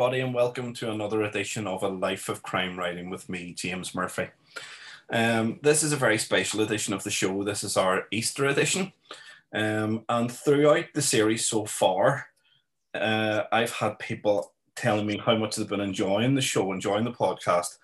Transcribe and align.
Everybody, 0.00 0.22
and 0.22 0.32
welcome 0.32 0.72
to 0.72 0.90
another 0.90 1.20
edition 1.20 1.66
of 1.66 1.82
A 1.82 1.88
Life 1.88 2.30
of 2.30 2.42
Crime 2.42 2.78
Writing 2.78 3.10
with 3.10 3.28
me, 3.28 3.52
James 3.52 3.94
Murphy. 3.94 4.28
Um, 5.10 5.60
this 5.62 5.82
is 5.82 5.92
a 5.92 5.96
very 5.96 6.16
special 6.16 6.62
edition 6.62 6.94
of 6.94 7.04
the 7.04 7.10
show. 7.10 7.44
This 7.44 7.62
is 7.62 7.76
our 7.76 8.06
Easter 8.10 8.46
edition. 8.46 8.94
Um, 9.52 10.06
and 10.08 10.32
throughout 10.32 10.86
the 10.94 11.02
series 11.02 11.44
so 11.44 11.66
far, 11.66 12.28
uh, 12.94 13.42
I've 13.52 13.72
had 13.72 13.98
people 13.98 14.54
telling 14.74 15.06
me 15.06 15.18
how 15.18 15.36
much 15.36 15.56
they've 15.56 15.68
been 15.68 15.80
enjoying 15.80 16.34
the 16.34 16.40
show, 16.40 16.72
enjoying 16.72 17.04
the 17.04 17.12
podcast. 17.12 17.76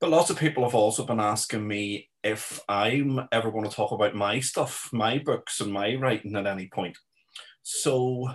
But 0.00 0.10
lots 0.10 0.30
of 0.30 0.36
people 0.36 0.64
have 0.64 0.74
also 0.74 1.06
been 1.06 1.20
asking 1.20 1.64
me 1.64 2.08
if 2.24 2.58
I'm 2.68 3.28
ever 3.30 3.52
going 3.52 3.70
to 3.70 3.76
talk 3.76 3.92
about 3.92 4.16
my 4.16 4.40
stuff, 4.40 4.90
my 4.92 5.18
books, 5.18 5.60
and 5.60 5.72
my 5.72 5.94
writing 5.94 6.34
at 6.34 6.48
any 6.48 6.66
point. 6.66 6.98
So 7.62 8.34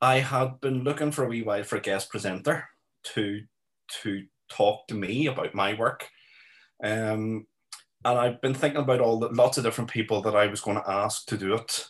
I 0.00 0.20
had 0.20 0.60
been 0.60 0.82
looking 0.82 1.12
for 1.12 1.24
a 1.24 1.28
wee 1.28 1.42
while 1.42 1.62
for 1.62 1.76
a 1.76 1.80
guest 1.80 2.10
presenter 2.10 2.68
to 3.14 3.42
to 4.02 4.24
talk 4.50 4.86
to 4.88 4.94
me 4.94 5.26
about 5.26 5.54
my 5.54 5.74
work. 5.74 6.08
Um, 6.82 7.46
and 8.04 8.18
I've 8.18 8.40
been 8.40 8.54
thinking 8.54 8.80
about 8.80 9.00
all 9.00 9.18
the, 9.18 9.28
lots 9.28 9.58
of 9.58 9.64
different 9.64 9.90
people 9.90 10.22
that 10.22 10.34
I 10.34 10.46
was 10.46 10.60
going 10.60 10.76
to 10.76 10.90
ask 10.90 11.26
to 11.26 11.36
do 11.36 11.54
it. 11.54 11.86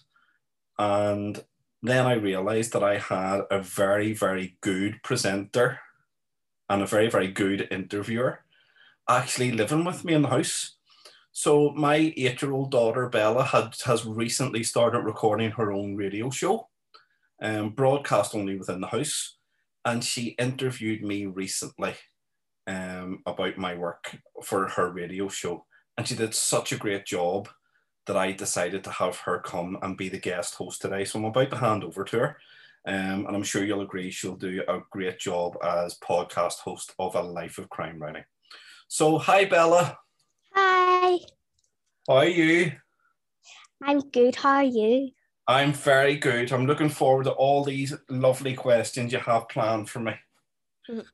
And 0.78 1.42
then 1.82 2.06
I 2.06 2.14
realized 2.14 2.72
that 2.72 2.82
I 2.82 2.98
had 2.98 3.42
a 3.50 3.62
very, 3.62 4.12
very 4.12 4.58
good 4.60 5.02
presenter 5.04 5.78
and 6.68 6.82
a 6.82 6.86
very, 6.86 7.08
very 7.08 7.28
good 7.28 7.68
interviewer 7.70 8.40
actually 9.08 9.52
living 9.52 9.84
with 9.84 10.04
me 10.04 10.14
in 10.14 10.22
the 10.22 10.28
house. 10.28 10.76
So 11.32 11.70
my 11.70 11.96
eight-year-old 12.16 12.70
daughter 12.70 13.08
Bella 13.08 13.44
had 13.44 13.74
has 13.84 14.04
recently 14.04 14.62
started 14.62 15.00
recording 15.00 15.50
her 15.52 15.72
own 15.72 15.96
radio 15.96 16.30
show 16.30 16.69
um, 17.42 17.70
broadcast 17.70 18.34
only 18.34 18.56
within 18.56 18.80
the 18.80 18.86
house. 18.86 19.36
And 19.84 20.04
she 20.04 20.36
interviewed 20.38 21.02
me 21.02 21.26
recently 21.26 21.94
um, 22.66 23.22
about 23.26 23.56
my 23.56 23.74
work 23.74 24.16
for 24.42 24.68
her 24.68 24.90
radio 24.90 25.28
show. 25.28 25.64
And 25.96 26.06
she 26.06 26.14
did 26.14 26.34
such 26.34 26.72
a 26.72 26.78
great 26.78 27.06
job 27.06 27.48
that 28.06 28.16
I 28.16 28.32
decided 28.32 28.84
to 28.84 28.90
have 28.90 29.18
her 29.18 29.40
come 29.40 29.78
and 29.82 29.96
be 29.96 30.08
the 30.08 30.18
guest 30.18 30.54
host 30.54 30.82
today. 30.82 31.04
So 31.04 31.18
I'm 31.18 31.26
about 31.26 31.50
to 31.50 31.56
hand 31.56 31.84
over 31.84 32.04
to 32.04 32.18
her. 32.18 32.36
Um, 32.86 33.26
and 33.26 33.36
I'm 33.36 33.42
sure 33.42 33.64
you'll 33.64 33.82
agree 33.82 34.10
she'll 34.10 34.36
do 34.36 34.62
a 34.66 34.80
great 34.90 35.18
job 35.18 35.56
as 35.62 35.98
podcast 35.98 36.60
host 36.60 36.94
of 36.98 37.14
A 37.14 37.20
Life 37.20 37.58
of 37.58 37.68
Crime 37.68 37.98
Writing. 37.98 38.24
So, 38.88 39.18
hi, 39.18 39.44
Bella. 39.44 39.98
Hi. 40.54 41.18
How 42.08 42.16
are 42.16 42.26
you? 42.26 42.72
I'm 43.82 44.00
good. 44.00 44.34
How 44.34 44.56
are 44.56 44.64
you? 44.64 45.10
I'm 45.50 45.72
very 45.72 46.16
good. 46.16 46.52
I'm 46.52 46.66
looking 46.66 46.88
forward 46.88 47.24
to 47.24 47.32
all 47.32 47.64
these 47.64 47.92
lovely 48.08 48.54
questions 48.54 49.12
you 49.12 49.18
have 49.18 49.48
planned 49.48 49.90
for 49.90 49.98
me. 49.98 50.14
Mhm. 50.88 51.08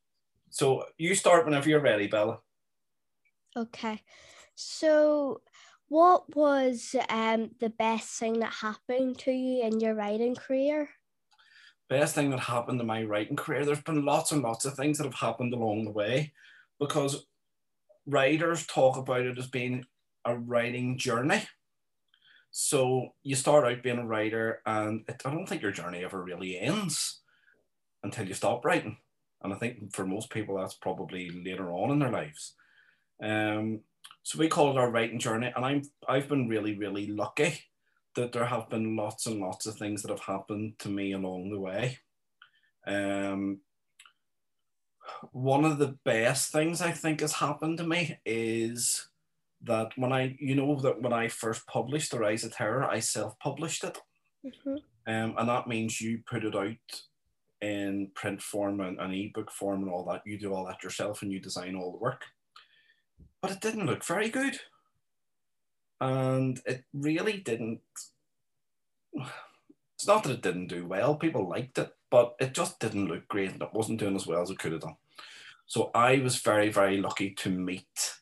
So 0.51 0.85
you 0.99 1.15
start 1.15 1.47
whenever 1.47 1.71
you're 1.71 1.81
ready, 1.81 2.07
Bella. 2.07 2.43
Okay. 3.57 4.03
So, 4.55 5.41
what 5.89 6.37
was 6.37 6.95
um 7.09 7.53
the 7.61 7.71
best 7.71 8.19
thing 8.19 8.41
that 8.41 8.53
happened 8.53 9.19
to 9.21 9.33
you 9.33 9.63
in 9.63 9.81
your 9.81 9.95
writing 9.95 10.35
career? 10.35 10.91
Best 11.89 12.15
thing 12.15 12.29
that 12.29 12.41
happened 12.41 12.79
to 12.81 12.85
my 12.85 13.05
writing 13.05 13.37
career. 13.37 13.65
There's 13.65 13.81
been 13.81 14.05
lots 14.05 14.33
and 14.33 14.43
lots 14.43 14.67
of 14.67 14.75
things 14.75 14.99
that 14.99 15.05
have 15.05 15.15
happened 15.15 15.55
along 15.55 15.87
the 15.87 15.93
way 15.93 16.35
because 16.79 17.27
writers 18.05 18.67
talk 18.67 18.99
about 18.99 19.25
it 19.25 19.39
as 19.39 19.49
being 19.49 19.87
a 20.27 20.37
writing 20.37 20.99
journey. 20.99 21.43
So 22.59 23.09
you 23.23 23.37
start 23.37 23.67
out 23.67 23.83
being 23.83 23.99
a 23.99 24.07
writer, 24.07 24.63
and 24.65 25.05
it, 25.09 25.21
I 25.27 25.31
don't 25.31 25.47
think 25.47 25.61
your 25.61 25.73
journey 25.73 26.03
ever 26.03 26.23
really 26.23 26.59
ends 26.59 27.21
until 28.03 28.27
you 28.27 28.33
stop 28.33 28.65
writing. 28.65 28.97
And 29.43 29.53
I 29.53 29.57
think 29.57 29.93
for 29.93 30.07
most 30.07 30.31
people, 30.31 30.57
that's 30.57 30.73
probably 30.73 31.29
later 31.29 31.71
on 31.71 31.91
in 31.91 31.99
their 31.99 32.11
lives. 32.11 32.55
Um, 33.23 33.81
so 34.23 34.39
we 34.39 34.49
call 34.49 34.71
it 34.71 34.79
our 34.79 34.91
writing 34.91 35.19
journey, 35.19 35.53
and 35.55 35.67
I'm 35.67 35.83
I've 36.09 36.31
been 36.31 36.49
really 36.49 36.79
really 36.79 37.09
lucky 37.09 37.61
that 38.15 38.33
there 38.33 38.47
have 38.47 38.71
been 38.71 38.97
lots 38.97 39.27
and 39.27 39.39
lots 39.39 39.67
of 39.67 39.77
things 39.77 40.01
that 40.01 40.11
have 40.11 40.21
happened 40.21 40.79
to 40.79 40.89
me 40.89 41.13
along 41.13 41.51
the 41.51 41.61
way. 41.61 41.99
Um, 42.87 43.59
one 45.33 45.67
of 45.67 45.77
the 45.77 45.99
best 46.07 46.53
things 46.53 46.81
I 46.81 46.93
think 46.93 47.21
has 47.21 47.35
happened 47.35 47.77
to 47.77 47.87
me 47.87 48.19
is 48.25 49.09
that 49.63 49.93
when 49.97 50.13
I, 50.13 50.37
you 50.39 50.55
know, 50.55 50.79
that 50.81 51.01
when 51.01 51.13
I 51.13 51.29
first 51.29 51.67
published 51.67 52.11
The 52.11 52.19
Rise 52.19 52.45
of 52.45 52.53
Terror, 52.53 52.85
I 52.85 53.01
self 53.01 53.39
published 53.39 53.85
it. 53.85 53.99
Mhm. 54.45 54.83
Um, 55.07 55.35
and 55.39 55.49
that 55.49 55.69
means 55.69 56.01
you 56.01 56.23
put 56.27 56.45
it 56.45 56.55
out 56.55 57.03
in 57.61 58.11
print 58.15 58.43
form 58.43 58.81
and 58.81 59.01
an 59.01 59.13
ebook 59.13 59.51
form 59.51 59.83
and 59.83 59.91
all 59.91 60.05
that. 60.05 60.23
You 60.27 60.39
do 60.39 60.53
all 60.53 60.67
that 60.67 60.83
yourself 60.83 61.23
and 61.23 61.33
you 61.33 61.41
design 61.41 61.75
all 61.75 61.93
the 61.93 61.99
work. 61.99 62.25
But 63.41 63.51
it 63.51 63.61
didn't 63.61 63.87
look 63.87 64.05
very 64.05 64.29
good. 64.29 64.61
And 66.01 66.61
it 66.67 66.85
really 66.93 67.39
didn't. 67.39 67.81
It's 69.95 70.07
not 70.07 70.25
that 70.25 70.33
it 70.33 70.43
didn't 70.43 70.67
do 70.67 70.87
well, 70.87 71.17
people 71.17 71.49
liked 71.49 71.79
it, 71.79 71.97
but 72.11 72.37
it 72.39 72.53
just 72.53 72.79
didn't 72.81 73.09
look 73.09 73.27
great 73.29 73.53
and 73.53 73.63
it 73.63 73.73
wasn't 73.73 73.99
doing 73.99 74.15
as 74.15 74.27
well 74.27 74.43
as 74.43 74.51
it 74.51 74.59
could 74.59 74.73
have 74.73 74.83
done. 74.83 74.97
So 75.65 75.91
I 75.95 76.19
was 76.19 76.37
very, 76.37 76.69
very 76.69 76.99
lucky 76.99 77.31
to 77.31 77.49
meet 77.49 78.13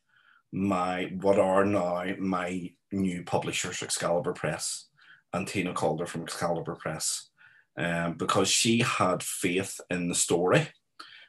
my 0.55 1.11
what 1.21 1.39
are 1.39 1.65
now 1.65 2.05
my 2.19 2.71
new 2.93 3.25
publishers, 3.25 3.83
Excalibur 3.83 4.33
Press, 4.33 4.87
and 5.33 5.49
Tina 5.49 5.75
Calder 5.75 6.07
from 6.07 6.23
Excalibur 6.23 6.77
Press, 6.77 7.31
um, 7.77 8.15
because 8.15 8.49
she 8.49 8.79
had 8.79 9.21
faith 9.23 9.81
in 9.91 10.09
the 10.09 10.15
story, 10.15 10.69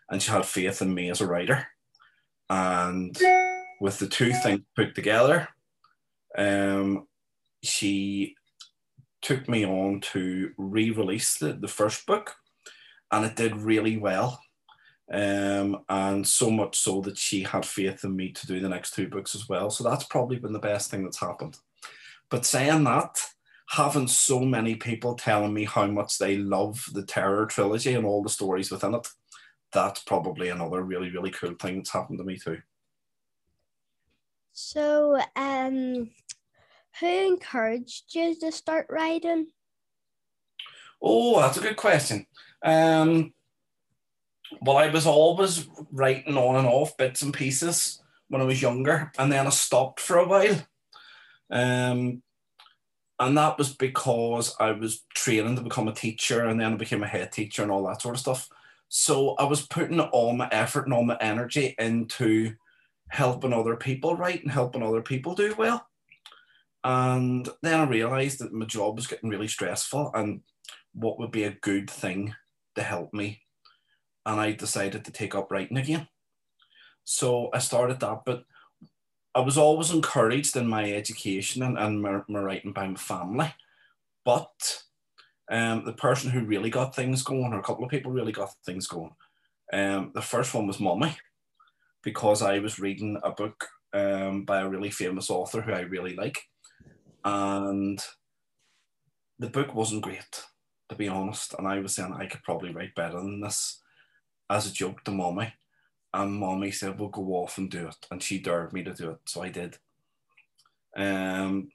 and 0.09 0.21
she 0.21 0.31
had 0.31 0.45
faith 0.45 0.81
in 0.83 0.93
me 0.93 1.09
as 1.09 1.21
a 1.21 1.27
writer, 1.27 1.67
and 2.51 3.17
with 3.81 3.97
the 3.97 4.07
two 4.07 4.31
things 4.31 4.61
put 4.75 4.93
together, 4.93 5.47
um, 6.37 7.07
she 7.63 8.35
took 9.23 9.49
me 9.49 9.65
on 9.65 10.01
to 10.01 10.51
re-release 10.55 11.39
the, 11.39 11.53
the 11.53 11.67
first 11.67 12.05
book, 12.05 12.35
and 13.11 13.25
it 13.25 13.35
did 13.35 13.55
really 13.57 13.97
well. 13.97 14.39
Um, 15.11 15.83
and 15.87 16.27
so 16.27 16.49
much 16.49 16.79
so 16.79 17.01
that 17.01 17.17
she 17.17 17.43
had 17.43 17.65
faith 17.65 18.03
in 18.03 18.15
me 18.15 18.31
to 18.31 18.47
do 18.47 18.59
the 18.59 18.69
next 18.69 18.95
two 18.95 19.07
books 19.07 19.35
as 19.35 19.47
well. 19.47 19.69
So 19.69 19.83
that's 19.83 20.05
probably 20.05 20.39
been 20.39 20.53
the 20.53 20.59
best 20.59 20.89
thing 20.89 21.03
that's 21.03 21.19
happened. 21.19 21.57
But 22.29 22.45
saying 22.45 22.83
that, 22.85 23.19
having 23.69 24.07
so 24.07 24.39
many 24.39 24.75
people 24.75 25.15
telling 25.15 25.53
me 25.53 25.65
how 25.65 25.85
much 25.85 26.17
they 26.17 26.37
love 26.37 26.83
the 26.93 27.05
Terror 27.05 27.45
trilogy 27.45 27.93
and 27.93 28.05
all 28.05 28.23
the 28.23 28.29
stories 28.29 28.71
within 28.71 28.95
it, 28.95 29.07
that's 29.71 30.01
probably 30.03 30.49
another 30.49 30.81
really, 30.81 31.09
really 31.11 31.31
cool 31.31 31.53
thing 31.53 31.77
that's 31.77 31.91
happened 31.91 32.17
to 32.19 32.23
me 32.23 32.37
too. 32.37 32.59
So, 34.53 35.19
um, 35.35 36.09
who 36.99 37.07
encouraged 37.07 38.15
you 38.15 38.35
to 38.39 38.51
start 38.51 38.87
writing? 38.89 39.47
Oh, 41.01 41.41
that's 41.41 41.57
a 41.57 41.61
good 41.61 41.75
question. 41.75 42.25
Um, 42.63 43.33
well, 44.61 44.77
I 44.77 44.89
was 44.89 45.05
always 45.05 45.67
writing 45.91 46.37
on 46.37 46.55
and 46.55 46.67
off 46.67 46.97
bits 46.97 47.21
and 47.21 47.33
pieces 47.33 48.01
when 48.27 48.41
I 48.41 48.45
was 48.45 48.61
younger, 48.61 49.11
and 49.17 49.31
then 49.31 49.47
I 49.47 49.49
stopped 49.49 49.99
for 49.99 50.17
a 50.17 50.27
while. 50.27 50.65
Um, 51.49 52.23
and 53.19 53.37
that 53.37 53.57
was 53.57 53.73
because 53.73 54.55
I 54.59 54.71
was 54.71 55.03
training 55.13 55.55
to 55.55 55.61
become 55.61 55.87
a 55.87 55.93
teacher, 55.93 56.45
and 56.45 56.59
then 56.59 56.73
I 56.73 56.77
became 56.77 57.03
a 57.03 57.07
head 57.07 57.31
teacher 57.31 57.63
and 57.63 57.71
all 57.71 57.85
that 57.87 58.01
sort 58.01 58.15
of 58.15 58.21
stuff. 58.21 58.49
So 58.89 59.35
I 59.35 59.43
was 59.43 59.65
putting 59.65 59.99
all 59.99 60.33
my 60.33 60.47
effort 60.51 60.85
and 60.85 60.93
all 60.93 61.03
my 61.03 61.17
energy 61.19 61.75
into 61.79 62.55
helping 63.09 63.53
other 63.53 63.75
people 63.75 64.15
write 64.15 64.43
and 64.43 64.51
helping 64.51 64.83
other 64.83 65.01
people 65.01 65.35
do 65.35 65.55
well. 65.57 65.87
And 66.83 67.47
then 67.61 67.79
I 67.79 67.85
realized 67.85 68.39
that 68.39 68.53
my 68.53 68.65
job 68.65 68.95
was 68.95 69.07
getting 69.07 69.29
really 69.29 69.47
stressful, 69.47 70.11
and 70.13 70.41
what 70.93 71.19
would 71.19 71.31
be 71.31 71.43
a 71.43 71.51
good 71.51 71.89
thing 71.89 72.33
to 72.75 72.83
help 72.83 73.13
me 73.13 73.41
and 74.25 74.39
I 74.39 74.51
decided 74.51 75.05
to 75.05 75.11
take 75.11 75.35
up 75.35 75.51
writing 75.51 75.77
again. 75.77 76.07
So 77.03 77.49
I 77.53 77.59
started 77.59 77.99
that, 77.99 78.23
but 78.25 78.45
I 79.35 79.41
was 79.41 79.57
always 79.57 79.91
encouraged 79.91 80.55
in 80.55 80.67
my 80.67 80.91
education 80.91 81.61
and, 81.61 81.77
and 81.77 82.01
my, 82.01 82.21
my 82.27 82.39
writing 82.39 82.73
by 82.73 82.87
my 82.87 82.95
family. 82.95 83.53
But 84.23 84.83
um, 85.51 85.85
the 85.85 85.93
person 85.93 86.31
who 86.31 86.45
really 86.45 86.69
got 86.69 86.95
things 86.95 87.21
going, 87.21 87.53
or 87.53 87.59
a 87.59 87.63
couple 87.63 87.83
of 87.83 87.91
people 87.91 88.11
really 88.11 88.31
got 88.31 88.53
things 88.65 88.87
going, 88.87 89.13
um, 89.71 90.11
the 90.15 90.21
first 90.21 90.53
one 90.53 90.65
was 90.65 90.79
Mummy, 90.79 91.15
because 92.01 92.41
I 92.41 92.59
was 92.59 92.79
reading 92.79 93.19
a 93.23 93.31
book 93.31 93.67
um, 93.93 94.45
by 94.45 94.61
a 94.61 94.69
really 94.69 94.89
famous 94.89 95.29
author 95.29 95.61
who 95.61 95.73
I 95.73 95.81
really 95.81 96.15
like. 96.15 96.39
And 97.23 97.99
the 99.37 99.49
book 99.49 99.75
wasn't 99.75 100.03
great, 100.03 100.43
to 100.89 100.95
be 100.95 101.07
honest. 101.07 101.53
And 101.57 101.67
I 101.67 101.79
was 101.79 101.95
saying 101.95 102.13
I 102.13 102.25
could 102.25 102.43
probably 102.43 102.71
write 102.71 102.95
better 102.95 103.19
than 103.19 103.41
this 103.41 103.81
as 104.49 104.67
a 104.67 104.73
joke 104.73 105.03
to 105.03 105.11
mommy. 105.11 105.53
And 106.13 106.33
mommy 106.33 106.71
said, 106.71 106.99
We'll 106.99 107.09
go 107.09 107.23
off 107.35 107.57
and 107.57 107.69
do 107.69 107.87
it. 107.87 108.07
And 108.09 108.21
she 108.21 108.39
dared 108.39 108.73
me 108.73 108.83
to 108.83 108.93
do 108.93 109.11
it. 109.11 109.17
So 109.25 109.41
I 109.41 109.49
did. 109.49 109.77
Um, 110.95 111.69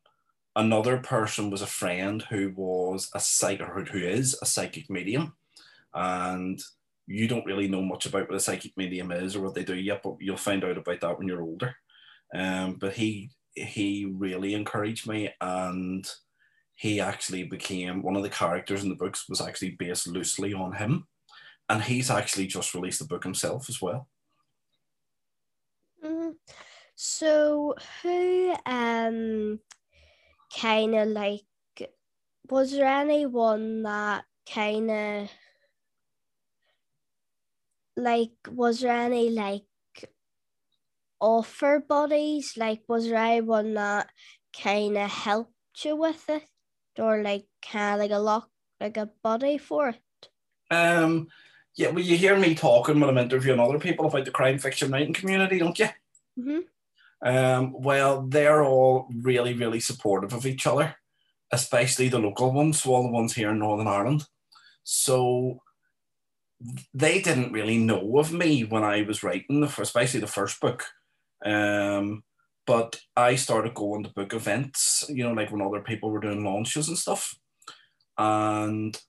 another 0.56 0.98
person 0.98 1.50
was 1.50 1.62
a 1.62 1.66
friend 1.66 2.22
who 2.30 2.52
was 2.56 3.10
a 3.14 3.20
psychic, 3.20 3.88
who 3.88 3.98
is 3.98 4.38
a 4.40 4.46
psychic 4.46 4.88
medium. 4.88 5.34
And 5.92 6.60
you 7.06 7.26
don't 7.26 7.44
really 7.44 7.68
know 7.68 7.82
much 7.82 8.06
about 8.06 8.28
what 8.28 8.36
a 8.36 8.40
psychic 8.40 8.76
medium 8.76 9.10
is 9.10 9.34
or 9.34 9.42
what 9.42 9.54
they 9.54 9.64
do 9.64 9.74
yet, 9.74 10.00
but 10.02 10.14
you'll 10.20 10.36
find 10.36 10.64
out 10.64 10.78
about 10.78 11.00
that 11.00 11.18
when 11.18 11.26
you're 11.26 11.42
older. 11.42 11.74
Um, 12.34 12.76
but 12.80 12.92
he 12.94 13.30
he 13.54 14.06
really 14.16 14.54
encouraged 14.54 15.08
me, 15.08 15.34
and 15.40 16.08
he 16.74 17.00
actually 17.00 17.42
became 17.42 18.02
one 18.02 18.14
of 18.16 18.22
the 18.22 18.28
characters 18.28 18.84
in 18.84 18.88
the 18.88 18.94
books 18.94 19.28
was 19.28 19.40
actually 19.40 19.72
based 19.72 20.06
loosely 20.06 20.54
on 20.54 20.72
him, 20.72 21.08
and 21.70 21.82
he's 21.84 22.10
actually 22.10 22.48
just 22.48 22.74
released 22.74 22.98
the 22.98 23.06
book 23.06 23.22
himself 23.22 23.68
as 23.68 23.80
well. 23.80 24.08
Mm. 26.04 26.34
So 26.96 27.76
who 28.02 28.54
um 28.66 29.60
kind 30.58 30.96
of 30.96 31.08
like 31.08 31.46
was 32.50 32.72
there 32.72 32.86
anyone 32.86 33.84
that 33.84 34.24
kind 34.52 34.90
of 34.90 35.30
like 37.96 38.32
was 38.50 38.80
there 38.80 38.92
any 38.92 39.30
like 39.30 39.62
offer 41.20 41.84
bodies 41.86 42.54
like 42.56 42.80
was 42.88 43.08
there 43.08 43.18
anyone 43.18 43.74
that 43.74 44.08
kind 44.60 44.96
of 44.96 45.08
helped 45.08 45.84
you 45.84 45.94
with 45.94 46.28
it 46.28 46.42
or 46.98 47.22
like 47.22 47.46
kind 47.62 47.94
of 47.94 48.00
like 48.00 48.10
a 48.10 48.18
lock 48.18 48.48
like 48.80 48.96
a 48.96 49.10
body 49.22 49.56
for 49.56 49.90
it 49.90 50.28
um 50.74 51.28
yeah 51.80 51.88
well 51.88 52.04
you 52.04 52.16
hear 52.16 52.38
me 52.38 52.54
talking 52.54 53.00
when 53.00 53.10
i'm 53.10 53.18
interviewing 53.18 53.60
other 53.60 53.78
people 53.78 54.06
about 54.06 54.24
the 54.24 54.30
crime 54.30 54.58
fiction 54.58 54.90
writing 54.90 55.14
community 55.14 55.58
don't 55.58 55.78
you 55.78 55.88
mm-hmm. 56.38 56.58
um 57.26 57.72
well 57.72 58.22
they're 58.28 58.62
all 58.62 59.08
really 59.22 59.54
really 59.54 59.80
supportive 59.80 60.32
of 60.32 60.46
each 60.46 60.66
other 60.66 60.94
especially 61.52 62.08
the 62.08 62.18
local 62.18 62.52
ones 62.52 62.82
so 62.82 62.94
all 62.94 63.02
the 63.02 63.08
ones 63.08 63.34
here 63.34 63.50
in 63.50 63.58
northern 63.58 63.86
ireland 63.86 64.24
so 64.84 65.60
they 66.92 67.20
didn't 67.20 67.52
really 67.52 67.78
know 67.78 68.18
of 68.18 68.32
me 68.32 68.64
when 68.64 68.84
I 68.84 69.02
was 69.02 69.22
writing, 69.22 69.60
the, 69.60 69.74
especially 69.80 70.20
the 70.20 70.26
first 70.26 70.60
book. 70.60 70.84
Um, 71.44 72.22
but 72.66 73.00
I 73.16 73.36
started 73.36 73.74
going 73.74 74.04
to 74.04 74.10
book 74.10 74.34
events, 74.34 75.04
you 75.08 75.24
know, 75.24 75.32
like 75.32 75.50
when 75.50 75.62
other 75.62 75.80
people 75.80 76.10
were 76.10 76.20
doing 76.20 76.44
launches 76.44 76.88
and 76.88 76.98
stuff. 76.98 77.34
And 78.18 79.00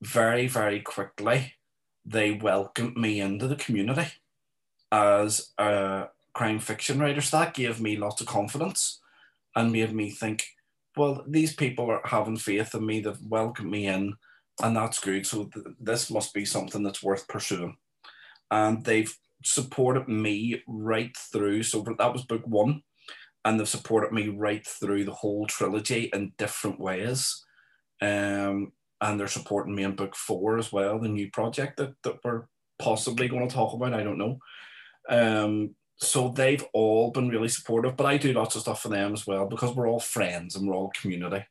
very, 0.00 0.46
very 0.46 0.80
quickly, 0.80 1.54
they 2.04 2.32
welcomed 2.32 2.96
me 2.96 3.20
into 3.20 3.46
the 3.46 3.56
community 3.56 4.08
as 4.92 5.52
a 5.58 6.08
crime 6.32 6.58
fiction 6.58 6.98
writer. 6.98 7.20
So 7.20 7.38
that 7.38 7.54
gave 7.54 7.80
me 7.80 7.96
lots 7.96 8.20
of 8.20 8.26
confidence 8.26 9.00
and 9.54 9.72
made 9.72 9.92
me 9.92 10.10
think, 10.10 10.44
well, 10.96 11.24
these 11.26 11.54
people 11.54 11.90
are 11.90 12.02
having 12.04 12.36
faith 12.36 12.74
in 12.74 12.84
me, 12.84 13.00
they've 13.00 13.16
welcomed 13.22 13.70
me 13.70 13.86
in 13.86 14.14
and 14.62 14.76
that's 14.76 14.98
good. 14.98 15.26
So 15.26 15.44
th- 15.44 15.66
this 15.80 16.10
must 16.10 16.34
be 16.34 16.44
something 16.44 16.82
that's 16.82 17.02
worth 17.02 17.26
pursuing. 17.28 17.76
And 18.50 18.84
they've 18.84 19.14
supported 19.44 20.08
me 20.08 20.62
right 20.66 21.16
through. 21.16 21.62
So 21.62 21.84
that 21.98 22.12
was 22.12 22.24
book 22.24 22.42
one, 22.46 22.82
and 23.44 23.58
they've 23.58 23.68
supported 23.68 24.12
me 24.12 24.28
right 24.28 24.66
through 24.66 25.04
the 25.04 25.14
whole 25.14 25.46
trilogy 25.46 26.10
in 26.12 26.32
different 26.36 26.78
ways. 26.80 27.44
Um, 28.02 28.72
and 29.00 29.18
they're 29.18 29.28
supporting 29.28 29.74
me 29.74 29.82
in 29.82 29.96
book 29.96 30.14
four 30.14 30.58
as 30.58 30.72
well, 30.72 30.98
the 30.98 31.08
new 31.08 31.30
project 31.30 31.78
that, 31.78 31.94
that 32.02 32.18
we're 32.24 32.44
possibly 32.78 33.28
going 33.28 33.48
to 33.48 33.54
talk 33.54 33.72
about. 33.72 33.94
I 33.94 34.02
don't 34.02 34.18
know. 34.18 34.38
Um, 35.08 35.74
so 35.96 36.28
they've 36.28 36.64
all 36.72 37.10
been 37.10 37.28
really 37.28 37.48
supportive, 37.48 37.96
but 37.96 38.06
I 38.06 38.16
do 38.16 38.32
lots 38.32 38.56
of 38.56 38.62
stuff 38.62 38.82
for 38.82 38.88
them 38.88 39.12
as 39.12 39.26
well 39.26 39.46
because 39.46 39.74
we're 39.74 39.88
all 39.88 40.00
friends 40.00 40.56
and 40.56 40.66
we're 40.66 40.74
all 40.74 40.92
community 41.00 41.44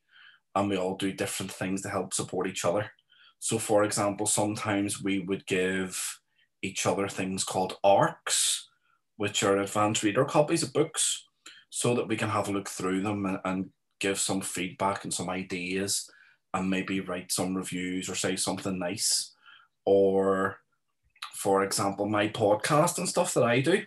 and 0.55 0.69
we 0.69 0.77
all 0.77 0.95
do 0.95 1.11
different 1.11 1.51
things 1.51 1.81
to 1.83 1.89
help 1.89 2.13
support 2.13 2.47
each 2.47 2.65
other. 2.65 2.91
So, 3.39 3.57
for 3.57 3.83
example, 3.83 4.25
sometimes 4.25 5.01
we 5.01 5.19
would 5.19 5.45
give 5.45 6.19
each 6.61 6.85
other 6.85 7.07
things 7.07 7.43
called 7.43 7.77
ARCs, 7.83 8.69
which 9.17 9.43
are 9.43 9.57
advanced 9.57 10.03
reader 10.03 10.25
copies 10.25 10.63
of 10.63 10.73
books, 10.73 11.25
so 11.69 11.95
that 11.95 12.07
we 12.07 12.17
can 12.17 12.29
have 12.29 12.49
a 12.49 12.51
look 12.51 12.67
through 12.67 13.01
them 13.01 13.25
and, 13.25 13.39
and 13.45 13.69
give 13.99 14.19
some 14.19 14.41
feedback 14.41 15.03
and 15.03 15.13
some 15.13 15.29
ideas 15.29 16.09
and 16.53 16.69
maybe 16.69 16.99
write 16.99 17.31
some 17.31 17.55
reviews 17.55 18.09
or 18.09 18.15
say 18.15 18.35
something 18.35 18.77
nice. 18.77 19.33
Or, 19.85 20.59
for 21.33 21.63
example, 21.63 22.07
my 22.07 22.27
podcast 22.29 22.97
and 22.97 23.07
stuff 23.07 23.33
that 23.33 23.43
I 23.43 23.61
do. 23.61 23.83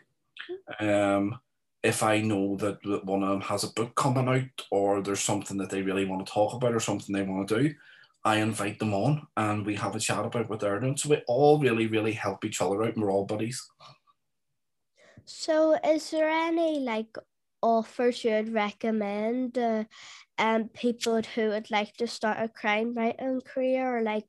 Um, 0.80 1.38
if 1.82 2.02
I 2.02 2.20
know 2.20 2.56
that, 2.56 2.82
that 2.82 3.04
one 3.04 3.22
of 3.22 3.28
them 3.28 3.40
has 3.40 3.64
a 3.64 3.72
book 3.72 3.94
coming 3.94 4.28
out 4.28 4.66
or 4.70 5.02
there's 5.02 5.20
something 5.20 5.56
that 5.58 5.70
they 5.70 5.82
really 5.82 6.04
want 6.04 6.24
to 6.24 6.32
talk 6.32 6.54
about 6.54 6.74
or 6.74 6.80
something 6.80 7.12
they 7.12 7.22
want 7.22 7.48
to 7.48 7.62
do, 7.62 7.74
I 8.24 8.36
invite 8.36 8.78
them 8.78 8.94
on 8.94 9.26
and 9.36 9.66
we 9.66 9.74
have 9.74 9.96
a 9.96 10.00
chat 10.00 10.24
about 10.24 10.48
what 10.48 10.60
they're 10.60 10.78
doing. 10.78 10.96
So 10.96 11.08
we 11.08 11.22
all 11.26 11.58
really, 11.58 11.88
really 11.88 12.12
help 12.12 12.44
each 12.44 12.62
other 12.62 12.84
out 12.84 12.94
and 12.94 13.02
we're 13.02 13.10
all 13.10 13.26
buddies. 13.26 13.68
So 15.24 15.76
is 15.84 16.10
there 16.10 16.28
any 16.28 16.80
like 16.80 17.16
offers 17.62 18.24
you'd 18.24 18.52
recommend 18.52 19.58
uh, 19.58 19.84
um 20.42 20.68
people 20.68 21.22
who 21.34 21.50
would 21.50 21.70
like 21.70 21.94
to 21.94 22.06
start 22.06 22.38
a 22.40 22.48
crime 22.48 22.92
writing 22.94 23.40
career 23.40 23.96
or 23.98 24.02
like 24.02 24.26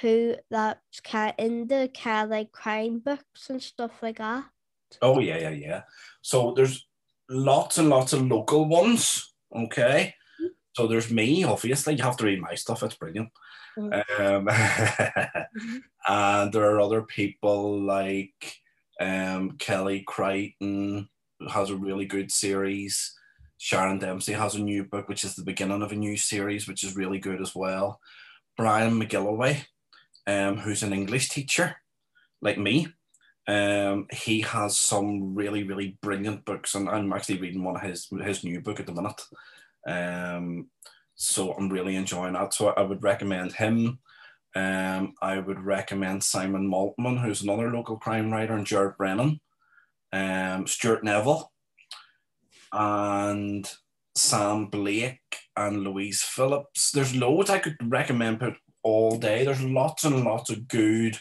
who 0.00 0.36
that's 0.48 1.00
kind 1.00 1.34
of 1.38 1.68
the 1.68 1.90
kind 1.92 2.24
of 2.24 2.30
like 2.30 2.52
crime 2.52 3.00
books 3.00 3.50
and 3.50 3.60
stuff 3.60 3.90
like 4.00 4.18
that? 4.18 4.44
Oh 5.02 5.18
yeah, 5.18 5.38
yeah, 5.38 5.50
yeah. 5.50 5.82
So 6.22 6.54
there's 6.54 6.86
lots 7.28 7.78
and 7.78 7.88
lots 7.88 8.12
of 8.12 8.26
local 8.26 8.68
ones. 8.68 9.34
Okay. 9.54 10.14
So 10.74 10.86
there's 10.86 11.10
me, 11.10 11.42
obviously. 11.42 11.96
You 11.96 12.04
have 12.04 12.16
to 12.18 12.26
read 12.26 12.40
my 12.40 12.54
stuff, 12.54 12.82
it's 12.82 12.94
brilliant. 12.94 13.30
Mm-hmm. 13.76 14.22
Um, 14.22 14.46
mm-hmm. 14.46 15.76
and 16.06 16.52
there 16.52 16.70
are 16.70 16.80
other 16.80 17.02
people 17.02 17.80
like 17.82 18.56
um, 19.00 19.52
Kelly 19.58 20.04
Creighton 20.06 21.08
has 21.50 21.70
a 21.70 21.76
really 21.76 22.06
good 22.06 22.30
series. 22.30 23.14
Sharon 23.58 23.98
Dempsey 23.98 24.32
has 24.32 24.54
a 24.54 24.60
new 24.60 24.84
book, 24.84 25.08
which 25.08 25.24
is 25.24 25.34
the 25.34 25.44
beginning 25.44 25.82
of 25.82 25.92
a 25.92 25.96
new 25.96 26.16
series, 26.16 26.68
which 26.68 26.84
is 26.84 26.96
really 26.96 27.18
good 27.18 27.40
as 27.40 27.54
well. 27.54 28.00
Brian 28.56 29.00
McGilloway, 29.00 29.64
um, 30.26 30.58
who's 30.58 30.82
an 30.82 30.92
English 30.92 31.28
teacher 31.28 31.76
like 32.40 32.58
me, 32.58 32.88
um, 33.48 34.06
he 34.10 34.40
has 34.40 34.76
some 34.76 35.34
really, 35.34 35.62
really 35.62 35.98
brilliant 36.02 36.44
books, 36.44 36.74
and 36.74 36.88
I'm 36.88 37.12
actually 37.12 37.38
reading 37.38 37.62
one 37.62 37.76
of 37.76 37.82
his 37.82 38.08
his 38.22 38.42
new 38.42 38.60
book 38.60 38.80
at 38.80 38.86
the 38.86 38.92
minute. 38.92 39.22
Um, 39.86 40.68
so 41.14 41.52
I'm 41.52 41.68
really 41.68 41.96
enjoying 41.96 42.34
that. 42.34 42.54
So 42.54 42.68
I 42.68 42.82
would 42.82 43.02
recommend 43.02 43.52
him. 43.52 44.00
Um, 44.54 45.14
I 45.22 45.38
would 45.38 45.60
recommend 45.60 46.24
Simon 46.24 46.68
Maltman, 46.68 47.22
who's 47.22 47.42
another 47.42 47.70
local 47.70 47.98
crime 47.98 48.32
writer, 48.32 48.54
and 48.54 48.66
Gerard 48.66 48.96
Brennan, 48.96 49.40
um, 50.12 50.66
Stuart 50.66 51.04
Neville, 51.04 51.52
and 52.72 53.70
Sam 54.14 54.66
Blake 54.66 55.36
and 55.56 55.84
Louise 55.84 56.22
Phillips. 56.22 56.90
There's 56.90 57.14
loads 57.14 57.50
I 57.50 57.58
could 57.58 57.76
recommend 57.82 58.42
all 58.82 59.18
day. 59.18 59.44
There's 59.44 59.62
lots 59.62 60.04
and 60.04 60.24
lots 60.24 60.50
of 60.50 60.68
good 60.68 61.18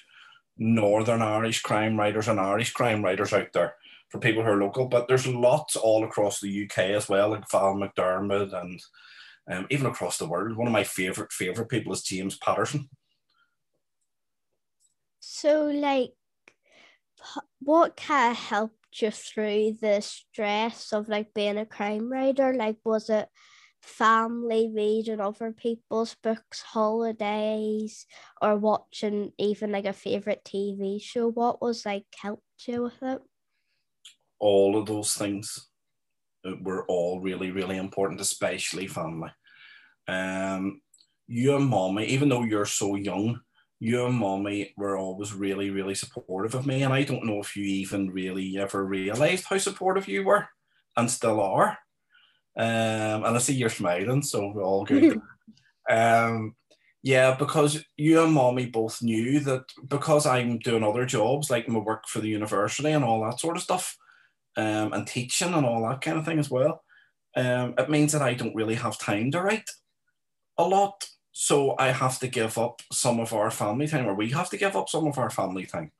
Northern 0.57 1.21
Irish 1.21 1.61
crime 1.61 1.97
writers 1.97 2.27
and 2.27 2.39
Irish 2.39 2.71
crime 2.71 3.03
writers 3.03 3.33
out 3.33 3.51
there 3.53 3.75
for 4.09 4.19
people 4.19 4.43
who 4.43 4.49
are 4.49 4.61
local, 4.61 4.85
but 4.85 5.07
there's 5.07 5.27
lots 5.27 5.75
all 5.75 6.03
across 6.03 6.39
the 6.39 6.65
UK 6.65 6.79
as 6.91 7.09
well, 7.09 7.29
like 7.29 7.49
Val 7.51 7.75
McDermid 7.75 8.53
and 8.53 8.81
um, 9.51 9.67
even 9.69 9.87
across 9.87 10.17
the 10.17 10.27
world. 10.27 10.55
One 10.55 10.67
of 10.67 10.73
my 10.73 10.83
favorite 10.83 11.31
favorite 11.31 11.69
people 11.69 11.91
is 11.93 12.01
James 12.01 12.37
Patterson. 12.37 12.89
So, 15.19 15.65
like, 15.65 16.13
what 17.59 17.97
kind 17.97 18.31
of 18.31 18.37
you 19.01 19.11
through 19.11 19.77
the 19.81 20.01
stress 20.01 20.93
of 20.93 21.09
like 21.09 21.33
being 21.33 21.57
a 21.57 21.65
crime 21.65 22.11
writer? 22.11 22.53
Like, 22.53 22.77
was 22.83 23.09
it 23.09 23.27
family 23.81 24.71
reading 24.73 25.19
other 25.19 25.51
people's 25.51 26.15
books, 26.23 26.61
holidays, 26.61 28.05
or 28.41 28.55
watching 28.57 29.31
even 29.37 29.71
like 29.71 29.85
a 29.85 29.93
favorite 29.93 30.43
TV 30.45 31.01
show? 31.01 31.29
What 31.29 31.61
was 31.61 31.85
like 31.85 32.05
helped 32.21 32.67
you 32.67 32.83
with 32.83 33.01
it? 33.01 33.21
all 34.39 34.77
of 34.77 34.85
those 34.85 35.13
things 35.13 35.69
were 36.61 36.85
all 36.87 37.19
really, 37.19 37.51
really 37.51 37.77
important, 37.77 38.21
especially 38.21 38.87
family. 38.87 39.31
Um, 40.07 40.81
you 41.27 41.55
and 41.55 41.65
mommy, 41.65 42.05
even 42.05 42.29
though 42.29 42.43
you're 42.43 42.65
so 42.65 42.95
young, 42.95 43.39
you 43.79 44.05
and 44.05 44.15
mommy 44.15 44.73
were 44.77 44.97
always 44.97 45.33
really, 45.33 45.69
really 45.69 45.95
supportive 45.95 46.55
of 46.55 46.65
me. 46.65 46.83
And 46.83 46.93
I 46.93 47.03
don't 47.03 47.25
know 47.25 47.39
if 47.39 47.55
you 47.55 47.63
even 47.63 48.09
really 48.09 48.57
ever 48.57 48.85
realized 48.85 49.45
how 49.45 49.57
supportive 49.57 50.07
you 50.07 50.23
were 50.23 50.47
and 50.95 51.09
still 51.11 51.41
are. 51.41 51.77
Um, 52.57 53.25
and 53.25 53.35
I 53.35 53.37
see 53.39 53.53
you're 53.53 53.69
smiling, 53.69 54.21
so 54.21 54.51
we're 54.53 54.63
all 54.63 54.85
good. 54.85 55.19
um, 55.89 56.55
yeah, 57.03 57.35
because 57.35 57.83
you 57.97 58.23
and 58.23 58.33
mommy 58.33 58.65
both 58.65 59.03
knew 59.03 59.39
that 59.41 59.65
because 59.87 60.25
I'm 60.25 60.57
doing 60.59 60.83
other 60.83 61.05
jobs, 61.05 61.51
like 61.51 61.67
my 61.67 61.79
work 61.79 62.07
for 62.07 62.19
the 62.19 62.29
university 62.29 62.91
and 62.91 63.03
all 63.03 63.23
that 63.25 63.39
sort 63.39 63.57
of 63.57 63.63
stuff, 63.63 63.97
um, 64.57 64.93
and 64.93 65.05
teaching 65.05 65.53
and 65.53 65.65
all 65.65 65.87
that 65.87 66.01
kind 66.01 66.17
of 66.17 66.25
thing 66.25 66.39
as 66.39 66.49
well. 66.49 66.81
Um, 67.35 67.75
it 67.77 67.89
means 67.89 68.13
that 68.13 68.21
I 68.21 68.33
don't 68.33 68.55
really 68.55 68.75
have 68.75 68.97
time 68.97 69.29
to 69.31 69.41
write 69.41 69.69
a 70.57 70.63
lot. 70.63 71.05
So 71.37 71.75
I 71.77 71.91
have 71.91 72.17
to 72.19 72.29
give 72.29 72.57
up 72.57 72.81
some 72.93 73.19
of 73.19 73.33
our 73.33 73.51
family 73.51 73.87
time, 73.89 74.07
or 74.07 74.13
we 74.15 74.29
have 74.31 74.49
to 74.51 74.57
give 74.57 74.77
up 74.77 74.87
some 74.87 75.05
of 75.05 75.17
our 75.17 75.29
family 75.29 75.65
time 75.65 75.91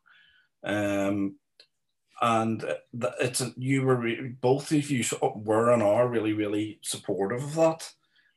Um, 0.64 1.36
and 2.22 2.64
it's 3.20 3.42
a, 3.42 3.54
you 3.58 3.84
were 3.84 3.98
re- 3.98 4.30
both 4.42 4.72
of 4.72 4.90
you 4.90 5.04
were 5.36 5.72
and 5.74 5.84
are 5.84 6.08
really 6.08 6.34
really 6.34 6.80
supportive 6.84 7.44
of 7.44 7.56
that. 7.56 7.92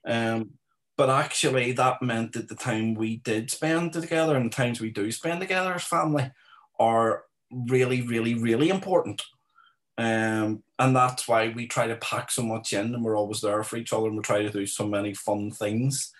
Um, 0.06 0.52
but 0.96 1.10
actually, 1.10 1.72
that 1.72 2.02
meant 2.02 2.32
that 2.32 2.48
the 2.48 2.56
time 2.56 2.94
we 2.94 3.18
did 3.18 3.50
spend 3.50 3.92
together 3.92 4.36
and 4.36 4.46
the 4.46 4.56
times 4.56 4.80
we 4.80 4.90
do 4.90 5.12
spend 5.12 5.40
together 5.40 5.74
as 5.74 5.84
family 5.84 6.32
are 6.80 7.24
really, 7.52 8.02
really, 8.02 8.34
really 8.34 8.70
important. 8.70 9.22
Um, 9.98 10.64
and 10.78 10.96
that's 10.96 11.28
why 11.28 11.50
we 11.50 11.66
try 11.68 11.86
to 11.88 11.96
pack 11.96 12.30
so 12.32 12.42
much 12.42 12.72
in 12.72 12.94
and 12.94 13.04
we're 13.04 13.16
always 13.18 13.40
there 13.40 13.62
for 13.64 13.76
each 13.76 13.92
other 13.92 14.08
and 14.08 14.16
we 14.16 14.22
try 14.22 14.42
to 14.42 14.50
do 14.50 14.66
so 14.66 14.88
many 14.88 15.14
fun 15.14 15.50
things 15.52 16.12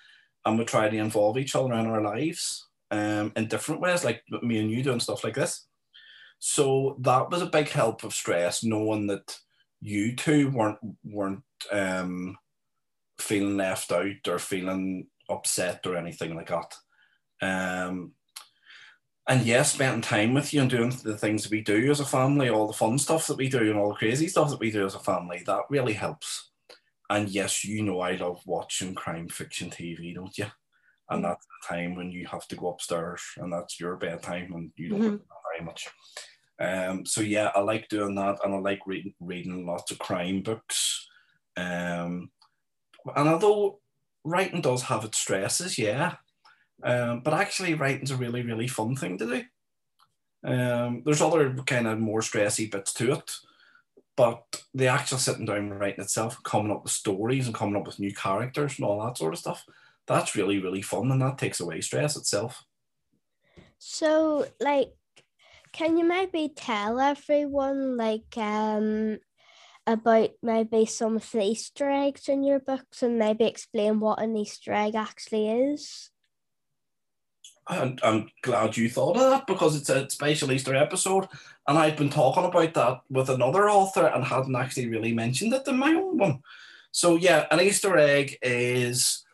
and 0.44 0.58
we 0.58 0.64
try 0.64 0.88
to 0.88 0.96
involve 0.96 1.38
each 1.38 1.54
other 1.54 1.72
in 1.74 1.86
our 1.86 2.00
lives 2.00 2.68
um, 2.90 3.32
in 3.36 3.48
different 3.48 3.80
ways, 3.80 4.04
like 4.04 4.22
me 4.42 4.58
and 4.58 4.70
you 4.70 4.82
doing 4.82 5.00
stuff 5.00 5.24
like 5.24 5.34
this. 5.34 5.66
So 6.38 6.96
that 7.00 7.30
was 7.30 7.42
a 7.42 7.46
big 7.46 7.68
help 7.68 8.04
of 8.04 8.14
stress, 8.14 8.62
knowing 8.62 9.08
that 9.08 9.38
you 9.80 10.14
two 10.16 10.50
weren't 10.50 10.78
weren't 11.04 11.42
um, 11.72 12.36
feeling 13.18 13.56
left 13.56 13.92
out 13.92 14.26
or 14.28 14.38
feeling 14.38 15.06
upset 15.28 15.86
or 15.86 15.96
anything 15.96 16.34
like 16.34 16.48
that. 16.48 16.74
Um, 17.42 18.12
and 19.28 19.44
yes, 19.44 19.72
spending 19.72 20.00
time 20.00 20.32
with 20.32 20.54
you 20.54 20.62
and 20.62 20.70
doing 20.70 20.90
the 21.04 21.18
things 21.18 21.42
that 21.42 21.52
we 21.52 21.60
do 21.60 21.90
as 21.90 22.00
a 22.00 22.04
family, 22.06 22.48
all 22.48 22.66
the 22.66 22.72
fun 22.72 22.98
stuff 22.98 23.26
that 23.26 23.36
we 23.36 23.48
do 23.48 23.58
and 23.58 23.78
all 23.78 23.90
the 23.90 23.94
crazy 23.94 24.26
stuff 24.26 24.48
that 24.50 24.60
we 24.60 24.70
do 24.70 24.86
as 24.86 24.94
a 24.94 25.00
family, 25.00 25.42
that 25.44 25.62
really 25.68 25.92
helps. 25.92 26.47
And 27.10 27.28
yes, 27.28 27.64
you 27.64 27.82
know 27.82 28.00
I 28.00 28.16
love 28.16 28.42
watching 28.46 28.94
crime 28.94 29.28
fiction 29.28 29.70
TV, 29.70 30.14
don't 30.14 30.36
you? 30.36 30.46
And 31.10 31.22
mm-hmm. 31.22 31.30
that's 31.30 31.46
the 31.46 31.74
time 31.74 31.94
when 31.94 32.10
you 32.10 32.26
have 32.26 32.46
to 32.48 32.56
go 32.56 32.68
upstairs 32.68 33.22
and 33.38 33.52
that's 33.52 33.80
your 33.80 33.96
bedtime 33.96 34.52
and 34.54 34.70
you 34.76 34.90
don't 34.90 35.00
mm-hmm. 35.00 35.16
very 35.56 35.64
much. 35.64 35.88
Um, 36.60 37.06
so 37.06 37.20
yeah, 37.20 37.50
I 37.54 37.60
like 37.60 37.88
doing 37.88 38.14
that 38.16 38.38
and 38.44 38.54
I 38.54 38.58
like 38.58 38.80
reading 38.86 39.14
reading 39.20 39.66
lots 39.66 39.90
of 39.90 39.98
crime 39.98 40.42
books. 40.42 41.08
Um, 41.56 42.30
and 43.16 43.28
although 43.28 43.80
writing 44.24 44.60
does 44.60 44.82
have 44.82 45.04
its 45.04 45.18
stresses, 45.18 45.78
yeah, 45.78 46.16
um, 46.82 47.20
but 47.20 47.34
actually 47.34 47.74
writing's 47.74 48.10
a 48.10 48.16
really, 48.16 48.42
really 48.42 48.68
fun 48.68 48.96
thing 48.96 49.18
to 49.18 49.26
do. 49.26 49.44
Um, 50.44 51.02
there's 51.04 51.20
other 51.20 51.54
kind 51.66 51.86
of 51.86 51.98
more 51.98 52.20
stressy 52.20 52.70
bits 52.70 52.92
to 52.94 53.12
it, 53.12 53.32
but 54.18 54.42
the 54.74 54.88
actual 54.88 55.16
sitting 55.16 55.44
down 55.44 55.58
and 55.58 55.78
writing 55.78 56.02
itself, 56.02 56.42
coming 56.42 56.72
up 56.72 56.82
with 56.82 56.90
stories 56.90 57.46
and 57.46 57.54
coming 57.54 57.76
up 57.76 57.86
with 57.86 58.00
new 58.00 58.12
characters 58.12 58.76
and 58.76 58.84
all 58.84 59.00
that 59.06 59.16
sort 59.16 59.32
of 59.32 59.38
stuff, 59.38 59.64
that's 60.08 60.34
really, 60.34 60.58
really 60.58 60.82
fun 60.82 61.12
and 61.12 61.22
that 61.22 61.38
takes 61.38 61.60
away 61.60 61.80
stress 61.80 62.16
itself. 62.16 62.64
So, 63.78 64.44
like, 64.58 64.88
can 65.70 65.96
you 65.96 66.04
maybe 66.04 66.48
tell 66.48 66.98
everyone, 66.98 67.96
like, 67.96 68.36
um, 68.36 69.18
about 69.86 70.30
maybe 70.42 70.84
some 70.84 71.14
of 71.14 71.30
the 71.30 71.40
Easter 71.40 71.88
eggs 71.88 72.28
in 72.28 72.42
your 72.42 72.58
books 72.58 73.04
and 73.04 73.20
maybe 73.20 73.44
explain 73.44 74.00
what 74.00 74.20
an 74.20 74.36
Easter 74.36 74.72
egg 74.72 74.96
actually 74.96 75.48
is? 75.48 76.10
I'm, 77.68 77.98
I'm 78.02 78.28
glad 78.42 78.76
you 78.76 78.88
thought 78.88 79.16
of 79.16 79.30
that 79.30 79.46
because 79.46 79.76
it's 79.76 79.90
a 79.90 80.08
special 80.08 80.50
Easter 80.52 80.74
episode, 80.74 81.28
and 81.66 81.78
I've 81.78 81.96
been 81.96 82.10
talking 82.10 82.44
about 82.44 82.74
that 82.74 83.00
with 83.10 83.28
another 83.28 83.68
author 83.68 84.06
and 84.06 84.24
hadn't 84.24 84.56
actually 84.56 84.88
really 84.88 85.12
mentioned 85.12 85.52
it 85.52 85.68
in 85.68 85.76
my 85.76 85.92
own 85.92 86.16
one. 86.16 86.40
So 86.92 87.16
yeah, 87.16 87.46
an 87.50 87.60
Easter 87.60 87.96
egg 87.98 88.38
is 88.42 89.24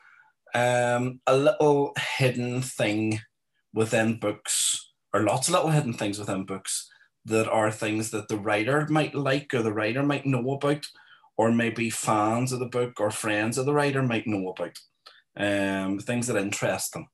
um, 0.55 1.21
a 1.27 1.37
little 1.37 1.93
hidden 2.19 2.61
thing 2.61 3.21
within 3.73 4.19
books, 4.19 4.91
or 5.13 5.23
lots 5.23 5.49
of 5.49 5.55
little 5.55 5.71
hidden 5.71 5.95
things 5.95 6.19
within 6.19 6.45
books 6.45 6.91
that 7.27 7.49
are 7.49 7.71
things 7.71 8.11
that 8.11 8.29
the 8.29 8.39
writer 8.39 8.87
might 8.91 9.15
like 9.15 9.55
or 9.55 9.63
the 9.63 9.73
writer 9.73 10.03
might 10.03 10.27
know 10.27 10.51
about, 10.51 10.85
or 11.37 11.53
maybe 11.53 11.89
fans 11.89 12.53
of 12.53 12.59
the 12.59 12.67
book 12.67 13.01
or 13.01 13.11
friends 13.11 13.59
of 13.59 13.67
the 13.67 13.73
writer 13.73 14.03
might 14.03 14.27
know 14.27 14.49
about. 14.49 14.79
Um, 15.37 15.99
things 15.99 16.27
that 16.29 16.37
interest 16.37 16.93
them. 16.93 17.09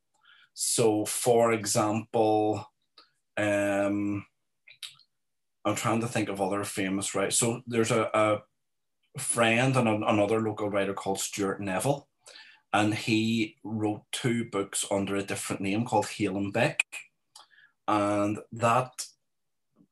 So, 0.54 1.04
for 1.04 1.52
example, 1.52 2.66
um, 3.37 4.26
I'm 5.64 5.75
trying 5.75 6.00
to 6.00 6.09
think 6.09 6.28
of 6.28 6.40
other 6.40 6.64
famous 6.64 7.14
writers. 7.14 7.38
So, 7.38 7.62
there's 7.66 7.90
a, 7.90 8.11
a 8.14 8.42
friend 9.19 9.76
and 9.76 9.88
a, 9.88 9.95
another 9.95 10.40
local 10.40 10.71
writer 10.71 10.95
called 10.95 11.21
Stuart 11.21 11.61
Neville, 11.61 12.09
and 12.73 12.95
he 12.95 13.57
wrote 13.64 14.02
two 14.12 14.45
books 14.45 14.85
under 14.90 15.16
a 15.16 15.23
different 15.23 15.62
name 15.62 15.85
called 15.85 16.07
Haylen 16.07 16.52
Beck. 16.52 16.85
And 17.88 18.38
that 18.52 18.90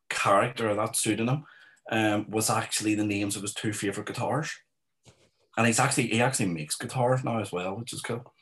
character 0.09 0.71
or 0.71 0.75
that 0.75 0.97
pseudonym 0.97 1.45
um, 1.91 2.27
was 2.29 2.51
actually 2.51 2.95
the 2.95 3.05
names 3.05 3.37
of 3.37 3.43
his 3.43 3.55
two 3.55 3.73
favorite 3.73 4.07
guitars. 4.07 4.53
And 5.57 5.67
he's 5.67 5.81
actually 5.81 6.09
he 6.09 6.23
actually 6.23 6.47
makes 6.47 6.77
guitars 6.77 7.25
now 7.25 7.41
as 7.41 7.51
well, 7.51 7.77
which 7.77 7.93
is 7.93 8.01
cool. 8.01 8.33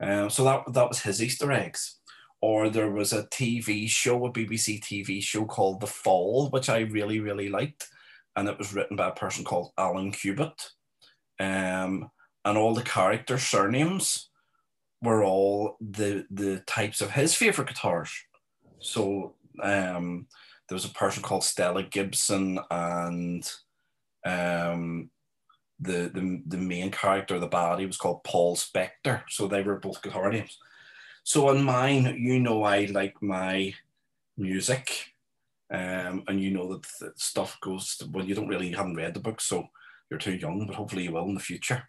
Um, 0.00 0.30
so 0.30 0.44
that 0.44 0.72
that 0.72 0.88
was 0.88 1.00
his 1.00 1.22
Easter 1.22 1.50
eggs. 1.52 1.98
Or 2.42 2.68
there 2.68 2.90
was 2.90 3.12
a 3.12 3.24
TV 3.24 3.88
show, 3.88 4.26
a 4.26 4.32
BBC 4.32 4.80
TV 4.80 5.22
show 5.22 5.46
called 5.46 5.80
The 5.80 5.86
Fall, 5.86 6.50
which 6.50 6.68
I 6.68 6.80
really 6.80 7.20
really 7.20 7.48
liked, 7.48 7.88
and 8.36 8.48
it 8.48 8.58
was 8.58 8.74
written 8.74 8.96
by 8.96 9.08
a 9.08 9.14
person 9.14 9.44
called 9.44 9.72
Allan 9.78 10.12
Cubitt. 10.12 10.70
Um, 11.40 12.10
and 12.44 12.56
all 12.56 12.74
the 12.74 12.82
character 12.82 13.38
surnames 13.38 14.30
were 15.02 15.24
all 15.24 15.76
the 15.80 16.26
the 16.30 16.60
types 16.66 17.00
of 17.00 17.10
his 17.10 17.34
favorite 17.34 17.68
guitars. 17.68 18.12
So 18.80 19.34
um, 19.62 20.26
there 20.68 20.76
was 20.76 20.84
a 20.84 20.90
person 20.90 21.22
called 21.22 21.44
Stella 21.44 21.82
Gibson 21.82 22.58
and 22.70 23.50
um, 24.24 25.10
the, 25.80 26.10
the 26.12 26.42
the 26.46 26.56
main 26.56 26.90
character, 26.90 27.38
the 27.38 27.46
body, 27.46 27.86
was 27.86 27.96
called 27.96 28.24
Paul 28.24 28.56
Spector. 28.56 29.22
So 29.28 29.46
they 29.46 29.62
were 29.62 29.78
both 29.78 30.02
guitar 30.02 30.30
names. 30.30 30.58
So 31.24 31.48
on 31.48 31.64
mine, 31.64 32.16
you 32.18 32.40
know, 32.40 32.62
I 32.62 32.86
like 32.86 33.20
my 33.20 33.74
music, 34.36 35.12
um, 35.70 36.24
and 36.28 36.40
you 36.40 36.50
know 36.50 36.68
that 37.00 37.20
stuff 37.20 37.58
goes. 37.60 37.96
To, 37.96 38.08
well, 38.10 38.24
you 38.24 38.34
don't 38.34 38.48
really 38.48 38.68
you 38.68 38.76
haven't 38.76 38.96
read 38.96 39.14
the 39.14 39.20
book, 39.20 39.40
so 39.40 39.66
you're 40.10 40.18
too 40.18 40.36
young, 40.36 40.66
but 40.66 40.76
hopefully 40.76 41.04
you 41.04 41.12
will 41.12 41.24
in 41.24 41.34
the 41.34 41.40
future. 41.40 41.82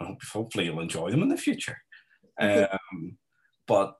And 0.00 0.18
hopefully 0.32 0.64
you'll 0.64 0.80
enjoy 0.80 1.10
them 1.10 1.22
in 1.22 1.28
the 1.28 1.36
future. 1.36 1.78
Um, 2.40 3.18
but 3.68 3.94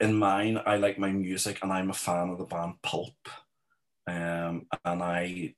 in 0.00 0.18
mine, 0.18 0.60
I 0.66 0.76
like 0.76 0.98
my 0.98 1.12
music, 1.12 1.60
and 1.62 1.72
I'm 1.72 1.90
a 1.90 1.94
fan 1.94 2.30
of 2.30 2.38
the 2.38 2.44
band 2.44 2.74
Pulp 2.82 3.14
um, 4.08 4.66
and 4.84 5.02
I 5.02 5.54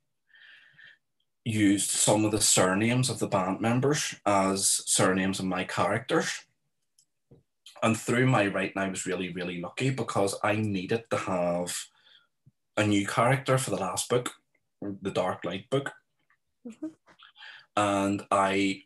used 1.43 1.89
some 1.89 2.25
of 2.25 2.31
the 2.31 2.41
surnames 2.41 3.09
of 3.09 3.19
the 3.19 3.27
band 3.27 3.61
members 3.61 4.15
as 4.25 4.83
surnames 4.85 5.39
of 5.39 5.45
my 5.45 5.63
characters. 5.63 6.45
And 7.83 7.97
through 7.97 8.27
my 8.27 8.45
writing, 8.47 8.77
I 8.77 8.89
was 8.89 9.07
really, 9.07 9.31
really 9.33 9.59
lucky 9.59 9.89
because 9.89 10.35
I 10.43 10.55
needed 10.55 11.03
to 11.09 11.17
have 11.17 11.75
a 12.77 12.85
new 12.85 13.07
character 13.07 13.57
for 13.57 13.71
the 13.71 13.77
last 13.77 14.07
book, 14.07 14.31
the 14.81 15.09
Dark 15.09 15.43
Light 15.43 15.67
book. 15.69 15.91
Mm-hmm. 16.67 16.87
And 17.75 18.25
I 18.29 18.83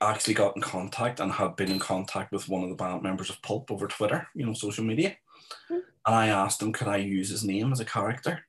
actually 0.00 0.34
got 0.34 0.56
in 0.56 0.62
contact 0.62 1.20
and 1.20 1.30
had 1.30 1.54
been 1.54 1.70
in 1.70 1.78
contact 1.78 2.32
with 2.32 2.48
one 2.48 2.64
of 2.64 2.70
the 2.70 2.74
band 2.74 3.02
members 3.02 3.30
of 3.30 3.40
Pulp 3.42 3.70
over 3.70 3.86
Twitter, 3.86 4.26
you 4.34 4.44
know, 4.44 4.52
social 4.52 4.84
media. 4.84 5.16
Mm-hmm. 5.70 5.74
And 6.06 6.14
I 6.14 6.28
asked 6.28 6.60
him, 6.60 6.72
could 6.72 6.88
I 6.88 6.96
use 6.96 7.28
his 7.30 7.44
name 7.44 7.70
as 7.70 7.78
a 7.78 7.84
character? 7.84 8.46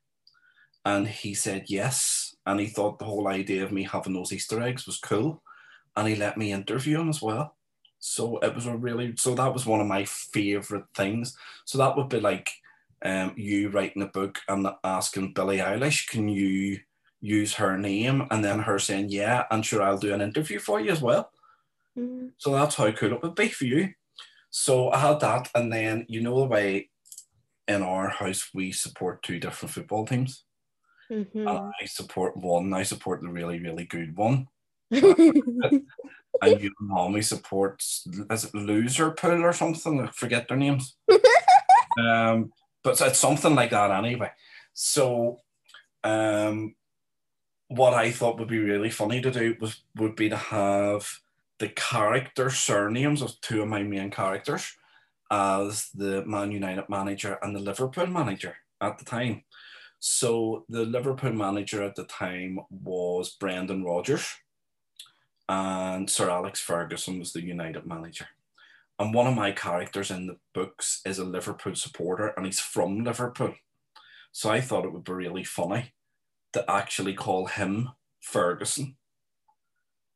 And 0.84 1.08
he 1.08 1.36
said 1.36 1.66
yes. 1.68 2.25
And 2.46 2.60
he 2.60 2.68
thought 2.68 3.00
the 3.00 3.06
whole 3.06 3.28
idea 3.28 3.64
of 3.64 3.72
me 3.72 3.84
having 3.84 4.14
those 4.14 4.32
Easter 4.32 4.62
eggs 4.62 4.86
was 4.86 4.98
cool. 4.98 5.42
And 5.96 6.08
he 6.08 6.16
let 6.16 6.38
me 6.38 6.52
interview 6.52 7.00
him 7.00 7.10
as 7.10 7.22
well. 7.22 7.56
So 8.00 8.38
it 8.40 8.54
was 8.54 8.68
a 8.68 8.76
really, 8.76 9.16
so 9.18 9.34
that 9.36 9.54
was 9.54 9.66
one 9.66 9.82
of 9.82 9.88
my 9.88 10.06
favorite 10.06 10.86
things. 10.94 11.36
So 11.66 11.78
that 11.80 11.98
would 11.98 12.10
be 12.10 12.20
like 12.20 12.52
um, 13.04 13.34
you 13.36 13.70
writing 13.70 14.04
a 14.04 14.08
book 14.08 14.40
and 14.48 14.68
asking 14.84 15.34
Billie 15.34 15.58
Eilish, 15.58 16.08
can 16.08 16.28
you 16.28 16.80
use 17.22 17.56
her 17.56 17.78
name? 17.78 18.28
And 18.30 18.44
then 18.44 18.60
her 18.60 18.78
saying, 18.78 19.10
yeah, 19.10 19.46
and 19.50 19.66
sure, 19.66 19.82
I'll 19.82 19.98
do 19.98 20.14
an 20.14 20.22
interview 20.22 20.60
for 20.60 20.80
you 20.80 20.92
as 20.92 21.02
well. 21.02 21.32
Mm-hmm. 21.98 22.28
So 22.38 22.52
that's 22.52 22.76
how 22.76 22.92
cool 22.92 23.14
it 23.14 23.24
would 23.24 23.36
be 23.36 23.48
for 23.48 23.66
you. 23.66 23.94
So 24.50 24.92
I 24.92 25.00
had 25.00 25.20
that. 25.22 25.50
And 25.56 25.72
then, 25.72 26.06
you 26.08 26.22
know, 26.22 26.40
the 26.42 26.46
way 26.46 26.90
in 27.68 27.82
our 27.82 28.10
house 28.10 28.50
we 28.54 28.72
support 28.72 29.24
two 29.24 29.40
different 29.40 29.74
football 29.74 30.06
teams. 30.06 30.44
Mm-hmm. 31.12 31.48
I 31.48 31.86
support 31.86 32.36
one. 32.38 32.74
I 32.74 32.84
support 32.84 33.22
the 33.22 33.30
really, 33.30 33.60
really 33.60 33.86
good 33.86 34.16
one. 34.16 34.48
and 34.92 36.62
your 36.62 36.72
mommy 36.80 37.22
supports 37.22 38.08
is 38.30 38.46
it 38.46 38.54
Loserpool 38.54 39.42
or 39.42 39.54
something? 39.54 40.02
I 40.02 40.08
forget 40.08 40.48
their 40.48 40.58
names. 40.58 40.96
um, 42.00 42.52
but 42.84 43.00
it's 43.02 43.20
something 43.20 43.56
like 43.56 43.72
that 43.72 43.92
anyway. 43.92 44.32
So, 44.74 45.40
um, 46.04 46.76
what 47.68 47.94
I 47.94 48.12
thought 48.12 48.38
would 48.38 48.48
be 48.48 48.60
really 48.60 48.92
funny 48.92 49.22
to 49.22 49.32
do 49.32 49.56
was 49.60 49.82
would 49.96 50.16
be 50.16 50.30
to 50.30 50.38
have 50.38 51.20
the 51.58 51.70
character 51.70 52.50
surnames 52.50 53.22
of 53.22 53.40
two 53.42 53.62
of 53.62 53.68
my 53.68 53.82
main 53.82 54.12
characters 54.12 54.76
as 55.32 55.90
the 55.96 56.24
Man 56.26 56.52
United 56.52 56.90
manager 56.90 57.40
and 57.42 57.56
the 57.56 57.60
Liverpool 57.60 58.08
manager 58.08 58.56
at 58.82 58.98
the 59.00 59.06
time. 59.06 59.44
So 60.00 60.66
the 60.70 60.86
Liverpool 60.86 61.34
manager 61.34 61.84
at 61.84 61.96
the 61.96 62.06
time 62.06 62.60
was 62.70 63.36
Brendan 63.36 63.84
Rodgers, 63.84 64.36
and 65.50 66.10
Sir 66.10 66.30
Alex 66.30 66.60
Ferguson 66.60 67.20
was 67.20 67.34
the 67.34 67.44
United 67.44 67.86
manager. 67.86 68.28
And 68.98 69.14
one 69.14 69.28
of 69.28 69.36
my 69.36 69.52
characters 69.52 70.10
in 70.12 70.28
the 70.28 70.38
books 70.54 71.02
is 71.06 71.20
a 71.20 71.26
Liverpool 71.26 71.76
supporter, 71.76 72.34
and 72.36 72.46
he's 72.46 72.60
from 72.60 73.04
Liverpool. 73.04 73.56
So 74.32 74.50
I 74.50 74.62
thought 74.62 74.86
it 74.86 74.94
would 74.94 75.04
be 75.04 75.14
really 75.14 75.44
funny 75.44 75.94
to 76.54 76.70
actually 76.70 77.14
call 77.14 77.48
him 77.48 77.90
Ferguson. 78.22 78.96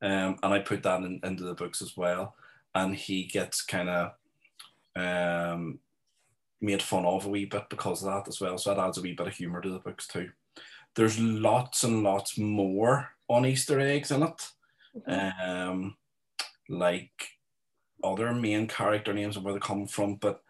Um, 0.02 0.38
and 0.42 0.54
I 0.54 0.60
put 0.60 0.84
that 0.84 1.02
in, 1.02 1.20
into 1.24 1.44
the 1.44 1.54
books 1.54 1.82
as 1.82 1.98
well. 1.98 2.36
And 2.74 2.96
he 2.96 3.24
gets 3.26 3.62
kind 3.62 3.90
of 3.90 4.12
um, 4.96 5.80
made 6.62 6.82
fun 6.82 7.06
of 7.06 7.26
a 7.26 7.30
wee 7.30 7.46
bit 7.46 7.70
because 7.70 8.04
of 8.04 8.12
that 8.12 8.28
as 8.28 8.42
well. 8.42 8.58
So 8.58 8.74
that 8.74 8.82
adds 8.82 8.98
a 8.98 9.02
wee 9.02 9.14
bit 9.14 9.28
of 9.28 9.36
humour 9.36 9.62
to 9.62 9.70
the 9.70 9.80
books 9.80 10.08
too. 10.08 10.30
There's 10.96 11.20
lots 11.20 11.84
and 11.84 12.04
lots 12.04 12.38
more 12.38 13.10
on 13.28 13.46
Easter 13.46 13.80
eggs 13.80 14.12
in 14.12 14.24
it. 14.24 14.50
Mm-hmm. 15.08 15.50
Um, 15.50 15.96
like 16.68 17.30
other 18.04 18.34
main 18.34 18.68
character 18.68 19.14
names 19.14 19.36
and 19.36 19.46
where 19.46 19.54
they 19.54 19.60
come 19.60 19.88
from, 19.88 20.16
but 20.16 20.42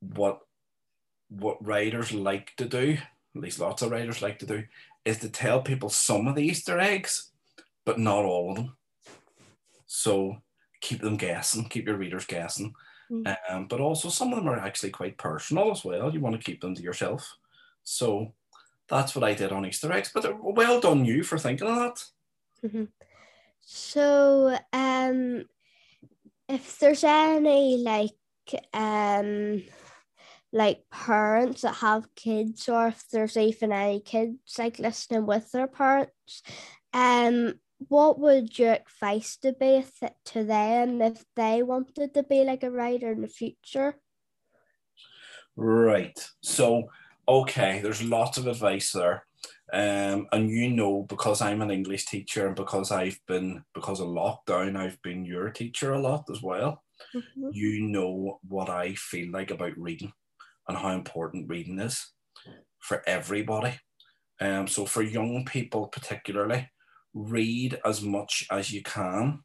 what 0.00 0.40
what 1.28 1.64
writers 1.66 2.12
like 2.12 2.54
to 2.56 2.66
do, 2.66 2.96
at 3.34 3.42
least 3.42 3.58
lots 3.58 3.82
of 3.82 3.90
writers 3.90 4.22
like 4.22 4.38
to 4.38 4.46
do, 4.46 4.62
is 5.04 5.18
to 5.18 5.28
tell 5.28 5.60
people 5.60 5.88
some 5.88 6.28
of 6.28 6.36
the 6.36 6.44
Easter 6.44 6.78
eggs, 6.78 7.32
but 7.84 7.98
not 7.98 8.24
all 8.24 8.50
of 8.50 8.56
them. 8.56 8.76
So 9.86 10.36
keep 10.80 11.00
them 11.00 11.16
guessing, 11.16 11.68
keep 11.68 11.86
your 11.86 11.96
readers 11.96 12.26
guessing. 12.26 12.74
Mm. 13.10 13.36
Um, 13.48 13.66
but 13.68 13.80
also 13.80 14.08
some 14.08 14.32
of 14.32 14.38
them 14.38 14.48
are 14.48 14.58
actually 14.58 14.90
quite 14.90 15.18
personal 15.18 15.70
as 15.70 15.84
well. 15.84 16.12
You 16.12 16.20
want 16.20 16.36
to 16.36 16.44
keep 16.44 16.60
them 16.60 16.74
to 16.74 16.82
yourself. 16.82 17.36
So 17.84 18.32
that's 18.88 19.14
what 19.14 19.24
I 19.24 19.34
did 19.34 19.52
on 19.52 19.66
Easter 19.66 19.92
eggs. 19.92 20.10
But 20.12 20.42
well 20.42 20.80
done 20.80 21.04
you 21.04 21.22
for 21.22 21.38
thinking 21.38 21.68
of 21.68 21.76
that. 21.76 22.04
Mm-hmm. 22.64 22.84
So 23.60 24.58
um 24.72 25.44
if 26.48 26.78
there's 26.78 27.04
any 27.04 27.78
like 27.78 28.64
um 28.72 29.62
like 30.52 30.84
parents 30.90 31.62
that 31.62 31.74
have 31.76 32.14
kids 32.14 32.68
or 32.68 32.88
if 32.88 33.04
there's 33.10 33.36
even 33.36 33.72
any 33.72 34.00
kids 34.00 34.56
like 34.58 34.78
listening 34.78 35.26
with 35.26 35.50
their 35.50 35.66
parents 35.66 36.42
um 36.94 37.54
what 37.78 38.18
would 38.18 38.58
your 38.58 38.74
advice 38.74 39.36
to 39.38 39.52
be 39.52 39.84
to 40.24 40.44
them 40.44 41.02
if 41.02 41.24
they 41.34 41.62
wanted 41.62 42.14
to 42.14 42.22
be 42.22 42.44
like 42.44 42.62
a 42.62 42.70
writer 42.70 43.12
in 43.12 43.20
the 43.20 43.28
future? 43.28 43.96
Right. 45.56 46.18
So 46.42 46.88
okay 47.28 47.80
there's 47.82 48.02
lots 48.02 48.38
of 48.38 48.46
advice 48.46 48.92
there. 48.92 49.24
Um, 49.72 50.28
and 50.30 50.48
you 50.48 50.70
know 50.70 51.02
because 51.08 51.42
i'm 51.42 51.60
an 51.60 51.72
english 51.72 52.06
teacher 52.06 52.46
and 52.46 52.54
because 52.54 52.92
i've 52.92 53.18
been 53.26 53.64
because 53.74 53.98
of 53.98 54.06
lockdown 54.06 54.76
i've 54.76 55.02
been 55.02 55.24
your 55.24 55.50
teacher 55.50 55.92
a 55.92 56.00
lot 56.00 56.24
as 56.30 56.40
well. 56.40 56.84
Mm-hmm. 57.14 57.48
you 57.52 57.82
know 57.82 58.38
what 58.48 58.70
i 58.70 58.94
feel 58.94 59.32
like 59.32 59.50
about 59.50 59.76
reading 59.76 60.12
and 60.68 60.78
how 60.78 60.90
important 60.90 61.48
reading 61.48 61.80
is 61.80 62.12
for 62.78 63.02
everybody. 63.06 63.78
Um, 64.40 64.68
so 64.68 64.86
for 64.86 65.02
young 65.02 65.44
people 65.44 65.88
particularly 65.88 66.68
read 67.16 67.80
as 67.84 68.02
much 68.02 68.46
as 68.50 68.70
you 68.70 68.82
can. 68.82 69.40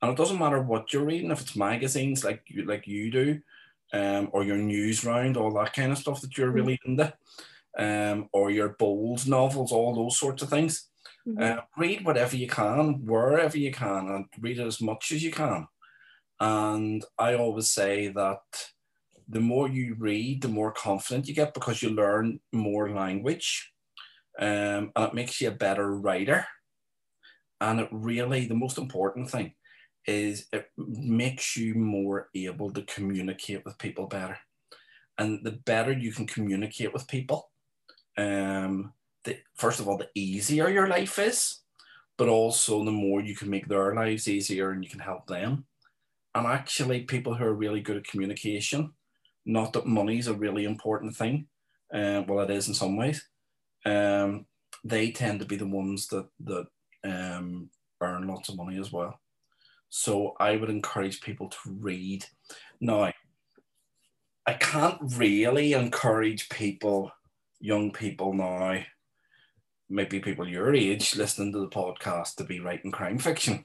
And 0.00 0.12
it 0.12 0.16
doesn't 0.16 0.38
matter 0.38 0.62
what 0.62 0.92
you're 0.92 1.04
reading, 1.04 1.30
if 1.30 1.42
it's 1.42 1.56
magazines 1.56 2.24
like 2.24 2.42
you 2.46 2.64
like 2.64 2.86
you 2.86 3.10
do, 3.10 3.40
um, 3.92 4.30
or 4.32 4.44
your 4.44 4.56
Newsround, 4.56 5.36
all 5.36 5.52
that 5.54 5.74
kind 5.74 5.92
of 5.92 5.98
stuff 5.98 6.20
that 6.22 6.38
you're 6.38 6.50
really 6.50 6.78
into, 6.86 7.12
um, 7.76 8.28
or 8.32 8.50
your 8.50 8.70
bold 8.78 9.26
novels, 9.28 9.72
all 9.72 9.94
those 9.94 10.18
sorts 10.18 10.42
of 10.42 10.48
things. 10.48 10.88
Mm-hmm. 11.28 11.42
Uh, 11.42 11.62
read 11.76 12.04
whatever 12.04 12.36
you 12.36 12.46
can, 12.46 13.04
wherever 13.04 13.58
you 13.58 13.72
can, 13.72 14.08
and 14.08 14.24
read 14.40 14.58
it 14.58 14.66
as 14.66 14.80
much 14.80 15.12
as 15.12 15.22
you 15.22 15.30
can. 15.30 15.66
And 16.38 17.04
I 17.18 17.34
always 17.34 17.70
say 17.70 18.08
that 18.08 18.40
the 19.28 19.40
more 19.40 19.68
you 19.68 19.96
read, 19.98 20.40
the 20.40 20.48
more 20.48 20.72
confident 20.72 21.28
you 21.28 21.34
get 21.34 21.52
because 21.52 21.82
you 21.82 21.90
learn 21.90 22.40
more 22.52 22.90
language, 22.90 23.70
um, 24.38 24.92
and 24.96 25.08
it 25.08 25.14
makes 25.14 25.40
you 25.40 25.48
a 25.48 25.52
better 25.52 25.94
writer. 25.94 26.46
And 27.60 27.80
it 27.80 27.88
really, 27.90 28.46
the 28.46 28.54
most 28.54 28.78
important 28.78 29.30
thing 29.30 29.52
is 30.06 30.46
it 30.52 30.70
makes 30.76 31.56
you 31.56 31.74
more 31.74 32.28
able 32.34 32.72
to 32.72 32.82
communicate 32.82 33.64
with 33.64 33.78
people 33.78 34.06
better. 34.06 34.38
And 35.18 35.44
the 35.44 35.52
better 35.52 35.92
you 35.92 36.12
can 36.12 36.26
communicate 36.26 36.92
with 36.92 37.06
people, 37.06 37.50
um, 38.16 38.92
the, 39.24 39.38
first 39.56 39.80
of 39.80 39.88
all, 39.88 39.98
the 39.98 40.08
easier 40.14 40.70
your 40.70 40.88
life 40.88 41.18
is, 41.18 41.60
but 42.16 42.28
also 42.28 42.84
the 42.84 42.90
more 42.90 43.20
you 43.20 43.36
can 43.36 43.50
make 43.50 43.68
their 43.68 43.94
lives 43.94 44.28
easier 44.28 44.70
and 44.70 44.82
you 44.82 44.88
can 44.88 45.00
help 45.00 45.26
them. 45.26 45.66
And 46.34 46.46
actually, 46.46 47.02
people 47.02 47.34
who 47.34 47.44
are 47.44 47.54
really 47.54 47.80
good 47.80 47.98
at 47.98 48.04
communication, 48.04 48.92
not 49.44 49.72
that 49.74 49.86
money 49.86 50.18
is 50.18 50.28
a 50.28 50.34
really 50.34 50.64
important 50.64 51.16
thing, 51.16 51.48
uh, 51.92 52.22
well, 52.26 52.40
it 52.40 52.50
is 52.50 52.68
in 52.68 52.74
some 52.74 52.96
ways, 52.96 53.26
um, 53.84 54.46
they 54.84 55.10
tend 55.10 55.40
to 55.40 55.46
be 55.46 55.56
the 55.56 55.66
ones 55.66 56.06
that, 56.08 56.28
that 56.44 56.66
um, 57.04 57.70
earn 58.00 58.26
lots 58.26 58.48
of 58.48 58.56
money 58.56 58.78
as 58.78 58.92
well. 58.92 59.20
So 59.88 60.34
I 60.38 60.56
would 60.56 60.70
encourage 60.70 61.20
people 61.20 61.48
to 61.48 61.70
read. 61.78 62.24
Now, 62.80 63.12
I 64.46 64.52
can't 64.54 64.98
really 65.16 65.72
encourage 65.72 66.48
people, 66.48 67.10
young 67.60 67.92
people 67.92 68.32
now, 68.32 68.82
maybe 69.88 70.20
people 70.20 70.48
your 70.48 70.74
age 70.74 71.16
listening 71.16 71.52
to 71.52 71.60
the 71.60 71.68
podcast, 71.68 72.36
to 72.36 72.44
be 72.44 72.60
writing 72.60 72.92
crime 72.92 73.18
fiction 73.18 73.64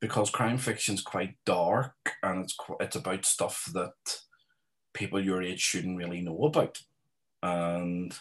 because 0.00 0.30
crime 0.30 0.58
fiction 0.58 0.94
is 0.94 1.00
quite 1.00 1.34
dark 1.44 1.94
and 2.22 2.44
it's 2.44 2.56
it's 2.80 2.96
about 2.96 3.24
stuff 3.24 3.68
that 3.74 3.92
people 4.94 5.22
your 5.22 5.42
age 5.42 5.60
shouldn't 5.60 5.96
really 5.96 6.20
know 6.20 6.44
about. 6.44 6.78
And 7.42 8.16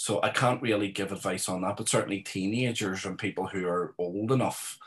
so 0.00 0.18
I 0.22 0.30
can't 0.30 0.62
really 0.62 0.88
give 0.88 1.12
advice 1.12 1.46
on 1.46 1.60
that, 1.60 1.76
but 1.76 1.86
certainly 1.86 2.22
teenagers 2.22 3.04
and 3.04 3.18
people 3.18 3.46
who 3.46 3.68
are 3.68 3.94
old 3.98 4.32
enough 4.32 4.78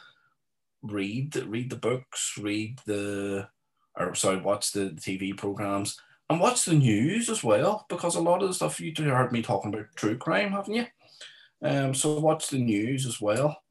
read 0.82 1.36
read 1.36 1.69
the 1.69 1.76
books, 1.76 2.34
read 2.41 2.80
the 2.88 3.47
or 3.95 4.15
sorry, 4.15 4.38
watch 4.38 4.71
the 4.71 4.89
TV 4.89 5.38
programs 5.38 5.99
and 6.32 6.39
watch 6.39 6.65
the 6.65 6.73
news 6.73 7.30
as 7.30 7.43
well, 7.43 7.86
because 7.89 8.15
a 8.15 8.21
lot 8.21 8.41
of 8.41 8.47
the 8.47 8.56
stuff 8.56 8.80
you 8.80 8.91
heard 8.97 9.32
me 9.32 9.43
talking 9.43 9.71
about 9.71 9.86
true 9.95 10.17
crime, 10.17 10.52
haven't 10.52 10.73
you? 10.73 10.88
Um, 11.62 11.93
so 11.93 12.19
watch 12.19 12.47
the 12.49 12.58
news 12.58 13.06
as 13.06 13.21
well. 13.21 13.62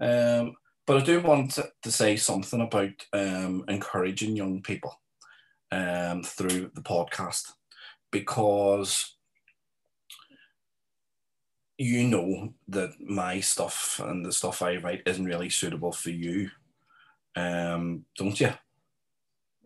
Um, 0.00 0.54
but 0.86 0.96
I 0.96 1.04
do 1.04 1.20
want 1.20 1.58
to 1.82 1.92
say 1.92 2.16
something 2.16 2.62
about 2.62 2.94
um, 3.12 3.66
encouraging 3.68 4.34
young 4.34 4.62
people 4.62 4.98
um, 5.70 6.22
through 6.22 6.70
the 6.72 6.80
podcast 6.80 7.52
because 8.10 9.15
you 11.78 12.08
know 12.08 12.54
that 12.68 12.94
my 13.00 13.40
stuff 13.40 14.00
and 14.02 14.24
the 14.24 14.32
stuff 14.32 14.62
I 14.62 14.76
write 14.76 15.02
isn't 15.06 15.24
really 15.24 15.50
suitable 15.50 15.92
for 15.92 16.10
you, 16.10 16.50
um, 17.34 18.04
don't 18.16 18.40
you? 18.40 18.52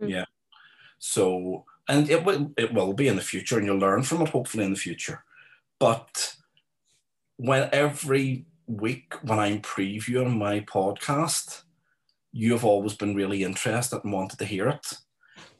Mm. 0.02 0.10
Yeah. 0.10 0.24
So, 0.98 1.64
and 1.88 2.10
it 2.10 2.24
will 2.24 2.52
it 2.56 2.74
will 2.74 2.92
be 2.92 3.08
in 3.08 3.16
the 3.16 3.22
future, 3.22 3.58
and 3.58 3.66
you'll 3.66 3.78
learn 3.78 4.02
from 4.02 4.22
it 4.22 4.28
hopefully 4.28 4.64
in 4.64 4.72
the 4.72 4.78
future. 4.78 5.24
But 5.78 6.36
when 7.36 7.68
every 7.72 8.46
week 8.66 9.14
when 9.22 9.38
I'm 9.38 9.60
previewing 9.60 10.36
my 10.36 10.60
podcast, 10.60 11.62
you 12.32 12.52
have 12.52 12.64
always 12.64 12.94
been 12.94 13.14
really 13.14 13.44
interested 13.44 14.02
and 14.02 14.12
wanted 14.12 14.38
to 14.40 14.44
hear 14.44 14.68
it, 14.68 14.86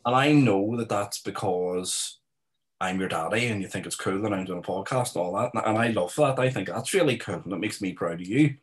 and 0.05 0.15
I 0.17 0.33
know 0.33 0.77
that 0.77 0.89
that's 0.89 1.23
because 1.23 2.20
I'm 2.81 2.99
your 2.99 3.09
daddy 3.09 3.47
and 3.47 3.61
you 3.61 3.69
think 3.69 3.87
it's 3.87 3.97
cool 3.97 4.23
that 4.23 4.33
I'm 4.33 4.45
doing 4.45 4.61
a 4.61 4.63
podcast 4.63 5.15
and 5.15 5.23
all 5.23 5.35
that. 5.35 5.67
And 5.67 5.77
I 5.77 5.89
love 5.89 6.15
that. 6.17 6.39
I 6.39 6.51
think 6.51 6.69
that's 6.69 6.95
really 6.95 7.17
cool 7.17 7.43
and 7.45 7.53
it 7.53 7.59
makes 7.59 7.83
me 7.83 7.93
proud 7.93 8.21
of 8.21 8.27
you. 8.27 8.55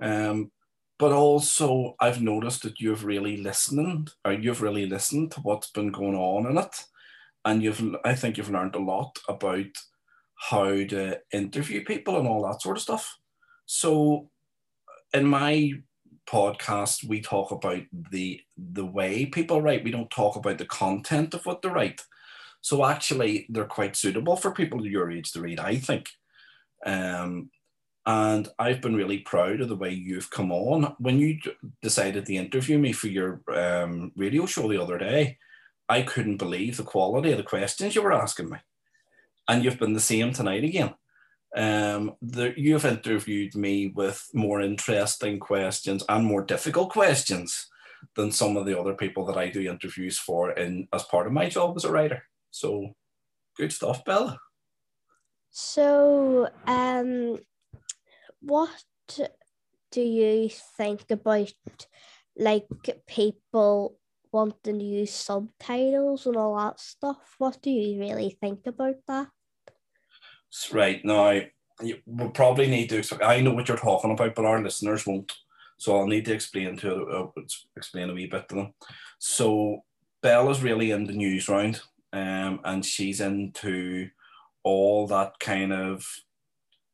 Um, 0.00 0.50
but 0.98 1.12
also 1.12 1.96
I've 2.00 2.22
noticed 2.22 2.62
that 2.62 2.80
you've 2.80 3.04
really 3.04 3.36
listened 3.36 4.12
or 4.24 4.32
you've 4.32 4.62
really 4.62 4.86
listened 4.86 5.32
to 5.32 5.40
what's 5.40 5.70
been 5.70 5.90
going 5.90 6.14
on 6.14 6.50
in 6.50 6.58
it. 6.58 6.84
And 7.44 7.62
you've 7.62 7.96
I 8.04 8.14
think 8.14 8.36
you've 8.36 8.50
learned 8.50 8.76
a 8.76 8.80
lot 8.80 9.18
about 9.28 9.76
how 10.36 10.68
to 10.68 11.20
interview 11.32 11.84
people 11.84 12.18
and 12.18 12.26
all 12.26 12.46
that 12.46 12.62
sort 12.62 12.76
of 12.76 12.82
stuff. 12.82 13.18
So 13.66 14.30
in 15.12 15.26
my 15.26 15.72
podcast, 16.26 17.04
we 17.04 17.20
talk 17.20 17.50
about 17.50 17.82
the 18.10 18.40
the 18.56 18.86
way 18.86 19.26
people 19.26 19.60
write. 19.60 19.84
We 19.84 19.90
don't 19.90 20.10
talk 20.10 20.36
about 20.36 20.58
the 20.58 20.66
content 20.66 21.34
of 21.34 21.44
what 21.44 21.62
they 21.62 21.68
write. 21.68 22.02
So 22.62 22.84
actually, 22.84 23.46
they're 23.50 23.64
quite 23.64 23.96
suitable 23.96 24.36
for 24.36 24.52
people 24.52 24.86
your 24.86 25.10
age 25.10 25.32
to 25.32 25.40
read, 25.40 25.60
I 25.60 25.76
think. 25.76 26.08
Um, 26.86 27.50
and 28.06 28.48
I've 28.58 28.80
been 28.80 28.96
really 28.96 29.18
proud 29.18 29.60
of 29.60 29.68
the 29.68 29.76
way 29.76 29.90
you've 29.90 30.30
come 30.30 30.50
on. 30.50 30.94
When 30.98 31.18
you 31.18 31.38
decided 31.82 32.26
to 32.26 32.34
interview 32.34 32.78
me 32.78 32.92
for 32.92 33.08
your 33.08 33.42
um, 33.54 34.12
radio 34.16 34.46
show 34.46 34.68
the 34.68 34.82
other 34.82 34.98
day, 34.98 35.38
I 35.88 36.02
couldn't 36.02 36.38
believe 36.38 36.76
the 36.76 36.84
quality 36.84 37.32
of 37.32 37.36
the 37.36 37.44
questions 37.44 37.94
you 37.94 38.02
were 38.02 38.12
asking 38.12 38.48
me. 38.48 38.58
And 39.48 39.62
you've 39.62 39.78
been 39.78 39.92
the 39.92 40.00
same 40.00 40.32
tonight 40.32 40.64
again. 40.64 40.94
Um, 41.54 42.14
the, 42.22 42.54
you've 42.56 42.86
interviewed 42.86 43.54
me 43.54 43.88
with 43.88 44.26
more 44.32 44.60
interesting 44.60 45.38
questions 45.38 46.02
and 46.08 46.24
more 46.24 46.42
difficult 46.42 46.90
questions 46.90 47.68
than 48.16 48.32
some 48.32 48.56
of 48.56 48.66
the 48.66 48.78
other 48.78 48.94
people 48.94 49.26
that 49.26 49.36
I 49.36 49.48
do 49.48 49.68
interviews 49.68 50.18
for 50.18 50.52
in 50.52 50.88
as 50.92 51.04
part 51.04 51.26
of 51.26 51.32
my 51.32 51.48
job 51.48 51.76
as 51.76 51.84
a 51.84 51.92
writer. 51.92 52.24
So 52.52 52.94
good 53.56 53.72
stuff, 53.72 54.04
Bella. 54.04 54.38
So, 55.50 56.48
um, 56.66 57.38
what 58.40 58.84
do 59.90 60.00
you 60.00 60.48
think 60.76 61.10
about 61.10 61.52
like 62.36 62.66
people 63.06 63.98
wanting 64.32 64.78
to 64.78 64.84
use 64.84 65.12
subtitles 65.12 66.26
and 66.26 66.36
all 66.36 66.56
that 66.56 66.78
stuff? 66.80 67.34
What 67.38 67.60
do 67.60 67.70
you 67.70 68.00
really 68.00 68.36
think 68.40 68.66
about 68.66 68.96
that? 69.08 69.28
Right 70.72 71.04
now, 71.04 71.40
you 71.82 71.98
will 72.06 72.30
probably 72.30 72.68
need 72.68 72.90
to. 72.90 73.24
I 73.24 73.40
know 73.40 73.54
what 73.54 73.68
you're 73.68 73.76
talking 73.76 74.12
about, 74.12 74.34
but 74.34 74.44
our 74.44 74.62
listeners 74.62 75.06
won't. 75.06 75.32
So 75.78 75.98
I'll 75.98 76.06
need 76.06 76.26
to 76.26 76.34
explain 76.34 76.76
to 76.78 77.30
uh, 77.36 77.42
explain 77.76 78.10
a 78.10 78.14
wee 78.14 78.26
bit 78.26 78.48
to 78.48 78.54
them. 78.54 78.74
So 79.18 79.82
Bella's 80.22 80.62
really 80.62 80.92
in 80.92 81.04
the 81.04 81.12
Newsround, 81.12 81.80
um, 82.12 82.60
and 82.64 82.84
she's 82.84 83.20
into 83.20 84.08
all 84.64 85.06
that 85.08 85.38
kind 85.40 85.72
of 85.72 86.06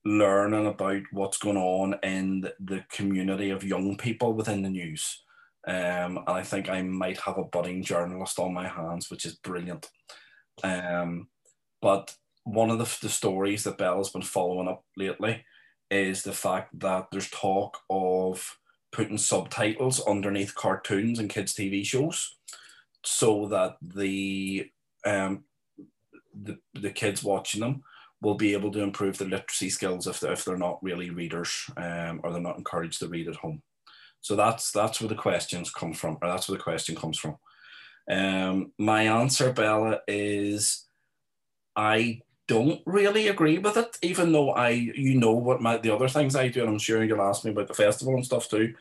learning 0.05 0.67
about 0.67 1.03
what's 1.13 1.39
going 1.39 1.57
on 1.57 1.97
in 2.03 2.49
the 2.61 2.85
community 2.91 3.51
of 3.51 3.65
young 3.65 3.97
people 3.97 4.33
within 4.33 4.63
the 4.63 4.71
news. 4.71 5.23
Um, 5.67 6.19
and 6.19 6.31
I 6.31 6.43
think 6.43 6.69
I 6.69 6.83
might 6.83 7.19
have 7.19 7.37
a 7.37 7.45
budding 7.45 7.83
journalist 7.83 8.39
on 8.39 8.55
my 8.55 8.67
hands, 8.69 9.11
which 9.11 9.27
is 9.27 9.35
brilliant. 9.35 9.91
Um, 10.63 11.29
but 11.83 12.15
one 12.45 12.71
of 12.71 12.79
the, 12.79 12.99
the 13.03 13.11
stories 13.13 13.65
that 13.65 13.77
Bell 13.79 13.99
has 13.99 14.09
been 14.09 14.23
following 14.23 14.69
up 14.69 14.85
lately 14.97 15.45
is 15.91 16.23
the 16.23 16.33
fact 16.33 16.79
that 16.81 17.09
there's 17.11 17.31
talk 17.31 17.79
of 17.91 18.59
putting 18.93 19.19
subtitles 19.19 20.01
underneath 20.07 20.55
cartoons 20.55 21.19
and 21.19 21.29
kids' 21.29 21.55
TV 21.55 21.85
shows 21.85 22.37
so 23.05 23.47
that 23.49 23.77
the 23.83 24.71
um, 25.05 25.45
the, 26.43 26.59
the 26.75 26.91
kids 26.91 27.23
watching 27.23 27.61
them 27.61 27.83
will 28.21 28.35
be 28.35 28.53
able 28.53 28.71
to 28.73 28.81
improve 28.81 29.19
their 29.19 29.29
literacy 29.29 29.71
skills 29.71 30.07
if 30.07 30.21
they're, 30.21 30.33
if 30.33 30.45
they're 30.45 30.57
not 30.57 30.83
really 30.83 31.11
readers 31.11 31.71
um, 31.77 32.21
or 32.23 32.33
they're 32.33 32.41
not 32.41 32.59
encouraged 32.59 32.99
to 33.01 33.09
read 33.09 33.29
at 33.29 33.37
home. 33.37 33.63
So 34.21 34.35
that's 34.35 34.73
that's 34.73 35.01
where 35.01 35.09
the 35.09 35.15
questions 35.15 35.71
come 35.71 35.93
from, 35.93 36.19
or 36.21 36.29
that's 36.29 36.49
where 36.49 36.59
the 36.59 36.65
question 36.65 36.97
comes 36.97 37.19
from. 37.19 37.37
Um, 38.11 38.73
my 38.79 39.03
answer, 39.05 39.53
Bella, 39.53 40.01
is 40.09 40.87
I 41.77 42.23
don't 42.49 42.81
really 42.87 43.29
agree 43.29 43.59
with 43.59 43.77
it, 43.77 43.97
even 44.03 44.33
though 44.33 44.51
I, 44.51 44.71
you 44.71 45.19
know, 45.21 45.33
what 45.33 45.61
my 45.61 45.77
the 45.77 45.95
other 45.95 46.09
things 46.09 46.35
I 46.35 46.49
do, 46.49 46.63
and 46.63 46.71
I'm 46.71 46.79
sure 46.79 47.05
you'll 47.05 47.23
ask 47.23 47.45
me 47.45 47.53
about 47.53 47.69
the 47.69 47.75
festival 47.75 48.15
and 48.15 48.25
stuff 48.25 48.49
too. 48.49 48.75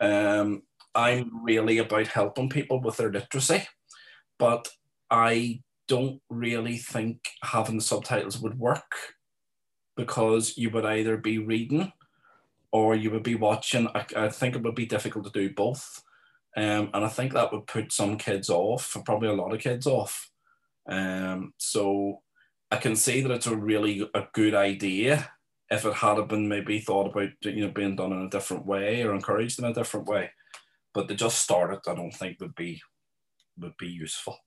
Um, 0.00 0.62
I'm 0.94 1.42
really 1.42 1.78
about 1.78 2.08
helping 2.08 2.50
people 2.50 2.80
with 2.80 2.98
their 2.98 3.10
literacy, 3.10 3.66
but 4.38 4.68
I 5.12 5.60
don't 5.88 6.20
really 6.30 6.78
think 6.78 7.18
having 7.44 7.76
the 7.76 7.84
subtitles 7.84 8.40
would 8.40 8.58
work 8.58 8.92
because 9.94 10.56
you 10.56 10.70
would 10.70 10.86
either 10.86 11.18
be 11.18 11.36
reading 11.38 11.92
or 12.72 12.96
you 12.96 13.10
would 13.10 13.22
be 13.22 13.34
watching. 13.34 13.88
I, 13.94 14.06
I 14.16 14.28
think 14.30 14.56
it 14.56 14.62
would 14.62 14.74
be 14.74 14.86
difficult 14.86 15.26
to 15.26 15.30
do 15.30 15.54
both. 15.54 16.02
Um, 16.56 16.88
and 16.94 17.04
I 17.04 17.08
think 17.08 17.34
that 17.34 17.52
would 17.52 17.66
put 17.66 17.92
some 17.92 18.16
kids 18.16 18.48
off, 18.48 18.96
probably 19.04 19.28
a 19.28 19.34
lot 19.34 19.52
of 19.52 19.60
kids 19.60 19.86
off. 19.86 20.30
Um, 20.88 21.52
so 21.58 22.22
I 22.70 22.78
can 22.78 22.96
see 22.96 23.20
that 23.20 23.30
it's 23.30 23.46
a 23.46 23.54
really 23.54 24.08
a 24.14 24.24
good 24.32 24.54
idea 24.54 25.30
if 25.70 25.84
it 25.84 25.94
had 25.94 26.26
been 26.28 26.48
maybe 26.48 26.80
thought 26.80 27.10
about 27.10 27.30
you 27.42 27.66
know 27.66 27.72
being 27.72 27.96
done 27.96 28.12
in 28.12 28.22
a 28.22 28.30
different 28.30 28.66
way 28.66 29.02
or 29.02 29.14
encouraged 29.14 29.58
in 29.58 29.66
a 29.66 29.74
different 29.74 30.06
way. 30.06 30.30
But 30.94 31.08
to 31.08 31.14
just 31.14 31.38
start 31.42 31.72
it, 31.74 31.80
I 31.86 31.94
don't 31.94 32.12
think 32.12 32.40
would 32.40 32.54
be 32.54 32.80
would 33.58 33.76
be 33.78 33.88
useful. 33.88 34.38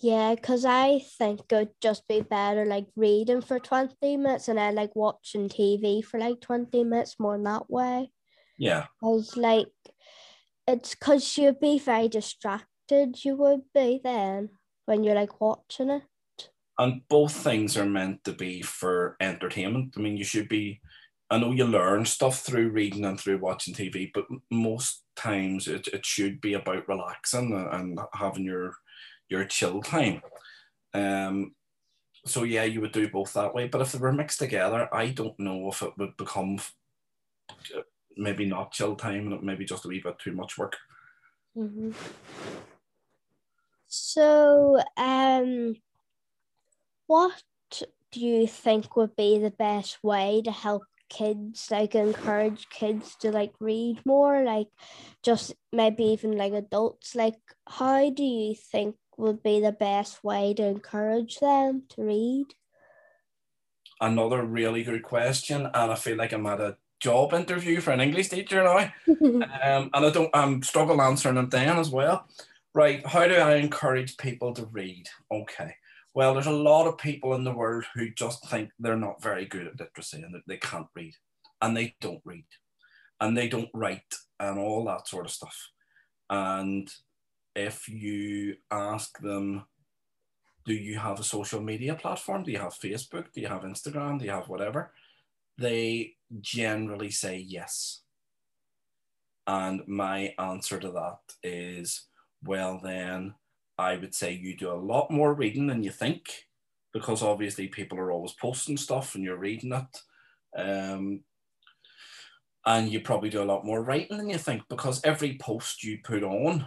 Yeah, 0.00 0.34
because 0.34 0.64
I 0.64 1.00
think 1.18 1.40
it 1.50 1.54
would 1.54 1.70
just 1.82 2.08
be 2.08 2.22
better 2.22 2.64
like 2.64 2.86
reading 2.96 3.42
for 3.42 3.58
20 3.58 4.16
minutes 4.16 4.48
and 4.48 4.58
then 4.58 4.74
like 4.74 4.96
watching 4.96 5.48
TV 5.48 6.02
for 6.02 6.18
like 6.18 6.40
20 6.40 6.84
minutes 6.84 7.16
more 7.18 7.34
in 7.34 7.44
that 7.44 7.70
way. 7.70 8.10
Yeah. 8.56 8.86
Because 9.00 9.36
like 9.36 9.68
it's 10.66 10.94
because 10.94 11.36
you'd 11.36 11.60
be 11.60 11.78
very 11.78 12.08
distracted, 12.08 13.24
you 13.24 13.36
would 13.36 13.62
be 13.74 14.00
then 14.02 14.50
when 14.86 15.04
you're 15.04 15.14
like 15.14 15.40
watching 15.40 15.90
it 15.90 16.02
and 16.80 17.02
both 17.08 17.32
things 17.32 17.76
are 17.76 17.84
meant 17.84 18.24
to 18.24 18.32
be 18.32 18.62
for 18.62 19.16
entertainment. 19.20 19.92
I 19.96 20.00
mean, 20.00 20.16
you 20.16 20.24
should 20.24 20.48
be. 20.48 20.80
I 21.28 21.38
know 21.38 21.52
you 21.52 21.64
learn 21.64 22.06
stuff 22.06 22.40
through 22.40 22.70
reading 22.70 23.04
and 23.04 23.20
through 23.20 23.38
watching 23.38 23.74
TV, 23.74 24.10
but 24.12 24.24
most 24.50 25.04
times 25.14 25.68
it, 25.68 25.86
it 25.88 26.04
should 26.04 26.40
be 26.40 26.54
about 26.54 26.88
relaxing 26.88 27.52
and 27.70 28.00
having 28.14 28.44
your 28.44 28.72
your 29.30 29.44
chill 29.44 29.80
time. 29.80 30.20
Um, 30.92 31.54
so 32.26 32.42
yeah, 32.42 32.64
you 32.64 32.80
would 32.82 32.92
do 32.92 33.08
both 33.08 33.32
that 33.34 33.54
way. 33.54 33.68
But 33.68 33.80
if 33.80 33.92
they 33.92 33.98
were 33.98 34.12
mixed 34.12 34.40
together, 34.40 34.88
I 34.94 35.08
don't 35.08 35.38
know 35.38 35.68
if 35.68 35.82
it 35.82 35.92
would 35.96 36.16
become 36.16 36.58
maybe 38.16 38.44
not 38.44 38.72
chill 38.72 38.96
time 38.96 39.32
and 39.32 39.42
maybe 39.42 39.64
just 39.64 39.84
a 39.84 39.88
wee 39.88 40.00
bit 40.04 40.18
too 40.18 40.32
much 40.32 40.58
work. 40.58 40.76
Mm-hmm. 41.56 41.92
So, 43.86 44.80
um, 44.96 45.74
what 47.06 47.42
do 48.12 48.20
you 48.20 48.46
think 48.46 48.96
would 48.96 49.16
be 49.16 49.38
the 49.38 49.50
best 49.50 49.98
way 50.02 50.42
to 50.44 50.50
help 50.50 50.82
kids 51.08 51.68
like 51.72 51.96
encourage 51.96 52.68
kids 52.70 53.16
to 53.16 53.32
like 53.32 53.52
read 53.58 54.00
more 54.06 54.44
like 54.44 54.68
just 55.24 55.52
maybe 55.72 56.04
even 56.04 56.36
like 56.36 56.52
adults 56.52 57.16
like 57.16 57.34
how 57.68 58.08
do 58.10 58.22
you 58.22 58.54
think 58.54 58.94
would 59.20 59.42
be 59.42 59.60
the 59.60 59.72
best 59.72 60.24
way 60.24 60.54
to 60.54 60.64
encourage 60.64 61.38
them 61.38 61.84
to 61.90 62.02
read? 62.02 62.46
Another 64.00 64.42
really 64.44 64.82
good 64.82 65.02
question 65.02 65.66
and 65.66 65.92
i 65.92 65.94
feel 65.94 66.16
like 66.16 66.32
i'm 66.32 66.46
at 66.46 66.60
a 66.60 66.76
job 67.00 67.34
interview 67.34 67.80
for 67.80 67.90
an 67.90 68.00
english 68.00 68.28
teacher 68.28 68.62
now. 68.62 68.92
Um, 69.62 69.90
and 69.92 70.06
i 70.06 70.10
don't 70.10 70.30
i'm 70.34 70.62
struggling 70.62 71.00
answering 71.00 71.34
them 71.34 71.48
then 71.50 71.78
as 71.78 71.90
well. 71.90 72.26
Right 72.74 73.06
how 73.06 73.26
do 73.26 73.34
i 73.34 73.56
encourage 73.56 74.16
people 74.16 74.54
to 74.54 74.64
read? 74.66 75.06
Okay 75.30 75.74
well, 76.14 76.34
there's 76.34 76.46
a 76.46 76.52
lot 76.52 76.86
of 76.86 76.98
people 76.98 77.34
in 77.34 77.44
the 77.44 77.52
world 77.52 77.84
who 77.94 78.10
just 78.10 78.48
think 78.48 78.70
they're 78.78 78.96
not 78.96 79.22
very 79.22 79.46
good 79.46 79.66
at 79.66 79.78
literacy 79.78 80.22
and 80.22 80.34
that 80.34 80.42
they 80.46 80.56
can't 80.56 80.88
read 80.94 81.14
and 81.62 81.76
they 81.76 81.94
don't 82.00 82.22
read 82.24 82.46
and 83.20 83.36
they 83.36 83.48
don't 83.48 83.68
write 83.74 84.14
and 84.40 84.58
all 84.58 84.84
that 84.84 85.06
sort 85.06 85.26
of 85.26 85.30
stuff. 85.30 85.70
And 86.28 86.90
if 87.54 87.88
you 87.88 88.56
ask 88.70 89.18
them, 89.20 89.64
do 90.64 90.74
you 90.74 90.98
have 90.98 91.18
a 91.18 91.24
social 91.24 91.60
media 91.60 91.94
platform? 91.94 92.44
Do 92.44 92.52
you 92.52 92.58
have 92.58 92.74
Facebook? 92.74 93.32
Do 93.32 93.40
you 93.40 93.48
have 93.48 93.62
Instagram? 93.62 94.18
Do 94.18 94.24
you 94.24 94.30
have 94.30 94.48
whatever? 94.48 94.92
They 95.58 96.14
generally 96.40 97.10
say 97.10 97.38
yes. 97.38 98.02
And 99.46 99.82
my 99.88 100.34
answer 100.38 100.78
to 100.78 100.90
that 100.92 101.18
is, 101.42 102.06
well, 102.44 102.80
then 102.82 103.34
I 103.78 103.96
would 103.96 104.14
say 104.14 104.32
you 104.32 104.56
do 104.56 104.70
a 104.70 104.74
lot 104.74 105.10
more 105.10 105.34
reading 105.34 105.66
than 105.66 105.82
you 105.82 105.90
think 105.90 106.46
because 106.92 107.22
obviously 107.22 107.68
people 107.68 107.98
are 107.98 108.12
always 108.12 108.32
posting 108.32 108.76
stuff 108.76 109.14
and 109.14 109.24
you're 109.24 109.38
reading 109.38 109.72
it. 109.72 110.60
Um, 110.60 111.24
and 112.66 112.90
you 112.90 113.00
probably 113.00 113.30
do 113.30 113.42
a 113.42 113.44
lot 113.44 113.64
more 113.64 113.82
writing 113.82 114.18
than 114.18 114.28
you 114.28 114.38
think 114.38 114.62
because 114.68 115.00
every 115.04 115.38
post 115.38 115.82
you 115.82 115.98
put 116.04 116.22
on 116.22 116.66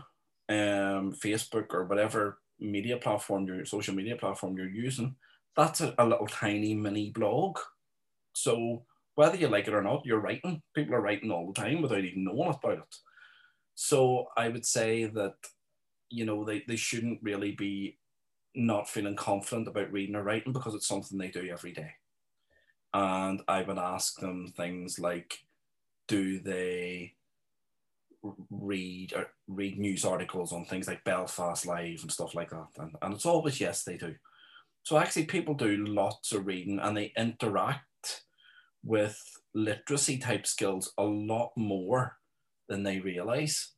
um, 0.49 1.13
Facebook 1.13 1.73
or 1.73 1.85
whatever 1.85 2.39
media 2.59 2.97
platform, 2.97 3.45
your 3.45 3.65
social 3.65 3.93
media 3.95 4.15
platform 4.15 4.57
you're 4.57 4.69
using, 4.69 5.15
that's 5.55 5.81
a, 5.81 5.93
a 5.97 6.05
little 6.05 6.27
tiny 6.27 6.73
mini 6.73 7.11
blog. 7.11 7.57
So 8.33 8.83
whether 9.15 9.37
you 9.37 9.47
like 9.47 9.67
it 9.67 9.73
or 9.73 9.83
not, 9.83 10.05
you're 10.05 10.19
writing. 10.19 10.61
People 10.75 10.95
are 10.95 11.01
writing 11.01 11.31
all 11.31 11.47
the 11.47 11.61
time 11.61 11.81
without 11.81 12.03
even 12.03 12.23
knowing 12.23 12.49
about 12.49 12.79
it. 12.79 12.95
So 13.75 14.27
I 14.37 14.49
would 14.49 14.65
say 14.65 15.05
that 15.05 15.35
you 16.13 16.25
know, 16.25 16.45
they, 16.45 16.63
they 16.67 16.75
shouldn't 16.75 17.19
really 17.23 17.51
be 17.51 17.97
not 18.55 18.87
feeling 18.87 19.15
confident 19.15 19.67
about 19.67 19.91
reading 19.91 20.15
or 20.15 20.23
writing 20.23 20.53
because 20.53 20.75
it's 20.75 20.87
something 20.87 21.17
they 21.17 21.29
do 21.29 21.49
every 21.51 21.73
day. 21.73 21.91
And 22.93 23.41
I 23.47 23.63
would 23.63 23.79
ask 23.79 24.19
them 24.19 24.53
things 24.55 24.99
like, 24.99 25.39
do 26.07 26.39
they 26.39 27.15
read 28.49 29.13
or 29.15 29.27
read 29.47 29.77
news 29.77 30.05
articles 30.05 30.53
on 30.53 30.65
things 30.65 30.87
like 30.87 31.03
Belfast 31.03 31.65
Live 31.65 31.99
and 32.01 32.11
stuff 32.11 32.35
like 32.35 32.49
that? 32.49 32.67
And, 32.77 32.95
and 33.01 33.13
it's 33.13 33.25
always 33.25 33.59
yes, 33.59 33.83
they 33.83 33.97
do. 33.97 34.15
So 34.83 34.97
actually, 34.97 35.25
people 35.25 35.53
do 35.53 35.85
lots 35.85 36.33
of 36.33 36.45
reading 36.45 36.79
and 36.79 36.95
they 36.95 37.13
interact 37.17 38.23
with 38.83 39.19
literacy 39.53 40.17
type 40.17 40.45
skills 40.45 40.91
a 40.97 41.03
lot 41.03 41.51
more 41.55 42.17
than 42.67 42.83
they 42.83 42.99
realize. 42.99 43.71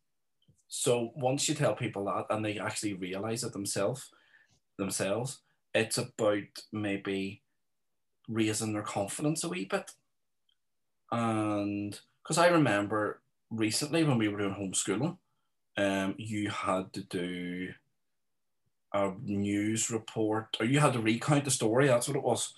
So 0.67 1.11
once 1.15 1.47
you 1.47 1.55
tell 1.55 1.75
people 1.75 2.05
that 2.05 2.25
and 2.29 2.43
they 2.43 2.57
actually 2.57 2.93
realize 2.93 3.43
it 3.43 3.53
themselves, 3.53 4.09
themselves, 4.77 5.41
it's 5.73 5.97
about 5.97 6.43
maybe 6.71 7.43
raising 8.27 8.73
their 8.73 8.81
confidence 8.81 9.43
a 9.43 9.49
wee 9.49 9.65
bit. 9.65 9.91
And 11.11 11.97
because 12.23 12.37
I 12.37 12.47
remember 12.47 13.21
recently 13.49 14.03
when 14.03 14.17
we 14.17 14.27
were 14.27 14.39
doing 14.39 14.53
homeschooling, 14.53 15.17
um, 15.77 16.15
you 16.17 16.49
had 16.49 16.93
to 16.93 17.03
do 17.03 17.69
a 18.93 19.11
news 19.23 19.89
report, 19.89 20.55
or 20.59 20.65
you 20.65 20.79
had 20.79 20.93
to 20.93 21.01
recount 21.01 21.45
the 21.45 21.51
story. 21.51 21.87
That's 21.87 22.07
what 22.07 22.17
it 22.17 22.23
was. 22.23 22.53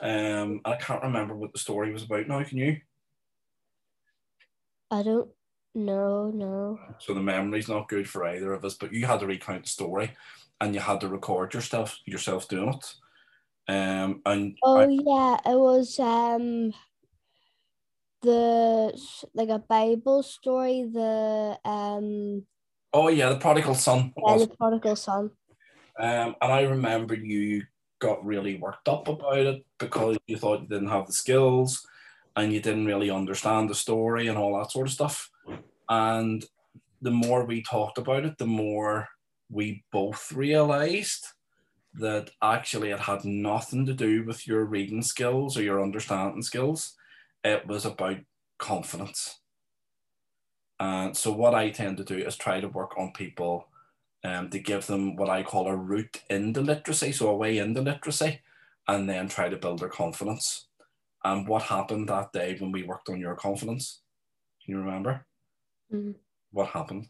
Um, 0.00 0.60
I 0.64 0.76
can't 0.76 1.02
remember 1.02 1.34
what 1.34 1.52
the 1.52 1.58
story 1.58 1.92
was 1.92 2.04
about 2.04 2.28
now. 2.28 2.42
Can 2.44 2.58
you? 2.58 2.80
I 4.90 5.02
don't 5.02 5.30
know, 5.74 6.30
no. 6.30 6.80
So 6.98 7.14
the 7.14 7.20
memory's 7.20 7.68
not 7.68 7.88
good 7.88 8.08
for 8.08 8.26
either 8.26 8.52
of 8.52 8.64
us. 8.64 8.74
But 8.74 8.92
you 8.92 9.06
had 9.06 9.20
to 9.20 9.26
recount 9.26 9.64
the 9.64 9.68
story, 9.68 10.12
and 10.60 10.74
you 10.74 10.80
had 10.80 11.00
to 11.00 11.08
record 11.08 11.54
yourself 11.54 11.98
yourself 12.06 12.48
doing 12.48 12.74
it. 12.74 12.94
Um, 13.68 14.22
and 14.26 14.56
Oh 14.62 14.78
I, 14.78 14.86
yeah, 14.88 15.52
it 15.52 15.58
was 15.58 15.98
um 16.00 16.72
the 18.22 18.98
like 19.34 19.48
a 19.48 19.58
Bible 19.58 20.22
story, 20.22 20.88
the 20.92 21.58
um 21.64 22.44
oh 22.92 23.08
yeah, 23.08 23.30
the 23.30 23.38
prodigal 23.38 23.74
son 23.74 24.12
yeah, 24.16 24.38
the 24.38 24.48
prodigal 24.48 24.96
son. 24.96 25.30
Um, 25.98 26.34
and 26.40 26.52
I 26.52 26.62
remember 26.62 27.14
you 27.14 27.64
got 27.98 28.24
really 28.24 28.56
worked 28.56 28.88
up 28.88 29.08
about 29.08 29.38
it 29.38 29.64
because 29.78 30.16
you 30.26 30.36
thought 30.36 30.62
you 30.62 30.68
didn't 30.68 30.88
have 30.88 31.06
the 31.06 31.12
skills 31.12 31.86
and 32.36 32.52
you 32.52 32.60
didn't 32.60 32.86
really 32.86 33.10
understand 33.10 33.68
the 33.68 33.74
story 33.74 34.28
and 34.28 34.38
all 34.38 34.58
that 34.58 34.70
sort 34.70 34.86
of 34.86 34.92
stuff. 34.92 35.30
And 35.88 36.44
the 37.02 37.10
more 37.10 37.44
we 37.44 37.62
talked 37.62 37.98
about 37.98 38.24
it, 38.24 38.38
the 38.38 38.46
more 38.46 39.08
we 39.50 39.84
both 39.92 40.32
realized 40.32 41.26
that 41.94 42.30
actually 42.40 42.90
it 42.90 43.00
had 43.00 43.24
nothing 43.24 43.84
to 43.86 43.92
do 43.92 44.24
with 44.24 44.46
your 44.46 44.64
reading 44.64 45.02
skills 45.02 45.56
or 45.56 45.62
your 45.62 45.82
understanding 45.82 46.42
skills. 46.42 46.96
It 47.44 47.66
was 47.66 47.84
about 47.84 48.18
confidence. 48.58 49.40
And 50.78 51.16
so, 51.16 51.32
what 51.32 51.54
I 51.54 51.70
tend 51.70 51.98
to 51.98 52.04
do 52.04 52.16
is 52.16 52.36
try 52.36 52.60
to 52.60 52.68
work 52.68 52.96
on 52.96 53.12
people 53.12 53.68
um, 54.24 54.50
to 54.50 54.58
give 54.58 54.86
them 54.86 55.16
what 55.16 55.28
I 55.30 55.42
call 55.42 55.68
a 55.68 55.76
route 55.76 56.22
into 56.30 56.60
literacy, 56.60 57.12
so 57.12 57.28
a 57.28 57.36
way 57.36 57.58
into 57.58 57.82
literacy, 57.82 58.40
and 58.88 59.08
then 59.08 59.28
try 59.28 59.48
to 59.48 59.56
build 59.56 59.80
their 59.80 59.88
confidence. 59.88 60.66
And 61.24 61.46
what 61.46 61.62
happened 61.64 62.08
that 62.08 62.32
day 62.32 62.56
when 62.58 62.72
we 62.72 62.82
worked 62.82 63.10
on 63.10 63.20
your 63.20 63.36
confidence? 63.36 64.00
Can 64.64 64.74
you 64.74 64.80
remember? 64.80 65.26
Mhm. 65.92 66.16
What 66.52 66.68
happened? 66.68 67.08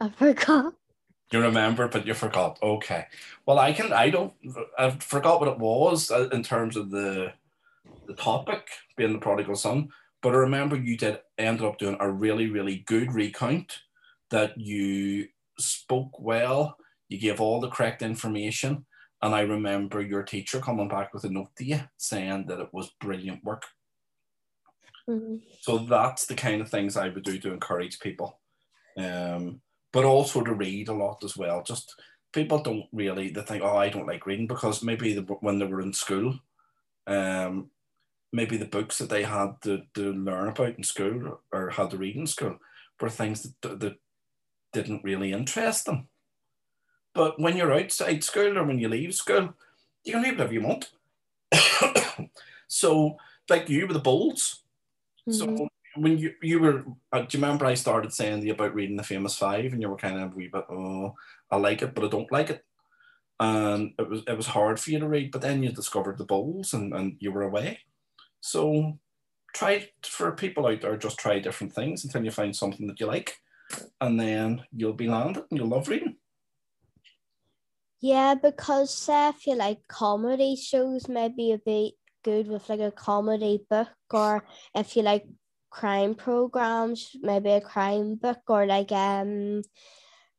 I 0.00 0.08
forgot. 0.10 0.74
You 1.32 1.40
remember, 1.40 1.88
but 1.88 2.06
you 2.06 2.14
forgot. 2.14 2.58
Okay. 2.62 3.06
Well, 3.46 3.58
I 3.58 3.72
can. 3.72 3.92
I 3.92 4.10
don't. 4.10 4.32
I 4.78 4.90
forgot 4.90 5.40
what 5.40 5.48
it 5.48 5.58
was 5.58 6.10
uh, 6.10 6.28
in 6.32 6.42
terms 6.42 6.76
of 6.76 6.90
the 6.90 7.32
the 8.06 8.14
topic 8.14 8.68
being 8.96 9.12
the 9.12 9.18
prodigal 9.18 9.56
son. 9.56 9.88
But 10.22 10.34
I 10.34 10.38
remember 10.38 10.76
you 10.76 10.96
did 10.96 11.20
ended 11.38 11.64
up 11.64 11.78
doing 11.78 11.96
a 12.00 12.10
really, 12.10 12.48
really 12.48 12.84
good 12.86 13.12
recount. 13.12 13.80
That 14.30 14.58
you 14.58 15.28
spoke 15.58 16.18
well. 16.18 16.76
You 17.08 17.18
gave 17.18 17.40
all 17.40 17.60
the 17.60 17.68
correct 17.68 18.02
information, 18.02 18.86
and 19.22 19.34
I 19.34 19.42
remember 19.42 20.00
your 20.00 20.22
teacher 20.22 20.60
coming 20.60 20.88
back 20.88 21.12
with 21.12 21.24
a 21.24 21.30
note 21.30 21.54
to 21.56 21.64
you 21.64 21.80
saying 21.96 22.46
that 22.48 22.60
it 22.60 22.68
was 22.72 22.90
brilliant 23.00 23.44
work. 23.44 23.64
Mhm. 25.08 25.42
So 25.60 25.78
that's 25.78 26.26
the 26.26 26.34
kind 26.34 26.60
of 26.60 26.70
things 26.70 26.96
I 26.96 27.08
would 27.08 27.24
do 27.24 27.38
to 27.38 27.52
encourage 27.52 28.00
people. 28.00 28.40
Um, 28.96 29.60
but 29.94 30.04
also 30.04 30.42
to 30.42 30.54
read 30.54 30.88
a 30.88 30.94
lot 30.94 31.24
as 31.24 31.38
well. 31.38 31.62
Just 31.62 31.96
people 32.34 32.60
don't 32.60 32.86
really 32.92 33.30
they 33.30 33.42
think, 33.42 33.62
oh, 33.64 33.78
I 33.78 33.90
don't 33.90 34.08
like 34.08 34.26
reading 34.26 34.48
because 34.48 34.82
maybe 34.84 35.14
the, 35.14 35.22
when 35.22 35.60
they 35.60 35.66
were 35.66 35.82
in 35.82 35.94
school, 35.94 36.40
um, 37.06 37.70
maybe 38.32 38.56
the 38.58 38.66
books 38.66 38.98
that 38.98 39.10
they 39.10 39.24
had 39.24 39.62
to, 39.62 39.82
to 39.94 40.12
learn 40.12 40.48
about 40.48 40.76
in 40.78 40.84
school 40.84 41.40
or 41.52 41.70
had 41.70 41.90
to 41.92 41.98
read 41.98 42.16
in 42.16 42.26
school 42.26 42.58
were 43.00 43.10
things 43.10 43.44
that, 43.62 43.80
that 43.80 43.96
didn't 44.72 45.04
really 45.04 45.32
interest 45.32 45.86
them. 45.86 46.08
But 47.14 47.40
when 47.40 47.56
you're 47.56 47.72
outside 47.72 48.24
school 48.24 48.58
or 48.58 48.64
when 48.64 48.78
you 48.78 48.88
leave 48.88 49.14
school, 49.14 49.54
you 50.04 50.12
can 50.14 50.22
read 50.22 50.32
whatever 50.32 50.52
you 50.54 50.62
want. 50.62 50.92
so, 52.68 53.16
like 53.50 53.68
you 53.68 53.86
with 53.86 53.94
the 53.94 54.00
Bolds, 54.02 54.64
so 55.30 55.46
Mhm. 55.46 55.68
When 55.96 56.18
you 56.18 56.32
you 56.42 56.58
were, 56.60 56.84
uh, 57.12 57.22
do 57.22 57.38
you 57.38 57.42
remember 57.42 57.66
I 57.66 57.74
started 57.74 58.12
saying 58.12 58.40
to 58.40 58.46
you 58.46 58.52
about 58.54 58.74
reading 58.74 58.96
the 58.96 59.02
famous 59.02 59.36
five, 59.36 59.72
and 59.72 59.80
you 59.80 59.88
were 59.88 59.96
kind 59.96 60.20
of 60.20 60.34
wee 60.34 60.48
bit, 60.48 60.64
oh, 60.70 61.14
I 61.50 61.56
like 61.56 61.82
it, 61.82 61.94
but 61.94 62.04
I 62.04 62.08
don't 62.08 62.32
like 62.32 62.50
it, 62.50 62.64
and 63.38 63.92
it 63.98 64.08
was 64.08 64.22
it 64.26 64.36
was 64.36 64.46
hard 64.46 64.80
for 64.80 64.90
you 64.90 64.98
to 64.98 65.08
read. 65.08 65.30
But 65.30 65.42
then 65.42 65.62
you 65.62 65.70
discovered 65.70 66.18
the 66.18 66.24
Bolds, 66.24 66.72
and 66.72 66.92
and 66.92 67.16
you 67.20 67.30
were 67.32 67.42
away. 67.42 67.78
So 68.40 68.98
try 69.54 69.88
for 70.02 70.32
people 70.32 70.66
out 70.66 70.80
there, 70.80 70.96
just 70.96 71.18
try 71.18 71.38
different 71.38 71.72
things 71.72 72.04
until 72.04 72.24
you 72.24 72.30
find 72.30 72.54
something 72.54 72.86
that 72.88 72.98
you 72.98 73.06
like, 73.06 73.38
and 74.00 74.18
then 74.18 74.64
you'll 74.72 74.94
be 74.94 75.08
landed, 75.08 75.44
and 75.50 75.58
you'll 75.58 75.68
love 75.68 75.88
reading. 75.88 76.16
Yeah, 78.00 78.34
because 78.34 78.92
say 78.92 79.28
if 79.28 79.46
you 79.46 79.54
like 79.54 79.86
comedy 79.88 80.56
shows, 80.56 81.08
maybe 81.08 81.52
a 81.52 81.58
bit 81.58 81.94
good 82.22 82.48
with 82.48 82.68
like 82.68 82.80
a 82.80 82.90
comedy 82.90 83.64
book, 83.70 83.88
or 84.10 84.44
if 84.74 84.96
you 84.96 85.02
like 85.02 85.24
crime 85.74 86.14
programs, 86.14 87.16
maybe 87.20 87.50
a 87.50 87.60
crime 87.60 88.14
book, 88.14 88.42
or 88.48 88.64
like 88.66 88.92
um 88.92 89.62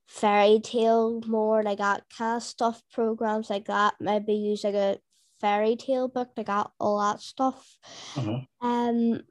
fairy 0.08 0.60
tale, 0.64 1.20
more 1.28 1.62
like 1.64 1.80
that 1.80 2.04
kind 2.18 2.38
of 2.38 2.44
stuff 2.44 2.82
programs 2.94 3.50
like 3.50 3.66
that. 3.66 3.96
Maybe 4.00 4.34
use 4.34 4.64
like 4.64 4.76
a 4.76 5.00
fairy 5.42 5.76
tale 5.76 6.08
book, 6.08 6.30
like 6.38 6.48
that, 6.48 6.72
all 6.80 7.00
that 7.02 7.20
stuff. 7.20 7.78
Mhm. 8.16 8.48
Um, 8.62 9.22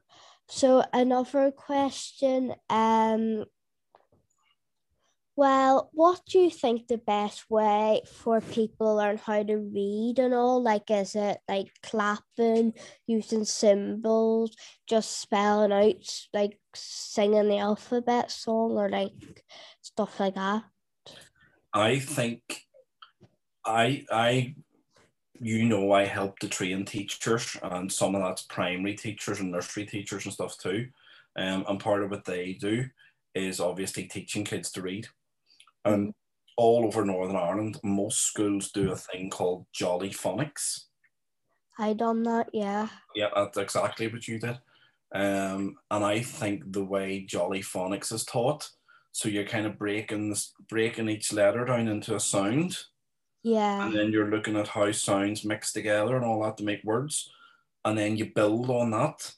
so 0.47 0.83
another 0.93 1.51
question, 1.51 2.53
um, 2.69 3.45
well, 5.35 5.89
what 5.93 6.21
do 6.27 6.39
you 6.39 6.49
think 6.49 6.87
the 6.87 6.97
best 6.97 7.49
way 7.49 8.01
for 8.09 8.39
people 8.39 8.87
to 8.87 8.93
learn 8.93 9.17
how 9.17 9.43
to 9.43 9.57
read 9.57 10.17
and 10.17 10.33
all? 10.33 10.63
Like, 10.63 10.89
is 10.89 11.13
it 11.15 11.39
like 11.49 11.71
clapping, 11.83 12.73
using 13.05 13.43
symbols, 13.43 14.55
just 14.87 15.19
spelling 15.19 15.73
out, 15.73 16.09
like 16.33 16.57
singing 16.73 17.49
the 17.49 17.57
alphabet 17.57 18.31
song, 18.31 18.71
or 18.71 18.89
like 18.89 19.11
stuff 19.81 20.19
like 20.21 20.35
that? 20.35 20.63
I 21.73 21.99
think 21.99 22.41
I 23.65 24.05
I 24.09 24.55
you 25.41 25.65
know 25.65 25.91
I 25.91 26.05
help 26.05 26.39
to 26.39 26.47
train 26.47 26.85
teachers 26.85 27.57
and 27.61 27.91
some 27.91 28.15
of 28.15 28.21
that's 28.21 28.43
primary 28.43 28.95
teachers 28.95 29.41
and 29.41 29.51
nursery 29.51 29.85
teachers 29.85 30.23
and 30.23 30.33
stuff 30.33 30.57
too. 30.57 30.87
Um, 31.37 31.65
and 31.67 31.77
part 31.77 32.03
of 32.03 32.11
what 32.11 32.23
they 32.23 32.53
do 32.53 32.85
is 33.33 33.59
obviously 33.59 34.05
teaching 34.05 34.45
kids 34.45 34.71
to 34.71 34.81
read. 34.81 35.09
And 35.85 36.13
all 36.57 36.85
over 36.85 37.05
Northern 37.05 37.35
Ireland, 37.35 37.79
most 37.83 38.21
schools 38.21 38.71
do 38.71 38.91
a 38.91 38.95
thing 38.95 39.29
called 39.29 39.65
Jolly 39.73 40.09
Phonics. 40.09 40.85
I 41.77 41.93
done 41.93 42.23
that, 42.23 42.49
yeah. 42.53 42.87
Yeah, 43.15 43.29
that's 43.35 43.57
exactly 43.57 44.07
what 44.07 44.27
you 44.27 44.39
did. 44.39 44.57
Um, 45.13 45.77
and 45.91 46.03
I 46.03 46.21
think 46.21 46.71
the 46.71 46.83
way 46.83 47.21
Jolly 47.21 47.61
Phonics 47.61 48.11
is 48.11 48.23
taught, 48.25 48.69
so 49.11 49.29
you're 49.29 49.45
kind 49.45 49.65
of 49.65 49.77
breaking 49.77 50.29
this, 50.29 50.53
breaking 50.69 51.09
each 51.09 51.31
letter 51.31 51.65
down 51.65 51.87
into 51.87 52.15
a 52.15 52.19
sound, 52.19 52.77
Yeah. 53.43 53.85
and 53.85 53.95
then 53.95 54.11
you're 54.11 54.31
looking 54.31 54.57
at 54.57 54.69
how 54.69 54.91
sounds 54.91 55.45
mix 55.45 55.71
together 55.71 56.15
and 56.15 56.25
all 56.25 56.43
that 56.43 56.57
to 56.57 56.63
make 56.63 56.83
words, 56.83 57.29
and 57.83 57.97
then 57.97 58.17
you 58.17 58.31
build 58.33 58.69
on 58.69 58.91
that. 58.91 59.33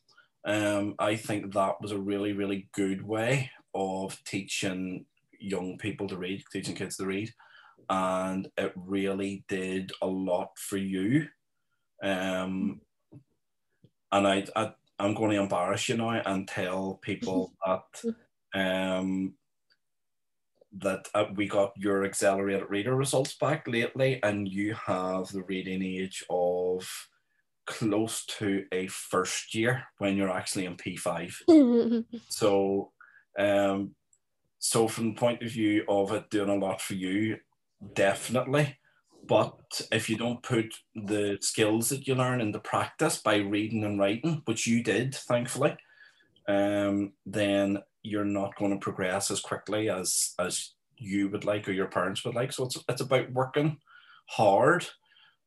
Um, 0.46 0.96
I 1.00 1.16
think 1.16 1.54
that 1.54 1.82
was 1.82 1.92
a 1.92 2.00
really, 2.00 2.34
really 2.34 2.70
good 2.74 3.02
way 3.02 3.52
of 3.76 4.24
teaching 4.24 5.06
young 5.40 5.78
people 5.78 6.08
to 6.08 6.18
read, 6.18 6.44
teaching 6.52 6.76
kids 6.76 6.98
to 6.98 7.06
read, 7.06 7.32
and 7.90 8.48
it 8.58 8.74
really 8.76 9.44
did 9.48 9.92
a 10.02 10.08
lot 10.08 10.50
for 10.58 10.78
you. 10.78 11.28
Um, 12.04 12.82
and 14.12 14.28
I, 14.28 14.46
I 14.56 14.74
I'm 15.00 15.14
going 15.14 15.32
to 15.32 15.42
embarrass 15.42 15.90
you 15.90 15.98
now 15.98 16.22
and 16.26 16.48
tell 16.48 17.00
people 17.02 17.54
that 17.66 18.14
um, 18.54 19.34
that 20.80 21.08
uh, 21.14 21.26
we 21.36 21.48
got 21.48 21.74
your 21.78 22.06
accelerated 22.06 22.70
reader 22.70 22.96
results 22.96 23.36
back 23.36 23.68
lately, 23.68 24.22
and 24.24 24.48
you 24.48 24.76
have 24.86 25.28
the 25.28 25.44
reading 25.44 25.84
age 25.84 26.24
of 26.30 26.88
close 27.66 28.26
to 28.26 28.64
a 28.72 28.88
first 28.88 29.54
year 29.54 29.84
when 29.98 30.16
you're 30.16 30.32
actually 30.32 30.66
in 30.66 30.78
P5. 30.78 32.06
So, 32.30 32.92
um, 33.38 33.96
so 34.68 34.90
from 34.90 35.14
the 35.14 35.20
point 35.20 35.42
of 35.42 35.50
view 35.50 35.86
of 35.88 36.12
it 36.12 36.30
doing 36.30 36.50
a 36.50 36.56
lot 36.56 36.82
for 36.82 36.94
you, 36.94 37.38
definitely. 37.94 38.78
But 39.26 39.82
if 39.94 40.10
you 40.10 40.18
don't 40.18 40.44
put 40.44 40.74
the 40.94 41.38
skills 41.40 41.88
that 41.90 42.06
you 42.06 42.16
learn 42.16 42.42
into 42.42 42.60
practice 42.60 43.18
by 43.18 43.38
reading 43.38 43.86
and 43.86 43.98
writing, 43.98 44.42
which 44.44 44.68
you 44.68 44.84
did, 44.84 45.16
thankfully, 45.16 45.78
um, 46.50 47.14
then 47.26 47.80
you're 48.04 48.26
not 48.26 48.58
going 48.58 48.72
to 48.72 48.78
progress 48.78 49.32
as 49.32 49.40
quickly 49.40 49.90
as 49.90 50.34
as 50.38 50.74
you 50.98 51.30
would 51.30 51.46
like 51.46 51.70
or 51.70 51.72
your 51.72 51.88
parents 51.88 52.26
would 52.26 52.36
like. 52.36 52.52
So 52.52 52.66
it's 52.66 52.78
it's 52.90 53.02
about 53.02 53.32
working 53.32 53.78
hard 54.26 54.86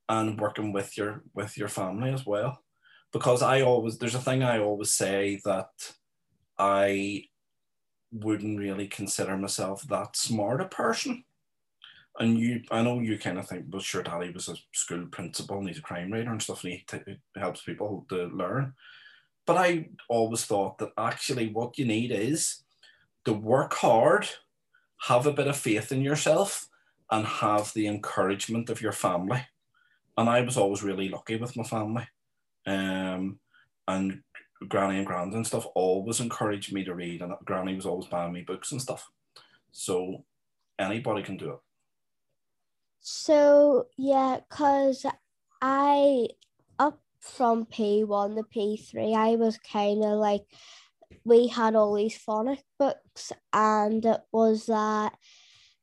and 0.09 0.41
working 0.41 0.73
with 0.73 0.97
your 0.97 1.25
with 1.35 1.59
your 1.59 1.69
family 1.69 2.11
as 2.11 2.25
well 2.25 2.59
because 3.13 3.43
i 3.43 3.61
always 3.61 3.99
there's 3.99 4.15
a 4.15 4.19
thing 4.19 4.43
i 4.43 4.59
always 4.59 4.93
say 4.93 5.41
that 5.45 5.69
i 6.59 7.23
wouldn't 8.13 8.59
really 8.59 8.87
consider 8.89 9.37
myself 9.37 9.83
that 9.83 10.17
smart 10.17 10.61
a 10.61 10.67
person 10.67 11.25
and 12.19 12.39
you 12.39 12.61
i 12.71 12.83
know 12.83 12.99
you 12.99 13.19
kind 13.19 13.39
of 13.39 13.49
think 13.49 13.67
well 13.71 13.81
sure 13.81 14.03
daddy 14.03 14.31
was 14.31 14.49
a 14.49 14.57
school 14.73 15.07
principal 15.07 15.59
and 15.59 15.69
he's 15.69 15.79
a 15.79 15.83
crime 15.83 16.13
writer 16.13 16.31
and 16.31 16.43
stuff 16.43 16.65
and 16.65 16.73
he 16.73 16.85
t- 16.87 17.19
helps 17.37 17.63
people 17.63 18.05
to 18.09 18.25
learn 18.27 18.73
but 19.47 19.57
i 19.57 19.89
always 20.09 20.45
thought 20.45 20.79
that 20.79 20.91
actually 20.99 21.49
what 21.49 21.79
you 21.79 21.85
need 21.85 22.11
is 22.11 22.63
to 23.25 23.33
work 23.33 23.75
hard 23.75 24.29
have 25.09 25.27
a 25.27 25.33
bit 25.33 25.47
of 25.47 25.57
faith 25.57 25.93
in 25.93 26.03
yourself 26.03 26.69
and 27.11 27.27
have 27.27 27.73
the 27.75 27.87
encouragement 27.87 28.71
of 28.71 28.81
your 28.81 28.93
family. 28.93 29.45
And 30.17 30.29
I 30.29 30.43
was 30.43 30.57
always 30.57 30.83
really 30.83 31.09
lucky 31.09 31.37
with 31.37 31.57
my 31.57 31.65
family. 31.65 32.07
Um, 32.67 33.41
and 33.89 34.23
Granny 34.69 34.99
and 34.99 35.07
Grand 35.07 35.33
and 35.35 35.47
stuff 35.47 35.67
always 35.75 36.21
encouraged 36.21 36.73
me 36.73 36.85
to 36.85 36.95
read, 36.95 37.23
and 37.23 37.33
Granny 37.45 37.75
was 37.75 37.87
always 37.87 38.09
buying 38.09 38.33
me 38.33 38.43
books 38.43 38.73
and 38.73 38.81
stuff. 38.81 39.11
So 39.73 40.25
anybody 40.79 41.23
can 41.23 41.37
do 41.37 41.51
it. 41.51 41.59
So 43.01 43.87
yeah, 43.97 44.41
cause 44.51 45.07
I 45.63 46.29
up 46.79 47.01
from 47.21 47.67
P 47.67 48.05
one 48.05 48.37
to 48.37 48.43
P 48.43 48.77
three, 48.77 49.15
I 49.15 49.37
was 49.37 49.59
kind 49.59 50.05
of 50.05 50.19
like 50.19 50.43
we 51.25 51.49
had 51.49 51.75
all 51.75 51.95
these 51.95 52.17
phonic 52.17 52.63
books, 52.79 53.33
and 53.53 54.05
it 54.05 54.21
was 54.33 54.67
that 54.67 55.15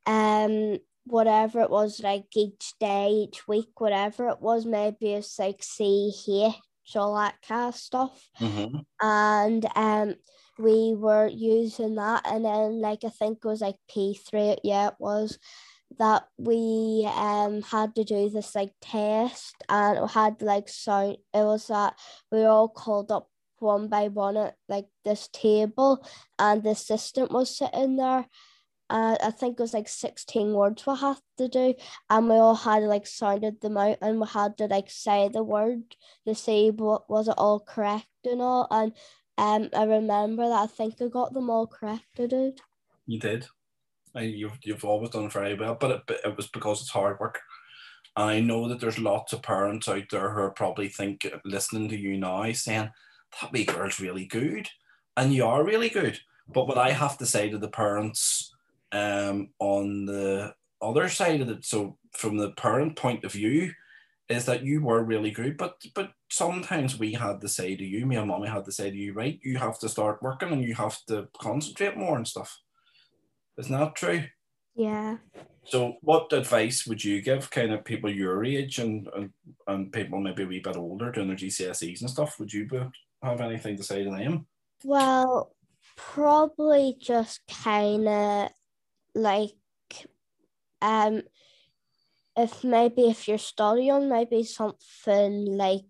um 0.06 0.78
whatever 1.04 1.60
it 1.60 1.70
was 1.70 2.00
like 2.00 2.26
each 2.36 2.74
day, 2.78 3.08
each 3.10 3.48
week, 3.48 3.80
whatever 3.80 4.28
it 4.28 4.40
was, 4.40 4.66
maybe 4.66 5.12
it's 5.14 5.38
like 5.38 5.62
CH, 5.62 6.28
all 6.28 6.54
that 6.92 7.36
kind 7.46 7.68
of 7.68 7.76
stuff. 7.76 8.28
Mm-hmm. 8.40 8.78
And 9.00 9.66
um 9.74 10.14
we 10.58 10.94
were 10.96 11.28
using 11.28 11.94
that 11.94 12.26
and 12.26 12.44
then 12.44 12.80
like 12.80 13.04
I 13.04 13.10
think 13.10 13.38
it 13.38 13.48
was 13.48 13.60
like 13.60 13.76
P3, 13.90 14.58
yeah, 14.64 14.88
it 14.88 14.94
was 14.98 15.38
that 15.98 16.24
we 16.36 17.08
um 17.16 17.62
had 17.62 17.94
to 17.94 18.04
do 18.04 18.28
this 18.28 18.54
like 18.54 18.72
test 18.80 19.56
and 19.68 19.98
it 19.98 20.10
had 20.10 20.42
like 20.42 20.68
sound 20.68 21.16
it 21.32 21.44
was 21.44 21.68
that 21.68 21.94
we 22.30 22.40
were 22.40 22.48
all 22.48 22.68
called 22.68 23.10
up 23.10 23.28
one 23.58 23.88
by 23.88 24.08
one 24.08 24.36
at 24.36 24.54
like 24.68 24.86
this 25.04 25.28
table 25.32 26.06
and 26.38 26.62
the 26.62 26.70
assistant 26.70 27.32
was 27.32 27.56
sitting 27.56 27.96
there 27.96 28.26
uh, 28.90 29.16
I 29.22 29.30
think 29.30 29.58
it 29.58 29.62
was 29.62 29.74
like 29.74 29.88
16 29.88 30.52
words 30.52 30.86
we 30.86 30.96
had 30.96 31.18
to 31.36 31.48
do, 31.48 31.74
and 32.08 32.28
we 32.28 32.36
all 32.36 32.54
had 32.54 32.82
like 32.84 33.06
sounded 33.06 33.60
them 33.60 33.76
out, 33.76 33.98
and 34.00 34.20
we 34.20 34.26
had 34.26 34.56
to 34.58 34.66
like 34.66 34.90
say 34.90 35.28
the 35.28 35.42
word 35.42 35.96
to 36.26 36.34
see 36.34 36.70
what 36.70 37.08
was 37.10 37.28
it 37.28 37.34
all 37.36 37.60
correct 37.60 38.06
and 38.24 38.40
all. 38.40 38.66
And 38.70 38.92
um, 39.36 39.68
I 39.76 39.84
remember 39.84 40.48
that 40.48 40.62
I 40.62 40.66
think 40.66 40.94
I 41.00 41.08
got 41.08 41.34
them 41.34 41.50
all 41.50 41.66
correct. 41.66 42.06
I 42.18 42.26
did. 42.26 42.60
You 43.06 43.20
did. 43.20 43.46
And 44.14 44.32
You've 44.32 44.58
you've 44.62 44.84
always 44.84 45.10
done 45.10 45.28
very 45.28 45.54
well, 45.54 45.76
but 45.78 45.90
it, 46.08 46.20
it 46.24 46.36
was 46.36 46.48
because 46.48 46.80
it's 46.80 46.90
hard 46.90 47.20
work. 47.20 47.40
And 48.16 48.30
I 48.30 48.40
know 48.40 48.68
that 48.68 48.80
there's 48.80 48.98
lots 48.98 49.32
of 49.32 49.42
parents 49.42 49.86
out 49.86 50.04
there 50.10 50.30
who 50.32 50.40
are 50.40 50.50
probably 50.50 50.88
think 50.88 51.30
listening 51.44 51.88
to 51.90 51.96
you 51.96 52.16
now 52.16 52.50
saying 52.52 52.90
that 53.40 53.52
wee 53.52 53.64
girl's 53.64 54.00
really 54.00 54.24
good, 54.24 54.68
and 55.16 55.32
you 55.34 55.44
are 55.44 55.62
really 55.62 55.90
good. 55.90 56.18
But 56.48 56.66
what 56.66 56.78
I 56.78 56.92
have 56.92 57.18
to 57.18 57.26
say 57.26 57.50
to 57.50 57.58
the 57.58 57.68
parents 57.68 58.54
um, 58.92 59.50
on 59.58 60.06
the 60.06 60.54
other 60.80 61.08
side 61.08 61.40
of 61.40 61.48
it, 61.48 61.64
so 61.64 61.98
from 62.12 62.36
the 62.36 62.52
parent 62.52 62.96
point 62.96 63.24
of 63.24 63.32
view, 63.32 63.72
is 64.28 64.44
that 64.44 64.62
you 64.62 64.82
were 64.82 65.02
really 65.02 65.30
good, 65.30 65.56
but 65.56 65.82
but 65.94 66.10
sometimes 66.30 66.98
we 66.98 67.14
had 67.14 67.40
to 67.40 67.48
say 67.48 67.74
to 67.74 67.84
you, 67.84 68.04
me 68.04 68.16
and 68.16 68.28
mommy 68.28 68.48
had 68.48 68.64
to 68.66 68.72
say 68.72 68.90
to 68.90 68.96
you, 68.96 69.14
right, 69.14 69.40
you 69.42 69.56
have 69.56 69.78
to 69.78 69.88
start 69.88 70.22
working 70.22 70.52
and 70.52 70.62
you 70.62 70.74
have 70.74 70.98
to 71.06 71.28
concentrate 71.40 71.96
more 71.96 72.16
and 72.16 72.28
stuff. 72.28 72.58
Isn't 73.56 73.76
that 73.76 73.96
true? 73.96 74.24
Yeah. 74.74 75.16
So, 75.64 75.96
what 76.02 76.32
advice 76.32 76.86
would 76.86 77.02
you 77.02 77.20
give 77.20 77.50
kind 77.50 77.72
of 77.72 77.84
people 77.84 78.10
your 78.10 78.44
age 78.44 78.78
and 78.78 79.08
and, 79.16 79.30
and 79.66 79.92
people 79.92 80.20
maybe 80.20 80.42
a 80.42 80.46
wee 80.46 80.60
bit 80.60 80.76
older 80.76 81.10
doing 81.10 81.28
their 81.28 81.36
GCSEs 81.36 82.02
and 82.02 82.10
stuff? 82.10 82.38
Would 82.38 82.52
you 82.52 82.68
have 83.22 83.40
anything 83.40 83.76
to 83.76 83.82
say 83.82 84.04
to 84.04 84.10
them? 84.10 84.46
Well, 84.84 85.54
probably 85.96 86.96
just 87.00 87.40
kind 87.48 88.06
of 88.06 88.50
like 89.14 89.54
um 90.80 91.22
if 92.36 92.62
maybe 92.62 93.02
if 93.08 93.26
you're 93.26 93.38
studying 93.38 94.08
maybe 94.08 94.44
something 94.44 95.56
like 95.56 95.84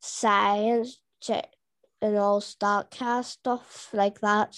science 0.00 1.00
and 1.28 2.16
all 2.16 2.42
that 2.60 2.90
kind 2.90 3.20
of 3.20 3.26
stuff 3.26 3.88
like 3.92 4.20
that 4.20 4.56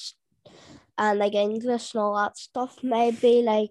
and 0.96 1.18
like 1.18 1.34
English 1.34 1.94
and 1.94 2.00
all 2.00 2.16
that 2.16 2.38
stuff 2.38 2.78
maybe 2.82 3.42
like 3.42 3.70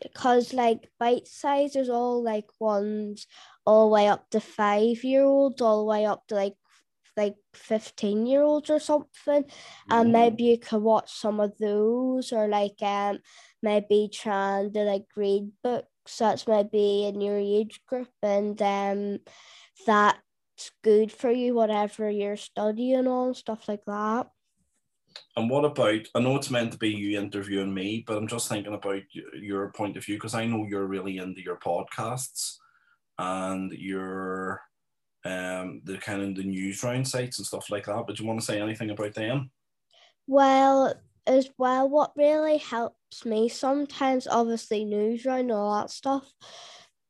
because 0.00 0.54
like 0.54 0.88
Bitesize 1.00 1.76
is 1.76 1.90
all 1.90 2.22
like 2.22 2.48
ones 2.60 3.26
all 3.66 3.88
the 3.88 3.94
way 3.94 4.08
up 4.08 4.30
to 4.30 4.40
five 4.40 5.02
year 5.04 5.24
olds 5.24 5.60
all 5.60 5.80
the 5.80 5.90
way 5.90 6.06
up 6.06 6.26
to 6.28 6.34
like 6.34 6.54
like 7.16 7.36
15 7.54 8.26
year 8.26 8.42
olds 8.42 8.70
or 8.70 8.78
something 8.78 9.44
and 9.90 10.08
mm. 10.08 10.12
maybe 10.12 10.44
you 10.44 10.58
could 10.58 10.82
watch 10.82 11.12
some 11.12 11.40
of 11.40 11.56
those 11.58 12.32
or 12.32 12.48
like 12.48 12.80
um 12.82 13.18
maybe 13.62 14.08
trying 14.12 14.72
to 14.72 14.80
like 14.80 15.04
read 15.16 15.50
books 15.62 16.18
that's 16.18 16.48
maybe 16.48 17.04
in 17.04 17.20
your 17.20 17.38
age 17.38 17.80
group 17.86 18.08
and 18.22 18.60
um 18.62 19.18
that's 19.86 20.70
good 20.82 21.12
for 21.12 21.30
you 21.30 21.54
whatever 21.54 22.10
you're 22.10 22.36
studying 22.36 23.06
on 23.06 23.34
stuff 23.34 23.68
like 23.68 23.84
that 23.86 24.26
and 25.36 25.50
what 25.50 25.64
about 25.64 26.00
i 26.14 26.20
know 26.20 26.36
it's 26.36 26.50
meant 26.50 26.72
to 26.72 26.78
be 26.78 26.88
you 26.88 27.18
interviewing 27.18 27.72
me 27.72 28.02
but 28.06 28.16
i'm 28.16 28.26
just 28.26 28.48
thinking 28.48 28.74
about 28.74 29.02
your 29.34 29.70
point 29.72 29.96
of 29.96 30.04
view 30.04 30.16
because 30.16 30.34
i 30.34 30.46
know 30.46 30.66
you're 30.68 30.86
really 30.86 31.18
into 31.18 31.42
your 31.42 31.58
podcasts 31.58 32.56
and 33.18 33.72
you're 33.72 34.60
um, 35.24 35.80
the 35.84 35.98
kind 35.98 36.22
of 36.22 36.34
the 36.34 36.44
Newsround 36.44 37.06
sites 37.06 37.38
and 37.38 37.46
stuff 37.46 37.70
like 37.70 37.86
that. 37.86 38.04
But 38.06 38.16
do 38.16 38.22
you 38.22 38.28
want 38.28 38.40
to 38.40 38.46
say 38.46 38.60
anything 38.60 38.90
about 38.90 39.14
them? 39.14 39.50
Well, 40.26 40.94
as 41.26 41.50
well, 41.58 41.88
what 41.88 42.12
really 42.16 42.58
helps 42.58 43.24
me 43.24 43.48
sometimes, 43.48 44.26
obviously, 44.26 44.84
Newsround 44.84 45.54
all 45.54 45.80
that 45.80 45.90
stuff, 45.90 46.32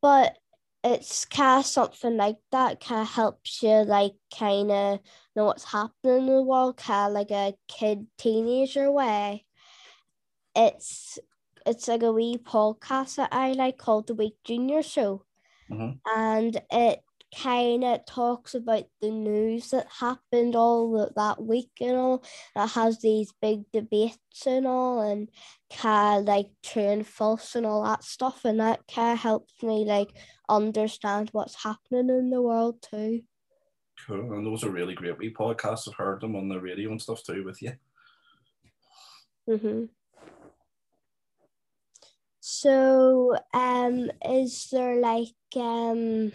but 0.00 0.36
it's 0.84 1.24
kind 1.24 1.60
of 1.60 1.66
something 1.66 2.16
like 2.16 2.38
that 2.50 2.80
kind 2.80 3.02
of 3.02 3.08
helps 3.08 3.62
you 3.62 3.70
like 3.70 4.14
kind 4.36 4.70
of 4.70 5.00
know 5.36 5.44
what's 5.44 5.64
happening 5.64 6.18
in 6.18 6.26
the 6.26 6.42
world 6.42 6.76
kind 6.76 7.08
of 7.08 7.14
like 7.14 7.30
a 7.30 7.54
kid 7.68 8.06
teenager 8.18 8.90
way 8.90 9.44
it's 10.56 11.18
it's 11.66 11.86
like 11.86 12.02
a 12.02 12.12
wee 12.12 12.36
podcast 12.36 13.16
that 13.16 13.28
i 13.32 13.52
like 13.52 13.78
called 13.78 14.06
the 14.08 14.14
week 14.14 14.34
junior 14.44 14.82
show 14.82 15.24
mm-hmm. 15.70 15.92
and 16.18 16.60
it 16.72 17.00
kind 17.34 17.84
of 17.84 18.04
talks 18.04 18.54
about 18.54 18.84
the 19.00 19.10
news 19.10 19.70
that 19.70 19.86
happened 20.00 20.54
all 20.54 21.10
that 21.16 21.42
week 21.42 21.70
and 21.80 21.96
all. 21.96 22.24
It 22.56 22.68
has 22.68 23.00
these 23.00 23.32
big 23.40 23.62
debates 23.72 24.46
and 24.46 24.66
all, 24.66 25.00
and 25.00 25.28
kind 25.72 26.20
of 26.20 26.26
like 26.26 26.50
true 26.62 26.82
and 26.82 27.06
false 27.06 27.54
and 27.54 27.66
all 27.66 27.84
that 27.84 28.04
stuff, 28.04 28.44
and 28.44 28.60
that 28.60 28.80
kind 28.92 29.14
of 29.14 29.18
helps 29.18 29.62
me 29.62 29.84
like 29.84 30.10
understand 30.48 31.30
what's 31.32 31.62
happening 31.62 32.10
in 32.10 32.30
the 32.30 32.42
world 32.42 32.82
too. 32.82 33.22
Cool, 34.06 34.32
and 34.32 34.46
those 34.46 34.64
are 34.64 34.70
really 34.70 34.94
great 34.94 35.18
wee 35.18 35.32
podcasts. 35.32 35.88
I've 35.88 35.94
heard 35.94 36.20
them 36.20 36.36
on 36.36 36.48
the 36.48 36.60
radio 36.60 36.90
and 36.90 37.00
stuff 37.00 37.22
too 37.24 37.44
with 37.44 37.62
you. 37.62 37.72
mm-hmm 39.48 39.84
So, 42.44 43.36
um, 43.54 44.10
is 44.28 44.68
there 44.72 44.96
like 45.00 45.34
um 45.54 46.32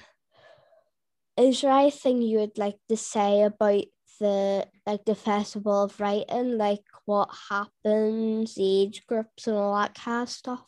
is 1.38 1.62
there 1.62 1.72
anything 1.72 2.22
you 2.22 2.40
would 2.40 2.58
like 2.58 2.78
to 2.90 2.98
say 2.98 3.44
about 3.44 3.84
the 4.20 4.68
like 4.86 5.06
the 5.06 5.16
festival 5.16 5.84
of 5.84 6.00
writing? 6.00 6.58
Like 6.58 6.84
what 7.06 7.30
happens 7.50 8.58
age 8.60 9.06
groups 9.08 9.48
and 9.48 9.56
all 9.56 9.76
that 9.76 9.96
kind 9.96 10.24
of 10.24 10.30
stuff? 10.30 10.66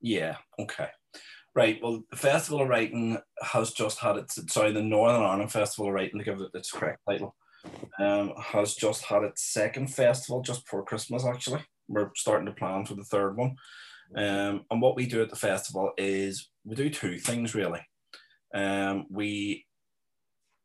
Yeah 0.00 0.36
okay. 0.58 0.88
Right 1.54 1.78
well 1.82 2.02
the 2.10 2.16
festival 2.16 2.62
of 2.62 2.68
writing 2.68 3.18
has 3.42 3.72
just 3.72 3.98
had 3.98 4.16
its 4.16 4.38
sorry 4.52 4.72
the 4.72 4.82
northern 4.82 5.22
ireland 5.22 5.52
festival 5.52 5.88
of 5.88 5.94
writing 5.94 6.18
to 6.18 6.24
give 6.24 6.40
it 6.40 6.50
its 6.54 6.70
correct 6.70 7.00
title 7.08 7.34
um, 7.98 8.32
has 8.38 8.74
just 8.74 9.04
had 9.04 9.24
its 9.24 9.44
second 9.44 9.88
festival 9.88 10.40
just 10.40 10.64
before 10.64 10.84
christmas 10.84 11.24
actually. 11.24 11.60
We're 11.88 12.10
starting 12.14 12.46
to 12.46 12.52
plan 12.52 12.84
for 12.84 12.94
the 12.94 13.04
third 13.04 13.36
one. 13.36 13.56
Um, 14.14 14.64
and 14.70 14.80
what 14.80 14.96
we 14.96 15.06
do 15.06 15.22
at 15.22 15.30
the 15.30 15.36
festival 15.36 15.92
is 15.96 16.48
we 16.64 16.74
do 16.76 16.90
two 16.90 17.18
things 17.18 17.54
really. 17.54 17.80
Um, 18.54 19.06
we 19.10 19.66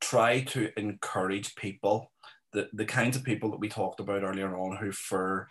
try 0.03 0.41
to 0.41 0.69
encourage 0.77 1.55
people, 1.55 2.11
the, 2.51 2.69
the 2.73 2.85
kinds 2.85 3.15
of 3.15 3.23
people 3.23 3.49
that 3.51 3.59
we 3.59 3.69
talked 3.69 4.01
about 4.01 4.23
earlier 4.23 4.57
on, 4.57 4.75
who 4.75 4.91
for 4.91 5.49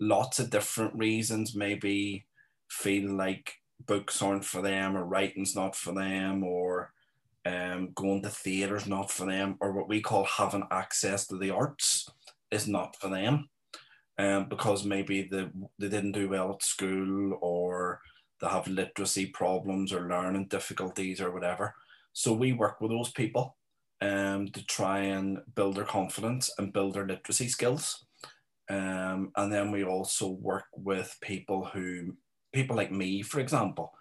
lots 0.00 0.40
of 0.40 0.50
different 0.50 0.94
reasons 0.94 1.54
maybe 1.54 2.26
feel 2.68 3.12
like 3.12 3.54
books 3.86 4.20
aren't 4.20 4.44
for 4.44 4.62
them, 4.62 4.96
or 4.96 5.04
writing's 5.04 5.54
not 5.54 5.76
for 5.76 5.94
them, 5.94 6.42
or 6.42 6.92
um, 7.46 7.90
going 7.94 8.22
to 8.22 8.30
theatre's 8.30 8.86
not 8.86 9.10
for 9.12 9.26
them, 9.26 9.56
or 9.60 9.72
what 9.72 9.88
we 9.88 10.00
call 10.00 10.24
having 10.24 10.66
access 10.72 11.26
to 11.28 11.38
the 11.38 11.50
arts 11.50 12.08
is 12.50 12.66
not 12.66 12.96
for 12.96 13.08
them. 13.08 13.48
Um, 14.16 14.48
because 14.48 14.84
maybe 14.84 15.24
the, 15.24 15.50
they 15.78 15.88
didn't 15.88 16.12
do 16.12 16.28
well 16.28 16.52
at 16.52 16.62
school 16.62 17.36
or 17.40 18.00
they 18.40 18.46
have 18.46 18.68
literacy 18.68 19.26
problems 19.26 19.92
or 19.92 20.08
learning 20.08 20.46
difficulties 20.46 21.20
or 21.20 21.32
whatever. 21.32 21.74
So 22.12 22.32
we 22.32 22.52
work 22.52 22.80
with 22.80 22.92
those 22.92 23.10
people 23.10 23.56
um, 24.04 24.48
to 24.48 24.64
try 24.66 24.98
and 24.98 25.40
build 25.54 25.76
their 25.76 25.84
confidence 25.84 26.50
and 26.58 26.72
build 26.72 26.94
their 26.94 27.06
literacy 27.06 27.48
skills. 27.48 28.04
Um, 28.68 29.32
and 29.36 29.52
then 29.52 29.70
we 29.70 29.84
also 29.84 30.28
work 30.28 30.66
with 30.76 31.16
people 31.22 31.64
who, 31.64 32.16
people 32.52 32.76
like 32.76 32.92
me, 32.92 33.22
for 33.22 33.40
example, 33.40 33.92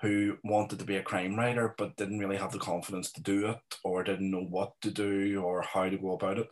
who 0.00 0.36
wanted 0.42 0.80
to 0.80 0.84
be 0.84 0.96
a 0.96 1.02
crime 1.02 1.36
writer 1.36 1.74
but 1.78 1.96
didn't 1.96 2.18
really 2.18 2.36
have 2.36 2.50
the 2.50 2.58
confidence 2.58 3.12
to 3.12 3.22
do 3.22 3.46
it 3.46 3.78
or 3.84 4.02
didn't 4.02 4.32
know 4.32 4.42
what 4.42 4.72
to 4.82 4.90
do 4.90 5.40
or 5.40 5.62
how 5.62 5.88
to 5.88 5.96
go 5.96 6.12
about 6.12 6.38
it. 6.38 6.48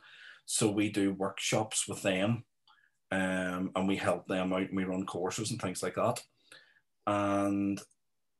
So 0.46 0.70
we 0.70 0.88
do 0.90 1.12
workshops 1.14 1.88
with 1.88 2.02
them 2.02 2.44
um, 3.10 3.72
and 3.74 3.88
we 3.88 3.96
help 3.96 4.28
them 4.28 4.52
out 4.52 4.68
and 4.68 4.76
we 4.76 4.84
run 4.84 5.04
courses 5.04 5.50
and 5.50 5.60
things 5.60 5.82
like 5.82 5.96
that. 5.96 6.22
And 7.08 7.80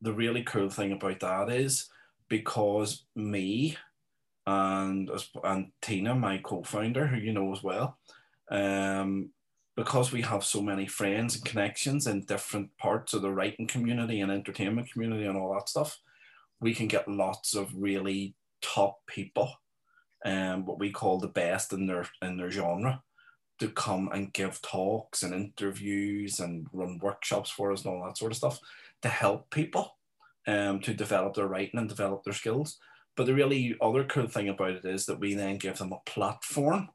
the 0.01 0.12
really 0.12 0.45
cool 0.45 0.71
thing 0.71 0.93
about 0.93 1.21
that 1.21 1.51
is 1.51 1.89
because 2.29 3.05
me 3.16 3.77
and 4.47 5.11
and 5.45 5.72
Tina, 5.82 6.14
my 6.14 6.38
co-founder, 6.38 7.07
who 7.07 7.16
you 7.16 7.32
know 7.32 7.53
as 7.53 7.62
well, 7.62 7.99
um, 8.51 9.30
because 9.76 10.12
we 10.12 10.22
have 10.22 10.45
so 10.45 10.61
many 10.61 10.86
friends 10.86 11.36
and 11.36 11.45
connections 11.45 12.07
in 12.07 12.24
different 12.24 12.76
parts 12.78 13.14
of 13.14 13.22
the 13.22 13.32
writing 13.32 13.66
community 13.66 14.20
and 14.20 14.32
entertainment 14.32 14.91
community 14.91 15.24
and 15.24 15.36
all 15.36 15.55
that 15.55 15.68
stuff, 15.68 15.99
we 16.61 16.74
can 16.74 16.88
get 16.88 17.09
lots 17.09 17.55
of 17.55 17.70
really 17.74 18.34
top 18.62 18.99
people, 19.07 19.53
um, 20.24 20.66
what 20.66 20.78
we 20.78 20.91
call 20.91 21.18
the 21.18 21.28
best 21.28 21.72
in 21.72 21.86
their 21.86 22.07
in 22.22 22.36
their 22.36 22.51
genre, 22.51 23.03
to 23.59 23.68
come 23.68 24.09
and 24.12 24.32
give 24.32 24.61
talks 24.62 25.22
and 25.22 25.34
interviews 25.34 26.41
and 26.41 26.66
run 26.72 26.99
workshops 27.03 27.51
for 27.51 27.72
us 27.72 27.84
and 27.84 27.95
all 27.95 28.05
that 28.05 28.18
sort 28.18 28.32
of 28.32 28.38
stuff 28.38 28.59
to 29.03 29.09
help 29.09 29.51
people 29.51 29.97
um, 30.47 30.80
to 30.80 30.95
develop 30.95 31.34
their 31.34 31.47
writing 31.47 31.78
and 31.78 31.88
develop 31.88 32.24
their 32.24 32.34
skills. 32.34 32.78
But 33.17 33.27
the 33.27 33.35
really 33.35 33.77
other 33.81 34.05
cool 34.05 34.29
thing 34.29 34.49
about 34.49 34.71
it 34.71 34.85
is 34.85 35.07
that 35.07 35.21
we 35.21 35.35
then 35.35 35.59
give 35.59 35.79
them 35.79 35.93
a 35.93 36.11
platform. 36.11 36.89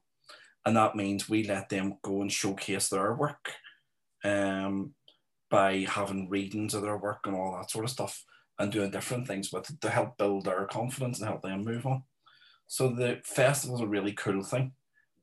And 0.64 0.76
that 0.76 0.96
means 0.96 1.28
we 1.28 1.44
let 1.44 1.68
them 1.68 1.98
go 2.02 2.22
and 2.22 2.32
showcase 2.32 2.88
their 2.88 3.14
work 3.14 3.52
um, 4.24 4.94
by 5.48 5.86
having 5.88 6.28
readings 6.28 6.74
of 6.74 6.82
their 6.82 6.96
work 6.96 7.20
and 7.24 7.36
all 7.36 7.56
that 7.56 7.70
sort 7.70 7.84
of 7.84 7.90
stuff 7.90 8.24
and 8.58 8.72
doing 8.72 8.90
different 8.90 9.28
things 9.28 9.52
with 9.52 9.70
it 9.70 9.80
to 9.82 9.90
help 9.90 10.16
build 10.16 10.46
their 10.46 10.66
confidence 10.66 11.20
and 11.20 11.28
help 11.28 11.42
them 11.42 11.64
move 11.64 11.86
on. 11.86 12.02
So 12.66 12.88
the 12.88 13.20
festival 13.24 13.76
is 13.76 13.82
a 13.82 13.86
really 13.86 14.12
cool 14.12 14.42
thing 14.42 14.72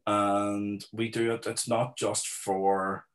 and 0.05 0.83
we 0.91 1.09
do 1.09 1.31
it. 1.33 1.47
It's 1.47 1.67
not 1.67 1.97
just 1.97 2.27
for 2.27 3.05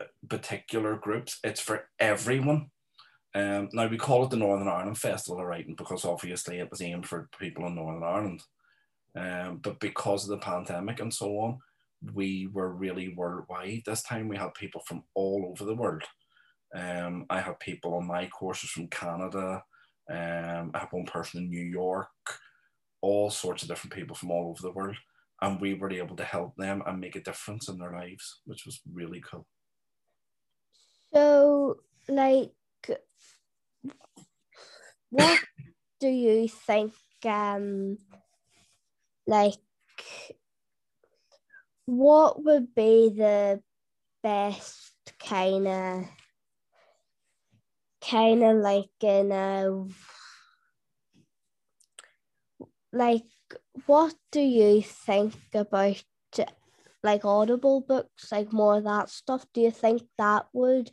uh, 0.00 0.04
particular 0.28 0.96
groups; 0.96 1.38
it's 1.44 1.60
for 1.60 1.88
everyone. 1.98 2.70
Um, 3.34 3.68
now 3.72 3.86
we 3.86 3.96
call 3.96 4.24
it 4.24 4.30
the 4.30 4.36
Northern 4.36 4.68
Ireland 4.68 4.98
Festival 4.98 5.40
of 5.40 5.46
Writing 5.46 5.74
because 5.76 6.04
obviously 6.04 6.58
it 6.58 6.70
was 6.70 6.82
aimed 6.82 7.06
for 7.06 7.28
people 7.38 7.66
in 7.66 7.76
Northern 7.76 8.02
Ireland. 8.02 8.42
Um, 9.14 9.60
but 9.62 9.80
because 9.80 10.24
of 10.24 10.30
the 10.30 10.44
pandemic 10.44 11.00
and 11.00 11.12
so 11.12 11.38
on, 11.38 11.58
we 12.14 12.48
were 12.52 12.72
really 12.72 13.14
worldwide. 13.14 13.82
This 13.86 14.02
time 14.02 14.28
we 14.28 14.36
had 14.36 14.54
people 14.54 14.82
from 14.86 15.04
all 15.14 15.46
over 15.50 15.64
the 15.64 15.74
world. 15.74 16.02
Um, 16.74 17.26
I 17.30 17.40
had 17.40 17.60
people 17.60 17.94
on 17.94 18.06
my 18.06 18.26
courses 18.26 18.70
from 18.70 18.88
Canada. 18.88 19.62
Um, 20.08 20.70
I 20.74 20.78
have 20.78 20.92
one 20.92 21.06
person 21.06 21.42
in 21.42 21.50
New 21.50 21.64
York, 21.64 22.08
all 23.00 23.30
sorts 23.30 23.62
of 23.62 23.68
different 23.68 23.94
people 23.94 24.16
from 24.16 24.30
all 24.30 24.50
over 24.50 24.62
the 24.62 24.72
world 24.72 24.96
and 25.42 25.60
we 25.60 25.74
were 25.74 25.90
able 25.90 26.16
to 26.16 26.24
help 26.24 26.54
them 26.56 26.82
and 26.86 27.00
make 27.00 27.16
a 27.16 27.22
difference 27.22 27.68
in 27.68 27.78
their 27.78 27.92
lives, 27.92 28.40
which 28.44 28.66
was 28.66 28.80
really 28.92 29.20
cool. 29.20 29.46
So, 31.12 31.78
like, 32.08 32.52
what 35.10 35.40
do 36.00 36.08
you 36.08 36.48
think? 36.48 36.92
Um, 37.24 37.98
like, 39.26 39.58
what 41.86 42.42
would 42.44 42.74
be 42.74 43.10
the 43.10 43.62
best 44.22 44.92
kind 45.18 45.68
of, 45.68 46.04
kind 48.00 48.42
of 48.42 48.56
like 48.56 48.90
in 49.02 49.32
a, 49.32 49.86
like 52.92 53.24
what 53.86 54.14
do 54.32 54.40
you 54.40 54.82
think 54.82 55.34
about 55.54 56.02
like 57.02 57.24
audible 57.24 57.80
books 57.80 58.30
like 58.30 58.52
more 58.52 58.76
of 58.76 58.84
that 58.84 59.08
stuff 59.08 59.46
do 59.54 59.60
you 59.60 59.70
think 59.70 60.02
that 60.18 60.46
would 60.52 60.90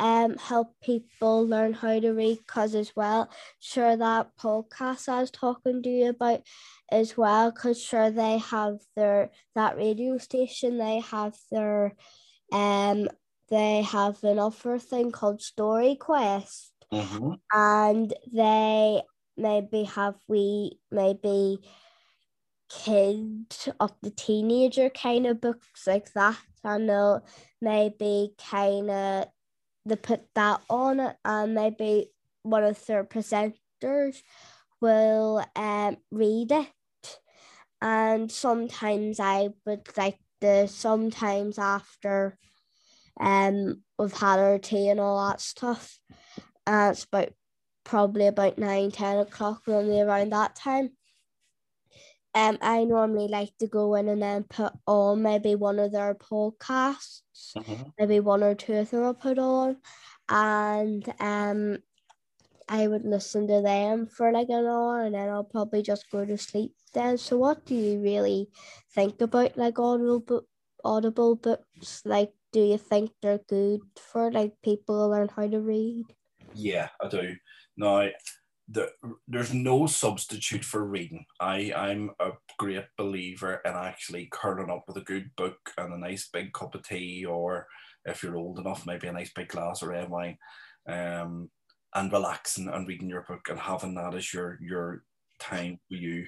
um 0.00 0.36
help 0.38 0.74
people 0.82 1.46
learn 1.46 1.72
how 1.72 2.00
to 2.00 2.10
read 2.10 2.38
because 2.38 2.74
as 2.74 2.96
well 2.96 3.30
sure 3.60 3.96
that 3.96 4.28
podcast 4.40 5.08
i 5.08 5.20
was 5.20 5.30
talking 5.30 5.82
to 5.82 5.88
you 5.88 6.08
about 6.08 6.40
as 6.90 7.16
well 7.16 7.50
because 7.50 7.80
sure 7.80 8.10
they 8.10 8.38
have 8.38 8.78
their 8.96 9.30
that 9.54 9.76
radio 9.76 10.18
station 10.18 10.78
they 10.78 11.00
have 11.00 11.36
their 11.52 11.94
um 12.52 13.08
they 13.50 13.82
have 13.82 14.22
an 14.24 14.38
offer 14.38 14.78
thing 14.78 15.12
called 15.12 15.42
story 15.42 15.94
quest 15.94 16.72
mm-hmm. 16.92 17.34
and 17.52 18.14
they 18.32 19.02
maybe 19.36 19.84
have 19.84 20.16
we 20.28 20.78
maybe 20.90 21.58
kid 22.70 23.56
of 23.80 23.92
the 24.02 24.10
teenager 24.10 24.88
kind 24.90 25.26
of 25.26 25.40
books 25.40 25.86
like 25.86 26.12
that. 26.12 26.38
I 26.64 26.78
know 26.78 27.22
maybe 27.60 28.32
kind 28.38 28.90
of 28.90 29.26
they 29.84 29.96
put 29.96 30.22
that 30.34 30.60
on 30.68 31.14
and 31.24 31.54
maybe 31.54 32.10
one 32.42 32.64
of 32.64 32.84
their 32.86 33.04
presenters 33.04 34.22
will 34.80 35.44
um, 35.56 35.96
read 36.10 36.52
it. 36.52 37.18
And 37.82 38.30
sometimes 38.30 39.20
I 39.20 39.50
would 39.66 39.88
like 39.96 40.18
the 40.40 40.66
sometimes 40.66 41.58
after 41.58 42.38
um 43.18 43.82
we've 43.98 44.12
had 44.12 44.38
our 44.38 44.58
tea 44.58 44.88
and 44.88 45.00
all 45.00 45.28
that 45.28 45.40
stuff. 45.40 45.98
And 46.66 46.92
it's 46.92 47.04
about 47.04 47.30
probably 47.84 48.26
about 48.26 48.58
nine, 48.58 48.90
ten 48.90 49.18
o'clock, 49.18 49.62
normally 49.66 50.00
around 50.00 50.30
that 50.32 50.54
time 50.54 50.90
um, 52.34 52.58
I 52.60 52.84
normally 52.84 53.28
like 53.28 53.56
to 53.58 53.66
go 53.66 53.94
in 53.94 54.08
and 54.08 54.22
then 54.22 54.44
put 54.44 54.72
on 54.86 55.22
maybe 55.22 55.54
one 55.56 55.78
of 55.78 55.92
their 55.92 56.14
podcasts, 56.14 57.22
mm-hmm. 57.56 57.90
maybe 57.98 58.20
one 58.20 58.42
or 58.42 58.54
two 58.54 58.74
of 58.74 58.90
them 58.90 59.04
I'll 59.04 59.14
put 59.14 59.38
on, 59.38 59.76
and 60.28 61.12
um, 61.18 61.78
I 62.68 62.86
would 62.86 63.04
listen 63.04 63.48
to 63.48 63.60
them 63.62 64.06
for 64.06 64.30
like 64.30 64.48
an 64.48 64.66
hour, 64.66 65.02
and 65.02 65.14
then 65.14 65.28
I'll 65.28 65.44
probably 65.44 65.82
just 65.82 66.10
go 66.10 66.24
to 66.24 66.38
sleep. 66.38 66.72
Then, 66.94 67.18
so 67.18 67.36
what 67.36 67.66
do 67.66 67.74
you 67.74 68.00
really 68.00 68.48
think 68.94 69.20
about 69.20 69.58
like 69.58 69.78
audible 69.78 70.20
book, 70.20 70.46
audible 70.84 71.34
books? 71.34 72.02
Like, 72.04 72.32
do 72.52 72.60
you 72.60 72.78
think 72.78 73.10
they're 73.20 73.40
good 73.48 73.80
for 73.96 74.30
like 74.30 74.54
people 74.62 74.96
to 74.98 75.06
learn 75.06 75.28
how 75.34 75.48
to 75.48 75.60
read? 75.60 76.06
Yeah, 76.54 76.88
I 77.00 77.08
do. 77.08 77.34
Now, 77.76 78.08
the, 78.70 78.90
there's 79.26 79.52
no 79.52 79.86
substitute 79.86 80.64
for 80.64 80.84
reading. 80.84 81.24
I, 81.40 81.72
I'm 81.76 82.10
a 82.20 82.30
great 82.58 82.84
believer 82.96 83.60
in 83.64 83.72
actually 83.72 84.28
curling 84.30 84.70
up 84.70 84.84
with 84.86 84.96
a 84.96 85.04
good 85.04 85.30
book 85.36 85.58
and 85.76 85.92
a 85.92 85.98
nice 85.98 86.28
big 86.32 86.52
cup 86.52 86.74
of 86.74 86.86
tea, 86.86 87.24
or 87.24 87.66
if 88.04 88.22
you're 88.22 88.36
old 88.36 88.58
enough, 88.58 88.86
maybe 88.86 89.08
a 89.08 89.12
nice 89.12 89.32
big 89.32 89.48
glass 89.48 89.82
of 89.82 89.88
red 89.88 90.08
wine, 90.08 90.38
um, 90.86 91.50
and 91.94 92.12
relaxing 92.12 92.68
and 92.68 92.86
reading 92.86 93.08
your 93.08 93.22
book 93.22 93.48
and 93.50 93.58
having 93.58 93.94
that 93.96 94.14
as 94.14 94.32
your 94.32 94.58
your 94.62 95.02
time 95.40 95.80
for 95.88 95.94
you. 95.94 96.26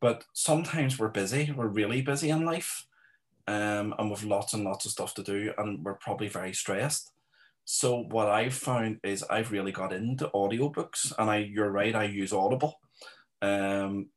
But 0.00 0.24
sometimes 0.34 0.98
we're 0.98 1.08
busy, 1.08 1.52
we're 1.56 1.68
really 1.68 2.02
busy 2.02 2.30
in 2.30 2.44
life, 2.44 2.86
um, 3.46 3.94
and 3.98 4.10
we've 4.10 4.24
lots 4.24 4.52
and 4.52 4.64
lots 4.64 4.84
of 4.84 4.92
stuff 4.92 5.14
to 5.14 5.22
do, 5.22 5.52
and 5.56 5.82
we're 5.84 5.94
probably 5.94 6.28
very 6.28 6.52
stressed. 6.52 7.12
So 7.72 8.02
what 8.10 8.28
I've 8.28 8.54
found 8.54 8.98
is 9.04 9.22
I've 9.22 9.52
really 9.52 9.70
got 9.70 9.92
into 9.92 10.28
audiobooks 10.34 11.12
and 11.16 11.30
I 11.30 11.36
you're 11.36 11.70
right, 11.70 11.94
I 11.94 12.02
use 12.02 12.32
Audible. 12.32 12.80
Um, 13.42 14.08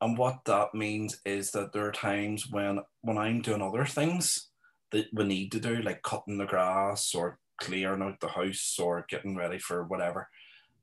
and 0.00 0.16
what 0.16 0.38
that 0.46 0.72
means 0.72 1.20
is 1.26 1.50
that 1.50 1.74
there 1.74 1.86
are 1.86 1.92
times 1.92 2.46
when 2.50 2.78
when 3.02 3.18
I'm 3.18 3.42
doing 3.42 3.60
other 3.60 3.84
things 3.84 4.48
that 4.92 5.08
we 5.12 5.24
need 5.24 5.52
to 5.52 5.60
do, 5.60 5.82
like 5.82 6.00
cutting 6.00 6.38
the 6.38 6.46
grass 6.46 7.14
or 7.14 7.38
clearing 7.60 8.00
out 8.00 8.18
the 8.20 8.28
house 8.28 8.78
or 8.78 9.04
getting 9.10 9.36
ready 9.36 9.58
for 9.58 9.84
whatever. 9.84 10.26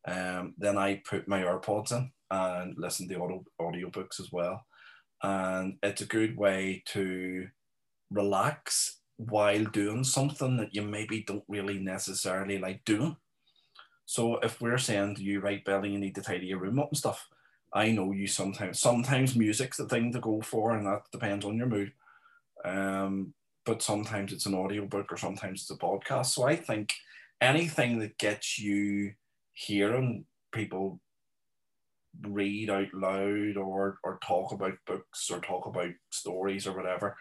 Um, 0.07 0.53
then 0.55 0.77
I 0.77 1.01
put 1.09 1.27
my 1.27 1.41
AirPods 1.41 1.91
in 1.93 2.11
and 2.29 2.75
listen 2.77 3.09
to 3.09 3.15
audio 3.23 3.43
audiobooks 3.59 4.19
as 4.19 4.31
well. 4.31 4.67
And 5.23 5.77
it's 5.81 6.01
a 6.01 6.05
good 6.05 6.37
way 6.37 6.83
to 6.89 7.47
relax 8.11 8.98
while 9.19 9.65
doing 9.65 10.05
something 10.05 10.57
that 10.57 10.73
you 10.73 10.81
maybe 10.81 11.23
don't 11.27 11.43
really 11.49 11.77
necessarily 11.77 12.57
like 12.57 12.85
doing. 12.85 13.17
So 14.05 14.37
if 14.37 14.61
we're 14.61 14.77
saying 14.77 15.15
to 15.15 15.23
you, 15.23 15.41
right, 15.41 15.63
Belly, 15.63 15.91
you 15.91 15.99
need 15.99 16.15
to 16.15 16.21
tidy 16.21 16.47
your 16.47 16.59
room 16.59 16.79
up 16.79 16.89
and 16.89 16.97
stuff, 16.97 17.27
I 17.73 17.91
know 17.91 18.11
you 18.13 18.27
sometimes 18.27 18.79
sometimes 18.79 19.35
music's 19.35 19.77
the 19.77 19.87
thing 19.87 20.11
to 20.13 20.19
go 20.19 20.41
for, 20.41 20.71
and 20.71 20.87
that 20.87 21.03
depends 21.11 21.45
on 21.45 21.57
your 21.57 21.67
mood. 21.67 21.91
Um, 22.65 23.33
but 23.65 23.81
sometimes 23.83 24.33
it's 24.33 24.45
an 24.47 24.55
audiobook 24.55 25.11
or 25.11 25.17
sometimes 25.17 25.61
it's 25.61 25.71
a 25.71 25.75
podcast. 25.75 26.27
So 26.27 26.43
I 26.43 26.55
think 26.55 26.93
anything 27.41 27.99
that 27.99 28.17
gets 28.17 28.59
you 28.59 29.13
hearing 29.53 30.25
people 30.53 31.01
read 32.21 32.69
out 32.69 32.93
loud 32.93 33.55
or 33.57 33.97
or 34.03 34.19
talk 34.25 34.51
about 34.51 34.73
books 34.85 35.29
or 35.31 35.39
talk 35.39 35.65
about 35.65 35.91
stories 36.11 36.67
or 36.67 36.75
whatever, 36.75 37.15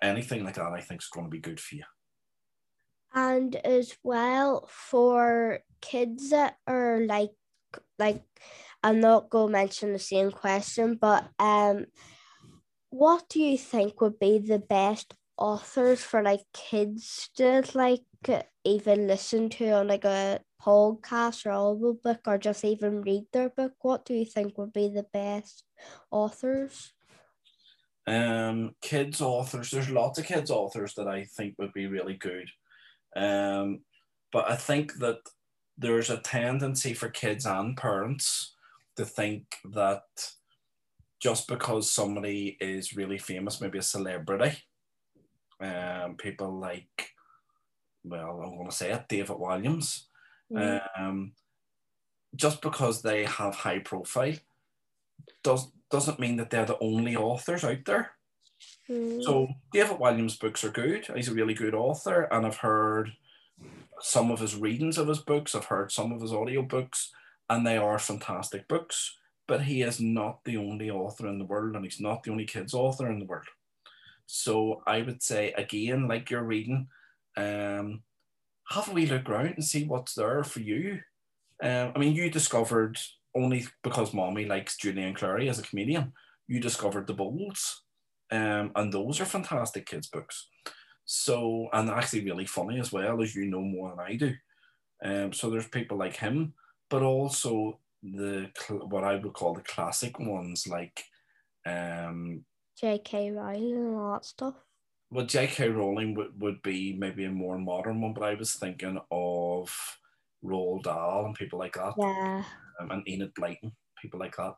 anything 0.00 0.44
like 0.44 0.54
that, 0.54 0.72
I 0.72 0.80
think 0.80 1.02
is 1.02 1.08
going 1.08 1.26
to 1.26 1.30
be 1.30 1.40
good 1.40 1.60
for 1.60 1.76
you. 1.76 1.84
And 3.14 3.54
as 3.56 3.96
well 4.02 4.68
for 4.70 5.60
kids 5.80 6.30
that 6.30 6.56
are 6.66 7.00
like 7.06 7.32
like 7.98 8.22
I'm 8.82 9.00
not 9.00 9.30
going 9.30 9.48
to 9.48 9.52
mention 9.52 9.92
the 9.92 9.98
same 9.98 10.30
question, 10.30 10.96
but 11.00 11.28
um, 11.38 11.86
what 12.90 13.28
do 13.28 13.40
you 13.40 13.56
think 13.56 14.00
would 14.00 14.18
be 14.18 14.38
the 14.38 14.58
best 14.58 15.14
authors 15.38 16.02
for 16.02 16.22
like 16.22 16.42
kids 16.52 17.30
to 17.36 17.62
like 17.74 18.02
even 18.64 19.06
listen 19.06 19.48
to 19.50 19.70
on 19.70 19.88
like 19.88 20.04
a 20.04 20.40
podcast 20.60 21.46
or 21.46 21.52
audio 21.52 21.94
book 21.94 22.20
or 22.26 22.38
just 22.38 22.64
even 22.64 23.02
read 23.02 23.24
their 23.32 23.50
book? 23.50 23.72
What 23.80 24.04
do 24.04 24.14
you 24.14 24.24
think 24.24 24.58
would 24.58 24.72
be 24.72 24.88
the 24.88 25.06
best 25.12 25.64
authors? 26.10 26.92
Um, 28.06 28.74
kids 28.80 29.20
authors. 29.20 29.70
There's 29.70 29.90
lots 29.90 30.18
of 30.18 30.26
kids 30.26 30.50
authors 30.50 30.94
that 30.94 31.08
I 31.08 31.24
think 31.24 31.54
would 31.58 31.72
be 31.72 31.86
really 31.86 32.14
good. 32.14 32.50
Um, 33.14 33.80
but 34.32 34.50
I 34.50 34.56
think 34.56 34.94
that 34.98 35.18
there's 35.78 36.10
a 36.10 36.18
tendency 36.18 36.94
for 36.94 37.08
kids 37.08 37.46
and 37.46 37.76
parents 37.76 38.54
to 38.96 39.04
think 39.04 39.44
that 39.72 40.02
just 41.20 41.46
because 41.46 41.90
somebody 41.90 42.56
is 42.60 42.96
really 42.96 43.18
famous, 43.18 43.60
maybe 43.60 43.78
a 43.78 43.82
celebrity, 43.82 44.58
um, 45.60 46.16
people 46.16 46.58
like, 46.58 47.10
well, 48.04 48.40
I'm 48.42 48.56
going 48.56 48.68
to 48.68 48.74
say 48.74 48.90
it, 48.90 49.04
David 49.08 49.36
Walliams, 49.36 50.04
mm. 50.52 50.80
um, 50.98 51.32
just 52.34 52.60
because 52.60 53.02
they 53.02 53.24
have 53.24 53.54
high 53.54 53.78
profile, 53.78 54.34
does 55.44 55.70
doesn't 55.92 56.18
mean 56.18 56.36
that 56.38 56.50
they're 56.50 56.64
the 56.64 56.78
only 56.80 57.14
authors 57.14 57.62
out 57.62 57.84
there. 57.84 58.12
Mm. 58.90 59.22
So 59.22 59.48
David 59.72 59.98
Walliams' 59.98 60.40
books 60.40 60.64
are 60.64 60.70
good. 60.70 61.06
He's 61.14 61.28
a 61.28 61.34
really 61.34 61.54
good 61.54 61.74
author, 61.74 62.22
and 62.32 62.44
I've 62.44 62.56
heard 62.56 63.12
some 64.00 64.32
of 64.32 64.40
his 64.40 64.56
readings 64.56 64.98
of 64.98 65.06
his 65.06 65.20
books. 65.20 65.54
I've 65.54 65.66
heard 65.66 65.92
some 65.92 66.10
of 66.10 66.20
his 66.20 66.32
audio 66.32 66.62
books, 66.62 67.12
and 67.48 67.64
they 67.64 67.76
are 67.76 67.98
fantastic 67.98 68.66
books. 68.66 69.18
But 69.46 69.62
he 69.62 69.82
is 69.82 70.00
not 70.00 70.44
the 70.44 70.56
only 70.56 70.90
author 70.90 71.28
in 71.28 71.38
the 71.38 71.44
world, 71.44 71.76
and 71.76 71.84
he's 71.84 72.00
not 72.00 72.22
the 72.22 72.30
only 72.30 72.46
kids 72.46 72.74
author 72.74 73.10
in 73.10 73.18
the 73.18 73.26
world. 73.26 73.46
So 74.26 74.82
I 74.86 75.02
would 75.02 75.22
say 75.22 75.52
again, 75.52 76.08
like 76.08 76.30
you're 76.30 76.42
reading, 76.42 76.88
um, 77.36 78.02
have 78.68 78.88
a 78.88 78.92
wee 78.92 79.06
look 79.06 79.28
around 79.28 79.54
and 79.56 79.64
see 79.64 79.84
what's 79.84 80.14
there 80.14 80.42
for 80.42 80.60
you. 80.60 81.00
Um, 81.62 81.92
I 81.94 81.98
mean, 81.98 82.14
you 82.14 82.30
discovered 82.30 82.98
only 83.34 83.66
because 83.82 84.14
mommy 84.14 84.44
likes 84.44 84.76
Julian 84.76 85.14
Clary 85.14 85.48
as 85.48 85.58
a 85.58 85.62
comedian. 85.62 86.12
You 86.48 86.60
discovered 86.60 87.06
the 87.06 87.14
Bolds, 87.14 87.82
um, 88.30 88.72
and 88.74 88.92
those 88.92 89.20
are 89.20 89.24
fantastic 89.24 89.86
kids' 89.86 90.08
books. 90.08 90.48
So, 91.04 91.68
and 91.72 91.90
actually 91.90 92.24
really 92.24 92.46
funny 92.46 92.78
as 92.78 92.92
well, 92.92 93.22
as 93.22 93.34
you 93.34 93.46
know 93.46 93.62
more 93.62 93.90
than 93.90 94.00
I 94.00 94.16
do. 94.16 94.34
Um, 95.04 95.32
so 95.32 95.50
there's 95.50 95.68
people 95.68 95.98
like 95.98 96.16
him, 96.16 96.54
but 96.88 97.02
also 97.02 97.80
the 98.02 98.50
what 98.68 99.04
I 99.04 99.16
would 99.16 99.32
call 99.32 99.54
the 99.54 99.62
classic 99.62 100.18
ones 100.18 100.66
like 100.66 101.04
um, 101.66 102.44
J.K. 102.80 103.32
Rowling 103.32 103.76
and 103.76 103.96
all 103.96 104.12
that 104.14 104.24
stuff. 104.24 104.54
Well, 105.10 105.26
J.K. 105.26 105.68
Rowling 105.68 106.14
would, 106.14 106.40
would 106.40 106.62
be 106.62 106.96
maybe 106.98 107.24
a 107.24 107.30
more 107.30 107.58
modern 107.58 108.00
one, 108.00 108.14
but 108.14 108.24
I 108.24 108.34
was 108.34 108.54
thinking 108.54 108.98
of 109.10 109.98
Roald 110.44 110.84
Dahl 110.84 111.26
and 111.26 111.34
people 111.34 111.58
like 111.58 111.74
that. 111.74 111.94
Yeah. 111.98 112.44
Um, 112.80 112.90
and 112.90 113.08
Enid 113.08 113.32
Blyton, 113.34 113.72
people 114.00 114.20
like 114.20 114.36
that. 114.36 114.54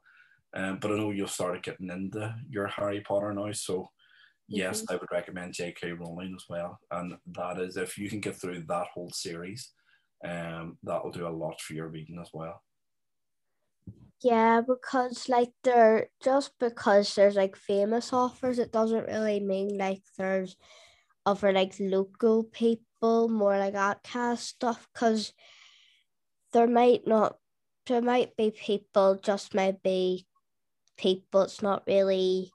Um, 0.55 0.79
but 0.81 0.93
I 0.93 0.97
know 0.97 1.11
you've 1.11 1.31
started 1.31 1.63
getting 1.63 1.91
into 1.91 2.35
your 2.49 2.69
Harry 2.69 3.01
Potter 3.01 3.33
now, 3.33 3.51
so 3.53 3.89
yes, 4.49 4.83
mm-hmm. 4.83 4.93
I 4.93 4.97
would 4.97 5.11
recommend 5.11 5.55
J.K. 5.55 5.93
Rowling 5.93 6.35
as 6.37 6.45
well. 6.49 6.79
And 6.91 7.15
that 7.33 7.61
is 7.61 7.77
if 7.77 7.99
you 7.99 8.09
can 8.09 8.21
get 8.21 8.37
through 8.37 8.65
that 8.69 8.87
whole 8.95 9.11
series, 9.11 9.73
um, 10.25 10.79
that 10.85 11.05
will 11.05 11.11
do 11.11 11.27
a 11.27 11.29
lot 11.29 11.61
for 11.61 11.75
your 11.75 11.89
reading 11.89 12.19
as 12.21 12.31
well. 12.33 12.63
Yeah, 14.23 14.63
because 14.67 15.29
like 15.29 15.51
they're 15.65 16.09
just 16.23 16.53
because 16.59 17.15
there's 17.15 17.35
like 17.35 17.57
famous 17.57 18.13
authors, 18.13 18.59
it 18.59 18.73
doesn't 18.73 19.07
really 19.07 19.41
mean 19.41 19.77
like 19.77 20.03
there's 20.17 20.57
other 21.27 21.53
like 21.53 21.75
local 21.79 22.45
people, 22.45 23.29
more 23.29 23.59
like 23.59 23.75
outcast 23.75 24.47
stuff. 24.47 24.89
Because 24.95 25.33
there 26.53 26.67
might 26.67 27.07
not, 27.07 27.37
there 27.87 28.03
might 28.03 28.37
be 28.37 28.51
people, 28.51 29.19
just 29.23 29.55
maybe 29.55 30.27
people. 30.97 31.43
It's 31.43 31.63
not 31.63 31.85
really 31.87 32.51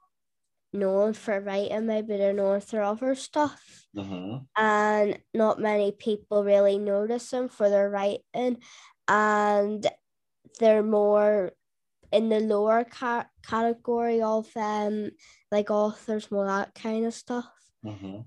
known 0.72 1.14
for 1.14 1.40
writing, 1.40 1.86
maybe 1.86 2.16
they're 2.16 2.32
known 2.32 2.60
for 2.60 2.82
other 2.82 3.14
stuff. 3.14 3.86
Mm-hmm. 3.96 4.44
And 4.56 5.18
not 5.34 5.60
many 5.60 5.92
people 5.92 6.44
really 6.44 6.78
notice 6.78 7.30
them 7.30 7.48
for 7.48 7.68
their 7.68 7.90
writing. 7.90 8.58
And 9.08 9.86
they're 10.58 10.82
more 10.82 11.52
in 12.12 12.28
the 12.28 12.40
lower 12.40 12.84
ca- 12.84 13.28
category 13.46 14.20
of 14.22 14.48
um 14.56 15.10
like 15.50 15.70
authors, 15.70 16.30
more 16.30 16.46
that 16.46 16.74
kind 16.74 17.06
of 17.06 17.14
stuff. 17.14 17.50
Mm-hmm. 17.84 18.20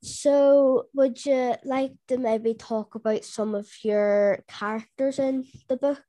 So, 0.00 0.86
would 0.94 1.24
you 1.26 1.56
like 1.64 1.92
to 2.06 2.18
maybe 2.18 2.54
talk 2.54 2.94
about 2.94 3.24
some 3.24 3.54
of 3.54 3.68
your 3.82 4.44
characters 4.46 5.18
in 5.18 5.44
the 5.68 5.76
book? 5.76 6.02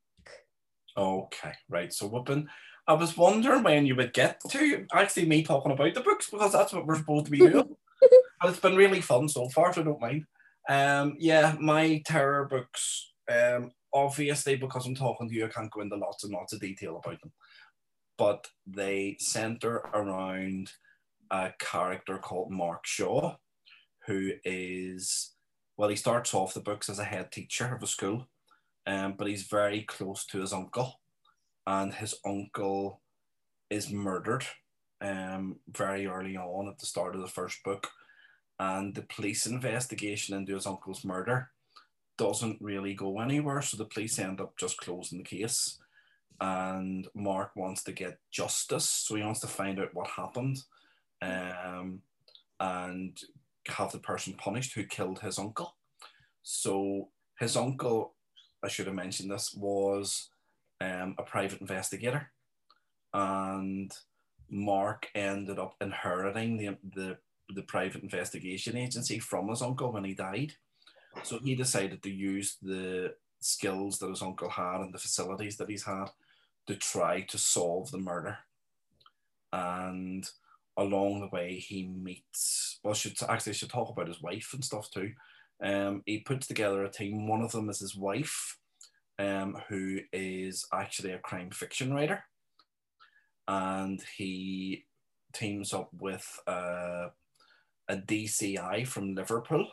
Okay, 1.00 1.52
right. 1.70 1.90
So, 1.92 2.08
been 2.20 2.48
I 2.86 2.92
was 2.92 3.16
wondering 3.16 3.62
when 3.62 3.86
you 3.86 3.96
would 3.96 4.12
get 4.12 4.38
to 4.50 4.86
actually 4.92 5.24
me 5.24 5.42
talking 5.42 5.72
about 5.72 5.94
the 5.94 6.02
books 6.02 6.28
because 6.28 6.52
that's 6.52 6.74
what 6.74 6.86
we're 6.86 6.96
supposed 6.96 7.24
to 7.26 7.30
be 7.30 7.38
doing. 7.38 7.76
but 8.40 8.50
it's 8.50 8.60
been 8.60 8.76
really 8.76 9.00
fun 9.00 9.26
so 9.26 9.48
far, 9.48 9.72
so 9.72 9.80
I 9.80 9.84
don't 9.84 10.00
mind. 10.00 10.26
Um, 10.68 11.16
yeah, 11.18 11.56
my 11.58 12.02
terror 12.04 12.44
books. 12.44 13.12
Um, 13.30 13.70
obviously, 13.94 14.56
because 14.56 14.86
I'm 14.86 14.94
talking 14.94 15.28
to 15.28 15.34
you, 15.34 15.46
I 15.46 15.48
can't 15.48 15.70
go 15.70 15.80
into 15.80 15.96
lots 15.96 16.24
and 16.24 16.34
lots 16.34 16.52
of 16.52 16.60
detail 16.60 17.00
about 17.02 17.20
them. 17.22 17.32
But 18.18 18.46
they 18.66 19.16
center 19.20 19.76
around 19.94 20.70
a 21.30 21.52
character 21.58 22.18
called 22.18 22.50
Mark 22.50 22.84
Shaw, 22.84 23.36
who 24.06 24.32
is 24.44 25.32
well, 25.78 25.88
he 25.88 25.96
starts 25.96 26.34
off 26.34 26.52
the 26.52 26.60
books 26.60 26.90
as 26.90 26.98
a 26.98 27.04
head 27.04 27.32
teacher 27.32 27.74
of 27.74 27.82
a 27.82 27.86
school, 27.86 28.28
um, 28.86 29.14
but 29.16 29.26
he's 29.26 29.44
very 29.44 29.82
close 29.82 30.26
to 30.26 30.40
his 30.40 30.52
uncle 30.52 31.00
and 31.66 31.94
his 31.94 32.14
uncle 32.24 33.00
is 33.68 33.90
murdered 33.90 34.44
um, 35.00 35.56
very 35.68 36.06
early 36.06 36.36
on 36.36 36.68
at 36.68 36.78
the 36.78 36.86
start 36.86 37.14
of 37.14 37.20
the 37.20 37.28
first 37.28 37.62
book. 37.64 37.88
And 38.58 38.94
the 38.94 39.02
police 39.02 39.46
investigation 39.46 40.36
into 40.36 40.54
his 40.54 40.66
uncle's 40.66 41.04
murder 41.04 41.50
doesn't 42.18 42.60
really 42.60 42.94
go 42.94 43.20
anywhere. 43.20 43.62
So 43.62 43.76
the 43.76 43.86
police 43.86 44.18
end 44.18 44.40
up 44.40 44.58
just 44.58 44.76
closing 44.78 45.18
the 45.18 45.24
case. 45.24 45.78
And 46.40 47.06
Mark 47.14 47.52
wants 47.56 47.82
to 47.84 47.92
get 47.92 48.18
justice. 48.30 48.88
So 48.88 49.14
he 49.14 49.22
wants 49.22 49.40
to 49.40 49.46
find 49.46 49.78
out 49.78 49.94
what 49.94 50.08
happened 50.08 50.58
um, 51.22 52.02
and 52.58 53.18
have 53.68 53.92
the 53.92 53.98
person 53.98 54.34
punished 54.34 54.74
who 54.74 54.84
killed 54.84 55.20
his 55.20 55.38
uncle. 55.38 55.76
So 56.42 57.08
his 57.38 57.56
uncle, 57.56 58.14
I 58.62 58.68
should 58.68 58.86
have 58.86 58.94
mentioned 58.94 59.30
this, 59.30 59.54
was 59.54 60.30
um, 60.80 61.14
a 61.18 61.22
private 61.22 61.60
investigator, 61.60 62.30
and 63.12 63.92
Mark 64.50 65.08
ended 65.14 65.58
up 65.58 65.76
inheriting 65.80 66.56
the, 66.56 66.76
the 66.94 67.18
the 67.54 67.62
private 67.62 68.02
investigation 68.02 68.76
agency 68.76 69.18
from 69.18 69.48
his 69.48 69.62
uncle 69.62 69.92
when 69.92 70.04
he 70.04 70.14
died. 70.14 70.54
So 71.22 71.38
he 71.38 71.54
decided 71.54 72.02
to 72.02 72.10
use 72.10 72.56
the 72.62 73.14
skills 73.40 73.98
that 73.98 74.10
his 74.10 74.22
uncle 74.22 74.48
had 74.48 74.80
and 74.80 74.94
the 74.94 74.98
facilities 74.98 75.56
that 75.56 75.68
he's 75.68 75.84
had 75.84 76.06
to 76.66 76.76
try 76.76 77.22
to 77.22 77.38
solve 77.38 77.90
the 77.90 77.98
murder. 77.98 78.38
And 79.52 80.28
along 80.76 81.20
the 81.20 81.28
way, 81.28 81.56
he 81.56 81.88
meets, 81.88 82.78
well, 82.82 82.94
should 82.94 83.16
actually 83.28 83.54
should 83.54 83.70
talk 83.70 83.90
about 83.90 84.08
his 84.08 84.22
wife 84.22 84.50
and 84.54 84.64
stuff 84.64 84.90
too. 84.90 85.12
Um, 85.62 86.02
he 86.06 86.20
puts 86.20 86.46
together 86.46 86.84
a 86.84 86.90
team. 86.90 87.28
One 87.28 87.42
of 87.42 87.52
them 87.52 87.68
is 87.68 87.80
his 87.80 87.96
wife, 87.96 88.58
um, 89.18 89.56
who 89.68 90.00
is 90.12 90.66
actually 90.72 91.12
a 91.12 91.18
crime 91.18 91.50
fiction 91.50 91.92
writer. 91.92 92.24
And 93.46 94.02
he 94.16 94.86
teams 95.32 95.72
up 95.72 95.90
with 95.92 96.26
uh, 96.46 97.08
a 97.88 97.96
DCI 97.96 98.86
from 98.86 99.14
Liverpool 99.14 99.66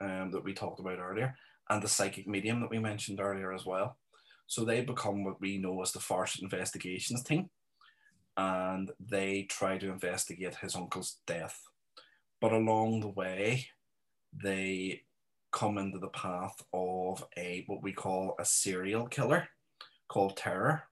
um, 0.00 0.30
that 0.32 0.44
we 0.44 0.52
talked 0.52 0.80
about 0.80 0.98
earlier. 0.98 1.36
and 1.70 1.82
the 1.82 1.88
psychic 1.88 2.26
medium 2.26 2.60
that 2.60 2.70
we 2.70 2.78
mentioned 2.78 3.20
earlier 3.20 3.52
as 3.52 3.64
well. 3.64 3.96
So 4.46 4.64
they 4.64 4.82
become 4.82 5.24
what 5.24 5.40
we 5.40 5.58
know 5.58 5.80
as 5.80 5.92
the 5.92 6.00
Farset 6.00 6.42
Investigations 6.42 7.22
team, 7.22 7.48
and 8.36 8.90
they 9.00 9.44
try 9.44 9.78
to 9.78 9.90
investigate 9.90 10.56
his 10.56 10.74
uncle's 10.74 11.18
death. 11.26 11.62
But 12.40 12.52
along 12.52 13.00
the 13.00 13.08
way, 13.08 13.68
they 14.32 15.02
come 15.52 15.78
into 15.78 15.98
the 15.98 16.08
path 16.08 16.62
of 16.72 17.24
a 17.36 17.64
what 17.66 17.82
we 17.82 17.92
call 17.92 18.34
a 18.38 18.44
serial 18.44 19.06
killer 19.06 19.48
called 20.08 20.36
Terror. 20.36 20.82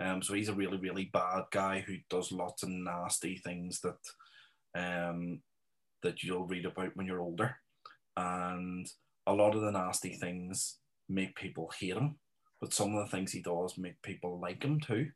Um, 0.00 0.22
so 0.22 0.34
he's 0.34 0.48
a 0.48 0.54
really, 0.54 0.76
really 0.76 1.10
bad 1.12 1.44
guy 1.50 1.84
who 1.86 1.96
does 2.10 2.32
lots 2.32 2.62
of 2.62 2.68
nasty 2.68 3.36
things 3.36 3.80
that 3.80 3.98
um, 4.76 5.40
that 6.02 6.22
you'll 6.22 6.46
read 6.46 6.66
about 6.66 6.96
when 6.96 7.06
you're 7.06 7.22
older. 7.22 7.56
And 8.16 8.86
a 9.26 9.32
lot 9.32 9.54
of 9.54 9.62
the 9.62 9.70
nasty 9.70 10.14
things 10.14 10.78
make 11.08 11.36
people 11.36 11.70
hate 11.78 11.94
him, 11.96 12.16
but 12.60 12.74
some 12.74 12.94
of 12.94 13.04
the 13.04 13.10
things 13.10 13.32
he 13.32 13.40
does 13.40 13.78
make 13.78 14.00
people 14.02 14.38
like 14.40 14.62
him 14.62 14.80
too. 14.80 15.10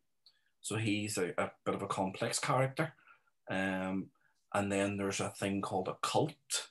So 0.60 0.76
he's 0.76 1.18
a, 1.18 1.32
a 1.38 1.50
bit 1.64 1.74
of 1.74 1.82
a 1.82 1.86
complex 1.86 2.38
character. 2.38 2.92
Um, 3.50 4.08
and 4.54 4.70
then 4.72 4.96
there's 4.96 5.20
a 5.20 5.30
thing 5.30 5.60
called 5.60 5.88
a 5.88 5.96
cult, 6.02 6.68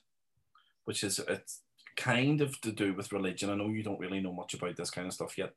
which 0.84 1.04
is 1.04 1.20
it's 1.28 1.60
kind 1.98 2.40
of 2.40 2.58
to 2.62 2.72
do 2.72 2.94
with 2.94 3.12
religion. 3.12 3.50
I 3.50 3.56
know 3.56 3.68
you 3.68 3.82
don't 3.82 4.00
really 4.00 4.20
know 4.20 4.32
much 4.32 4.54
about 4.54 4.76
this 4.76 4.90
kind 4.90 5.06
of 5.06 5.12
stuff 5.12 5.36
yet, 5.36 5.52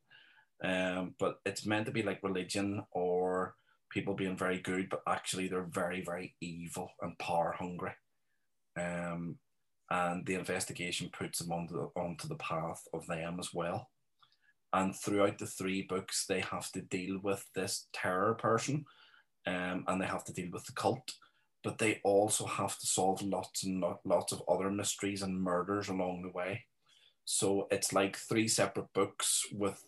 um, 0.62 1.14
but 1.18 1.38
it's 1.46 1.64
meant 1.64 1.86
to 1.86 1.92
be 1.92 2.02
like 2.02 2.22
religion 2.22 2.82
or 2.90 3.54
people 3.90 4.14
being 4.14 4.36
very 4.36 4.58
good, 4.58 4.88
but 4.90 5.02
actually 5.06 5.48
they're 5.48 5.62
very, 5.62 6.02
very 6.04 6.34
evil 6.40 6.90
and 7.00 7.18
power 7.18 7.54
hungry. 7.58 7.92
Um, 8.78 9.36
and 9.90 10.26
the 10.26 10.34
investigation 10.34 11.10
puts 11.12 11.38
them 11.38 11.52
onto 11.52 11.74
the, 11.74 12.00
onto 12.00 12.26
the 12.26 12.36
path 12.36 12.82
of 12.92 13.06
them 13.06 13.36
as 13.38 13.50
well. 13.54 13.90
And 14.72 14.96
throughout 14.96 15.38
the 15.38 15.46
three 15.46 15.82
books, 15.82 16.24
they 16.26 16.40
have 16.40 16.72
to 16.72 16.80
deal 16.80 17.18
with 17.22 17.44
this 17.54 17.88
terror 17.92 18.34
person, 18.34 18.86
um, 19.46 19.84
and 19.86 20.00
they 20.00 20.06
have 20.06 20.24
to 20.24 20.32
deal 20.32 20.48
with 20.50 20.64
the 20.64 20.72
cult, 20.72 21.12
but 21.62 21.78
they 21.78 22.00
also 22.04 22.46
have 22.46 22.78
to 22.78 22.86
solve 22.86 23.22
lots 23.22 23.64
and 23.64 23.84
lots 24.04 24.32
of 24.32 24.42
other 24.48 24.70
mysteries 24.70 25.22
and 25.22 25.40
murders 25.40 25.88
along 25.88 26.22
the 26.22 26.30
way. 26.30 26.64
So 27.24 27.68
it's 27.70 27.92
like 27.92 28.16
three 28.16 28.48
separate 28.48 28.92
books 28.92 29.46
with 29.52 29.82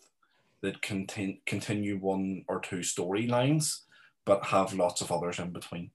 that 0.61 0.81
contain, 0.81 1.39
continue 1.45 1.97
one 1.97 2.45
or 2.47 2.59
two 2.59 2.79
storylines, 2.79 3.81
but 4.25 4.45
have 4.45 4.73
lots 4.73 5.01
of 5.01 5.11
others 5.11 5.39
in 5.39 5.51
between 5.51 5.91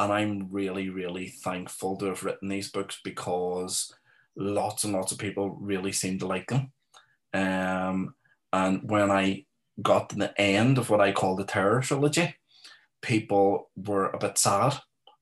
and 0.00 0.10
I'm 0.10 0.48
really, 0.50 0.88
really 0.88 1.28
thankful 1.28 1.98
to 1.98 2.06
have 2.06 2.24
written 2.24 2.48
these 2.48 2.70
books 2.70 2.98
because 3.04 3.94
lots 4.34 4.82
and 4.82 4.94
lots 4.94 5.12
of 5.12 5.18
people 5.18 5.58
really 5.60 5.92
seem 5.92 6.18
to 6.20 6.26
like 6.26 6.48
them. 6.48 6.72
Um, 7.34 8.14
and 8.50 8.88
when 8.90 9.10
I 9.10 9.44
got 9.82 10.08
to 10.10 10.16
the 10.16 10.40
end 10.40 10.78
of 10.78 10.88
what 10.88 11.02
I 11.02 11.12
call 11.12 11.36
the 11.36 11.44
Terror 11.44 11.82
trilogy, 11.82 12.34
people 13.02 13.70
were 13.76 14.08
a 14.08 14.18
bit 14.18 14.38
sad 14.38 14.78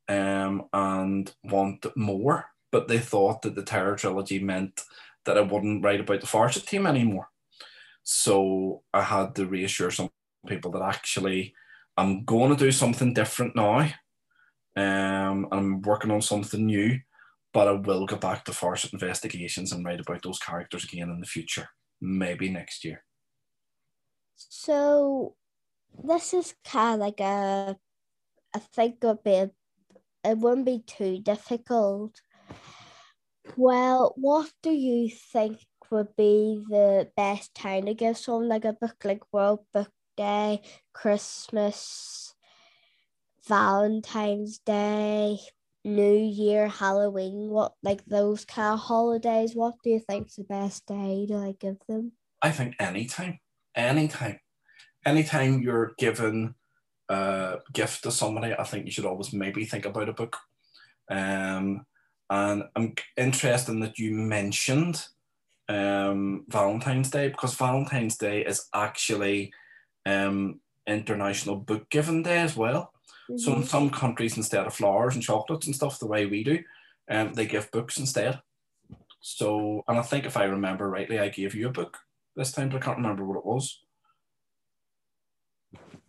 um, 0.09 0.65
and 0.73 1.33
want 1.45 1.87
more, 1.97 2.47
but 2.73 2.89
they 2.89 2.99
thought 2.99 3.43
that 3.43 3.55
the 3.55 3.63
Terror 3.63 3.97
trilogy 3.97 4.39
meant 4.39 4.83
that 5.25 5.39
I 5.39 5.43
wouldn't 5.43 5.85
write 5.85 6.01
about 6.01 6.21
the 6.21 6.27
Farset 6.27 6.67
team 6.67 6.87
anymore. 6.87 7.29
So 8.03 8.83
I 8.95 9.03
had 9.03 9.35
to 9.35 9.47
reassure 9.47 9.91
some 9.91 10.11
people 10.47 10.71
that 10.73 10.83
actually 10.83 11.55
I'm 11.97 12.25
going 12.25 12.51
to 12.51 12.57
do 12.57 12.73
something 12.73 13.13
different 13.13 13.57
now 13.57 13.91
um, 14.79 15.49
I'm 15.51 15.83
working 15.83 16.13
on 16.13 16.23
something 16.23 16.65
new, 16.65 17.01
but 17.53 17.67
I 17.67 17.73
will 17.73 18.07
go 18.07 18.17
back 18.17 18.45
to 18.45 18.53
Farset 18.53 18.93
Investigations 18.93 19.73
and 19.73 19.85
write 19.85 19.99
about 19.99 20.23
those 20.23 20.39
characters 20.39 20.85
again 20.85 21.11
in 21.11 21.19
the 21.19 21.27
future, 21.27 21.69
maybe 22.01 22.49
next 22.49 22.85
year. 22.85 23.03
So, 24.37 25.35
this 26.05 26.33
is 26.33 26.55
kind 26.65 26.95
of 26.95 27.01
like 27.01 27.19
a, 27.19 27.77
I 28.55 28.59
think 28.59 28.99
it 29.03 29.07
would 29.07 29.25
be, 29.25 29.35
a, 29.35 29.51
it 30.25 30.39
wouldn't 30.39 30.67
be 30.67 30.83
too 30.87 31.19
difficult. 31.19 32.21
Well, 33.57 34.13
what 34.17 34.51
do 34.63 34.71
you 34.71 35.11
think 35.11 35.59
would 35.91 36.15
be 36.17 36.63
the 36.69 37.11
best 37.17 37.55
time 37.55 37.87
to 37.87 37.95
give 37.95 38.19
someone 38.19 38.49
like 38.49 38.65
a 38.65 38.75
book 38.75 38.97
like 39.05 39.23
World 39.33 39.61
Book 39.73 39.91
Day, 40.17 40.63
Christmas, 40.93 42.35
Valentine's 43.47 44.59
Day, 44.59 45.39
New 45.85 46.17
Year, 46.17 46.69
Halloween, 46.69 47.49
what 47.49 47.73
like 47.83 48.05
those 48.05 48.45
kind 48.45 48.75
of 48.75 48.81
holidays, 48.81 49.55
what 49.55 49.75
do 49.83 49.91
you 49.91 50.01
think's 50.01 50.37
the 50.37 50.45
best 50.45 50.85
day 50.87 51.27
to 51.27 51.39
like 51.39 51.59
give 51.59 51.79
them? 51.89 52.13
I 52.43 52.51
think 52.51 52.77
anytime. 52.79 53.39
Anytime. 53.75 54.41
Anytime 55.07 55.63
you're 55.63 55.93
given 55.97 56.55
a 57.09 57.59
gift 57.73 58.03
to 58.03 58.11
somebody, 58.11 58.55
I 58.59 58.65
think 58.65 58.87
you 58.87 58.93
should 58.93 59.07
always 59.07 59.33
maybe 59.33 59.65
think 59.65 59.85
about 59.85 60.09
a 60.09 60.13
book. 60.13 60.37
Um, 61.11 61.87
and 62.31 62.65
I'm 62.77 62.95
interested 63.17 63.73
in 63.73 63.81
that 63.81 63.99
you 63.99 64.13
mentioned 64.13 65.07
um, 65.69 66.45
Valentine's 66.49 67.11
Day 67.11 67.29
because 67.29 67.55
Valentine's 67.55 68.17
Day 68.17 68.45
is 68.45 68.67
actually 68.75 69.53
um, 70.05 70.61
International 70.87 71.57
Book 71.57 71.89
Giving 71.91 72.23
Day 72.23 72.39
as 72.39 72.57
well. 72.57 72.93
Mm-hmm. 73.31 73.39
So 73.39 73.55
in 73.55 73.65
some 73.65 73.91
countries, 73.91 74.37
instead 74.37 74.67
of 74.67 74.75
flowers 74.75 75.15
and 75.15 75.23
chocolates 75.23 75.67
and 75.67 75.75
stuff, 75.75 75.99
the 75.99 76.07
way 76.07 76.27
we 76.27 76.45
do, 76.45 76.59
um, 77.11 77.33
they 77.35 77.47
give 77.47 77.71
books 77.71 77.99
instead. 77.99 78.41
So, 79.21 79.85
and 79.89 79.99
I 79.99 80.03
think 80.03 80.25
if 80.25 80.37
I 80.37 80.45
remember 80.45 80.89
rightly, 80.89 81.19
I 81.19 81.29
gave 81.29 81.55
you 81.55 81.69
a 81.69 81.73
book 81.73 81.99
this 82.37 82.53
time, 82.53 82.69
but 82.69 82.77
I 82.77 82.85
can't 82.85 82.99
remember 82.99 83.25
what 83.25 83.39
it 83.39 83.47
was. 83.47 83.81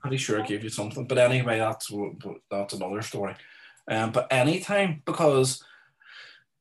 Pretty 0.01 0.17
sure 0.17 0.41
I 0.41 0.45
gave 0.45 0.63
you 0.63 0.69
something, 0.69 1.05
but 1.05 1.17
anyway, 1.17 1.59
that's 1.59 1.91
that's 2.49 2.73
another 2.73 3.01
story. 3.01 3.35
Um, 3.87 4.11
but 4.11 4.27
anytime 4.31 5.01
because 5.05 5.63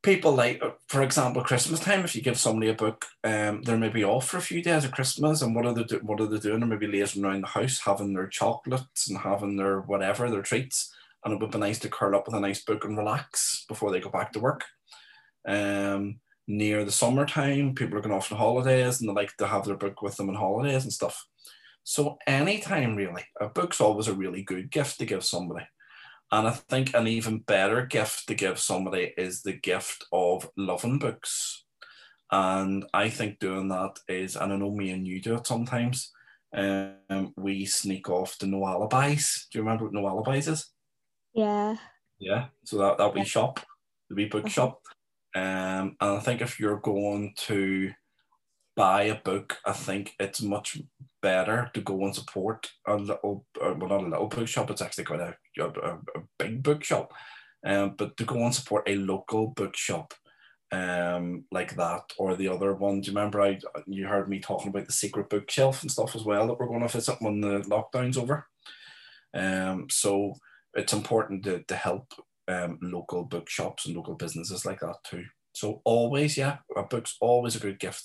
people 0.02 0.32
like, 0.32 0.62
uh, 0.62 0.70
for 0.86 1.02
example, 1.02 1.42
Christmas 1.42 1.80
time. 1.80 2.04
If 2.04 2.14
you 2.14 2.22
give 2.22 2.38
somebody 2.38 2.70
a 2.70 2.74
book, 2.74 3.06
um, 3.24 3.62
they're 3.62 3.76
maybe 3.76 4.04
off 4.04 4.28
for 4.28 4.36
a 4.36 4.42
few 4.42 4.62
days 4.62 4.84
at 4.84 4.92
Christmas, 4.92 5.42
and 5.42 5.54
what 5.54 5.66
are 5.66 5.74
they 5.74 5.84
do- 5.84 6.00
what 6.02 6.20
are 6.20 6.26
they 6.26 6.38
doing? 6.38 6.60
They're 6.60 6.68
maybe 6.68 6.86
lazing 6.86 7.24
around 7.24 7.42
the 7.42 7.48
house, 7.48 7.80
having 7.80 8.14
their 8.14 8.28
chocolates 8.28 9.08
and 9.08 9.18
having 9.18 9.56
their 9.56 9.80
whatever 9.80 10.30
their 10.30 10.42
treats, 10.42 10.94
and 11.24 11.34
it 11.34 11.40
would 11.40 11.50
be 11.50 11.58
nice 11.58 11.78
to 11.80 11.88
curl 11.90 12.16
up 12.16 12.26
with 12.26 12.36
a 12.36 12.40
nice 12.40 12.62
book 12.62 12.84
and 12.84 12.96
relax 12.96 13.64
before 13.68 13.90
they 13.90 14.00
go 14.00 14.10
back 14.10 14.32
to 14.32 14.40
work. 14.40 14.64
Um, 15.46 16.20
near 16.46 16.84
the 16.84 16.92
summertime, 16.92 17.74
people 17.74 17.98
are 17.98 18.00
going 18.00 18.14
off 18.14 18.32
on 18.32 18.38
holidays, 18.38 19.00
and 19.00 19.08
they 19.08 19.14
like 19.14 19.36
to 19.36 19.46
have 19.46 19.64
their 19.64 19.76
book 19.76 20.00
with 20.00 20.16
them 20.16 20.28
on 20.28 20.36
holidays 20.36 20.84
and 20.84 20.92
stuff. 20.92 21.26
So 21.88 22.18
anytime 22.26 22.96
really, 22.96 23.24
a 23.40 23.48
book's 23.48 23.80
always 23.80 24.08
a 24.08 24.12
really 24.12 24.42
good 24.42 24.70
gift 24.70 24.98
to 24.98 25.06
give 25.06 25.24
somebody. 25.24 25.64
And 26.30 26.46
I 26.46 26.50
think 26.50 26.92
an 26.92 27.08
even 27.08 27.38
better 27.38 27.86
gift 27.86 28.28
to 28.28 28.34
give 28.34 28.58
somebody 28.58 29.14
is 29.16 29.40
the 29.40 29.54
gift 29.54 30.04
of 30.12 30.50
loving 30.54 30.98
books. 30.98 31.64
And 32.30 32.84
I 32.92 33.08
think 33.08 33.38
doing 33.38 33.68
that 33.68 34.00
is, 34.06 34.36
and 34.36 34.52
I 34.52 34.56
know 34.56 34.70
me 34.70 34.90
and 34.90 35.06
you 35.06 35.22
do 35.22 35.36
it 35.36 35.46
sometimes, 35.46 36.12
um, 36.54 37.32
we 37.38 37.64
sneak 37.64 38.10
off 38.10 38.36
to 38.40 38.46
no 38.46 38.66
alibis. 38.66 39.48
Do 39.50 39.58
you 39.58 39.62
remember 39.62 39.84
what 39.84 39.94
no 39.94 40.06
alibis 40.06 40.46
is? 40.46 40.70
Yeah. 41.32 41.76
Yeah. 42.18 42.48
So 42.66 42.76
that, 42.76 42.98
that 42.98 43.14
wee 43.14 43.24
shop, 43.24 43.60
the 44.10 44.14
wee 44.14 44.26
book 44.26 44.44
uh-huh. 44.44 44.50
shop. 44.50 44.82
Um, 45.34 45.96
and 46.02 46.18
I 46.18 46.20
think 46.20 46.42
if 46.42 46.60
you're 46.60 46.80
going 46.80 47.32
to 47.46 47.92
buy 48.78 49.02
a 49.02 49.16
book, 49.16 49.58
I 49.66 49.72
think 49.72 50.14
it's 50.20 50.40
much 50.40 50.78
better 51.20 51.68
to 51.74 51.80
go 51.80 52.04
and 52.04 52.14
support 52.14 52.70
a 52.86 52.94
little, 52.94 53.44
uh, 53.60 53.74
well, 53.76 53.88
not 53.88 54.04
a 54.04 54.08
little 54.08 54.28
bookshop, 54.28 54.70
it's 54.70 54.80
actually 54.80 55.02
quite 55.04 55.20
a, 55.20 55.34
a, 55.60 55.64
a 55.66 56.22
big 56.38 56.62
bookshop, 56.62 57.12
um, 57.66 57.96
but 57.98 58.16
to 58.16 58.24
go 58.24 58.36
and 58.36 58.54
support 58.54 58.88
a 58.88 58.94
local 58.94 59.48
bookshop 59.48 60.14
um, 60.70 61.44
like 61.50 61.74
that 61.74 62.02
or 62.18 62.36
the 62.36 62.46
other 62.46 62.72
one. 62.72 63.00
Do 63.00 63.10
you 63.10 63.16
remember 63.16 63.40
I 63.40 63.58
you 63.86 64.06
heard 64.06 64.28
me 64.28 64.38
talking 64.38 64.68
about 64.68 64.86
the 64.86 64.92
secret 64.92 65.28
bookshelf 65.28 65.82
and 65.82 65.90
stuff 65.90 66.14
as 66.14 66.24
well 66.24 66.46
that 66.46 66.60
we're 66.60 66.68
going 66.68 66.86
to 66.86 66.88
visit 66.88 67.16
when 67.20 67.40
the 67.40 67.60
lockdown's 67.60 68.16
over? 68.16 68.46
Um, 69.34 69.88
so 69.90 70.34
it's 70.74 70.92
important 70.92 71.42
to, 71.44 71.64
to 71.64 71.74
help 71.74 72.12
um, 72.46 72.78
local 72.80 73.24
bookshops 73.24 73.86
and 73.86 73.96
local 73.96 74.14
businesses 74.14 74.64
like 74.64 74.80
that 74.80 74.98
too. 75.04 75.24
So 75.52 75.80
always, 75.84 76.36
yeah, 76.36 76.58
a 76.76 76.84
book's 76.84 77.16
always 77.20 77.56
a 77.56 77.60
good 77.60 77.80
gift. 77.80 78.04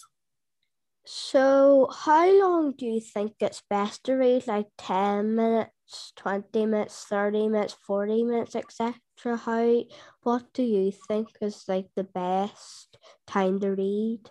So, 1.06 1.90
how 1.92 2.32
long 2.40 2.76
do 2.78 2.86
you 2.86 3.02
think 3.02 3.34
it's 3.40 3.62
best 3.70 4.06
to 4.06 4.14
read? 4.14 4.48
Like 4.48 4.68
10 4.78 5.36
minutes, 5.36 6.14
20 6.16 6.66
minutes, 6.66 7.06
30 7.10 7.50
minutes, 7.50 7.76
40 7.86 8.24
minutes, 8.24 8.56
etc. 8.56 8.96
How, 9.38 9.84
what 10.22 10.54
do 10.54 10.64
you 10.64 10.94
think 11.08 11.28
is 11.42 11.66
like 11.68 11.88
the 11.96 12.06
best 12.06 12.98
time 13.28 13.60
to 13.60 13.72
read? 13.72 14.22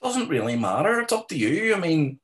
Doesn't 0.00 0.28
really 0.28 0.56
matter. 0.56 1.00
It's 1.00 1.12
up 1.12 1.26
to 1.28 1.36
you. 1.36 1.74
I 1.74 1.80
mean, 1.80 2.20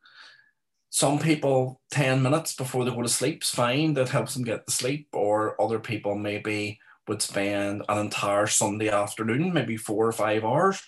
some 0.91 1.19
people 1.19 1.81
10 1.91 2.23
minutes 2.23 2.55
before 2.55 2.85
they 2.85 2.93
go 2.93 3.03
to 3.03 3.09
sleep 3.09 3.43
is 3.43 3.51
fine. 3.51 3.95
That 3.95 4.11
helps 4.11 4.35
them 4.35 4.45
get 4.45 4.69
to 4.69 4.73
sleep. 4.73 5.09
Or 5.13 5.61
other 5.61 5.81
people 5.81 6.15
maybe 6.15 6.79
would 7.09 7.23
spend 7.23 7.83
an 7.89 7.99
entire 7.99 8.47
Sunday 8.47 8.89
afternoon, 8.89 9.53
maybe 9.53 9.77
four 9.77 10.07
or 10.07 10.13
five 10.13 10.45
hours 10.45 10.81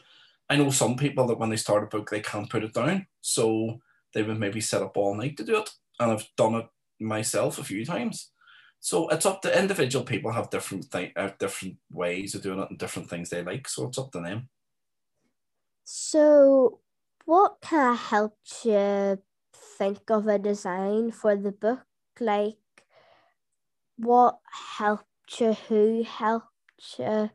I 0.49 0.57
know 0.57 0.71
some 0.71 0.97
people 0.97 1.27
that 1.29 1.39
when 1.39 1.51
they 1.51 1.57
start 1.57 1.85
a 1.85 1.87
book, 1.87 2.11
they 2.11 2.21
can't 2.21 2.51
put 2.51 2.65
it 2.65 2.75
down. 2.75 3.07
So 3.21 3.81
they 4.13 4.23
would 4.23 4.39
maybe 4.39 4.61
sit 4.61 4.83
up 4.83 4.97
all 4.97 5.15
night 5.15 5.37
to 5.39 5.45
do 5.45 5.59
it. 5.59 5.71
And 5.99 6.13
I've 6.13 6.29
done 6.37 6.55
it 6.55 6.67
myself 7.01 7.59
a 7.59 7.65
few 7.65 7.85
times. 7.85 8.31
So 8.81 9.09
it's 9.09 9.25
up 9.25 9.41
to 9.43 9.59
individual 9.59 10.05
people 10.05 10.33
have 10.33 10.51
different 10.51 10.91
th- 10.93 11.13
uh, 11.17 11.31
different 11.39 11.79
ways 11.91 12.35
of 12.35 12.43
doing 12.43 12.61
it 12.61 12.69
and 12.69 12.79
different 12.79 13.09
things 13.09 13.31
they 13.31 13.43
like. 13.43 13.67
So 13.67 13.89
it's 13.89 13.99
up 13.99 14.13
to 14.13 14.21
them. 14.21 14.51
So, 15.85 16.81
what 17.25 17.61
kind 17.61 17.93
of 17.93 17.99
helped 17.99 18.65
you 18.65 19.23
think 19.55 20.11
of 20.11 20.27
a 20.27 20.39
design 20.39 21.11
for 21.13 21.37
the 21.37 21.53
book? 21.53 21.87
Like, 22.21 22.59
what 23.97 24.41
helped 24.77 25.41
you? 25.41 25.53
Who 25.53 26.03
helped 26.03 26.99
you? 26.99 27.31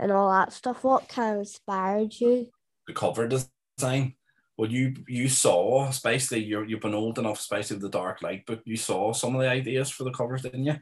And 0.00 0.10
all 0.10 0.30
that 0.30 0.52
stuff. 0.54 0.82
What 0.82 1.08
kind 1.08 1.34
of 1.34 1.40
inspired 1.40 2.18
you? 2.18 2.48
The 2.86 2.94
cover 2.94 3.28
design. 3.28 4.14
Well, 4.56 4.70
you 4.70 4.94
you 5.06 5.28
saw, 5.28 5.88
especially 5.88 6.42
you're, 6.42 6.64
you've 6.64 6.80
been 6.80 6.94
old 6.94 7.18
enough, 7.18 7.38
especially 7.38 7.76
with 7.76 7.82
the 7.82 7.90
dark 7.90 8.22
light, 8.22 8.44
but 8.46 8.62
you 8.64 8.76
saw 8.76 9.12
some 9.12 9.34
of 9.34 9.42
the 9.42 9.48
ideas 9.48 9.90
for 9.90 10.04
the 10.04 10.10
covers, 10.10 10.42
didn't 10.42 10.64
you? 10.64 10.76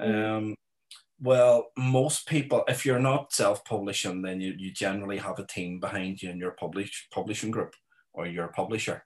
Mm. 0.00 0.36
Um, 0.36 0.54
well, 1.20 1.66
most 1.76 2.28
people, 2.28 2.64
if 2.68 2.84
you're 2.86 2.98
not 2.98 3.32
self-publishing, 3.32 4.22
then 4.22 4.40
you, 4.40 4.54
you 4.56 4.72
generally 4.72 5.18
have 5.18 5.38
a 5.38 5.46
team 5.46 5.80
behind 5.80 6.22
you 6.22 6.30
in 6.30 6.38
your 6.38 6.52
publish 6.52 7.08
publishing 7.12 7.50
group 7.50 7.74
or 8.12 8.26
your 8.26 8.48
publisher. 8.48 9.04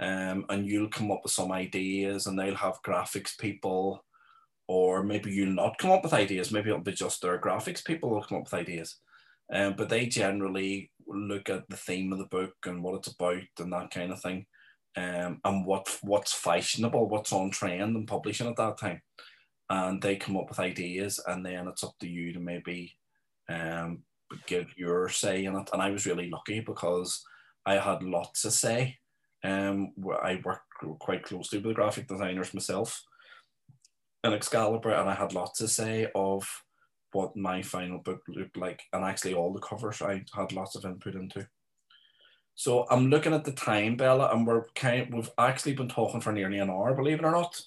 Um, 0.00 0.46
and 0.48 0.66
you'll 0.66 0.88
come 0.88 1.10
up 1.10 1.20
with 1.22 1.32
some 1.32 1.52
ideas 1.52 2.26
and 2.26 2.38
they'll 2.38 2.54
have 2.54 2.82
graphics 2.86 3.38
people, 3.38 4.04
or 4.70 5.02
maybe 5.02 5.32
you'll 5.32 5.52
not 5.52 5.78
come 5.78 5.90
up 5.90 6.04
with 6.04 6.12
ideas. 6.12 6.52
Maybe 6.52 6.70
it'll 6.70 6.80
be 6.82 6.92
just 6.92 7.22
their 7.22 7.40
graphics 7.40 7.84
people 7.84 8.10
will 8.10 8.22
come 8.22 8.38
up 8.38 8.44
with 8.44 8.54
ideas. 8.54 8.96
Um, 9.52 9.74
but 9.76 9.88
they 9.88 10.06
generally 10.06 10.92
look 11.08 11.48
at 11.50 11.68
the 11.68 11.76
theme 11.76 12.12
of 12.12 12.18
the 12.18 12.26
book 12.26 12.54
and 12.66 12.82
what 12.82 12.94
it's 12.94 13.08
about 13.08 13.42
and 13.58 13.72
that 13.72 13.90
kind 13.90 14.12
of 14.12 14.20
thing. 14.22 14.46
Um, 14.96 15.40
and 15.44 15.66
what 15.66 15.98
what's 16.02 16.32
fashionable, 16.32 17.08
what's 17.08 17.32
on 17.32 17.50
trend 17.50 17.96
and 17.96 18.06
publishing 18.06 18.48
at 18.48 18.56
that 18.56 18.78
time 18.78 19.00
and 19.70 20.02
they 20.02 20.16
come 20.16 20.36
up 20.36 20.48
with 20.48 20.58
ideas 20.58 21.20
and 21.28 21.46
then 21.46 21.68
it's 21.68 21.84
up 21.84 21.94
to 22.00 22.08
you 22.08 22.32
to 22.32 22.40
maybe 22.40 22.96
um, 23.48 24.02
give 24.46 24.66
your 24.76 25.08
say 25.08 25.44
in 25.44 25.56
it 25.56 25.70
and 25.72 25.80
i 25.80 25.90
was 25.90 26.06
really 26.06 26.28
lucky 26.28 26.60
because 26.60 27.24
i 27.64 27.74
had 27.74 28.02
lots 28.02 28.42
to 28.42 28.50
say 28.50 28.96
um, 29.44 29.92
i 30.22 30.40
worked 30.44 30.66
quite 30.98 31.22
closely 31.22 31.58
with 31.58 31.68
the 31.68 31.74
graphic 31.74 32.06
designers 32.06 32.52
myself 32.52 33.02
in 34.24 34.32
excalibur 34.32 34.90
and 34.90 35.08
i 35.08 35.14
had 35.14 35.32
lots 35.32 35.58
to 35.58 35.68
say 35.68 36.08
of 36.14 36.48
what 37.12 37.36
my 37.36 37.60
final 37.60 37.98
book 37.98 38.22
looked 38.28 38.56
like 38.56 38.82
and 38.92 39.04
actually 39.04 39.34
all 39.34 39.52
the 39.52 39.60
covers 39.60 40.02
i 40.02 40.22
had 40.34 40.52
lots 40.52 40.76
of 40.76 40.84
input 40.84 41.14
into 41.14 41.46
so 42.54 42.86
i'm 42.90 43.08
looking 43.08 43.34
at 43.34 43.44
the 43.44 43.52
time 43.52 43.96
bella 43.96 44.30
and 44.32 44.46
we're 44.46 44.64
kind 44.74 45.02
of, 45.02 45.14
we've 45.14 45.30
actually 45.38 45.74
been 45.74 45.88
talking 45.88 46.20
for 46.20 46.32
nearly 46.32 46.58
an 46.58 46.70
hour 46.70 46.94
believe 46.94 47.18
it 47.18 47.24
or 47.24 47.32
not 47.32 47.60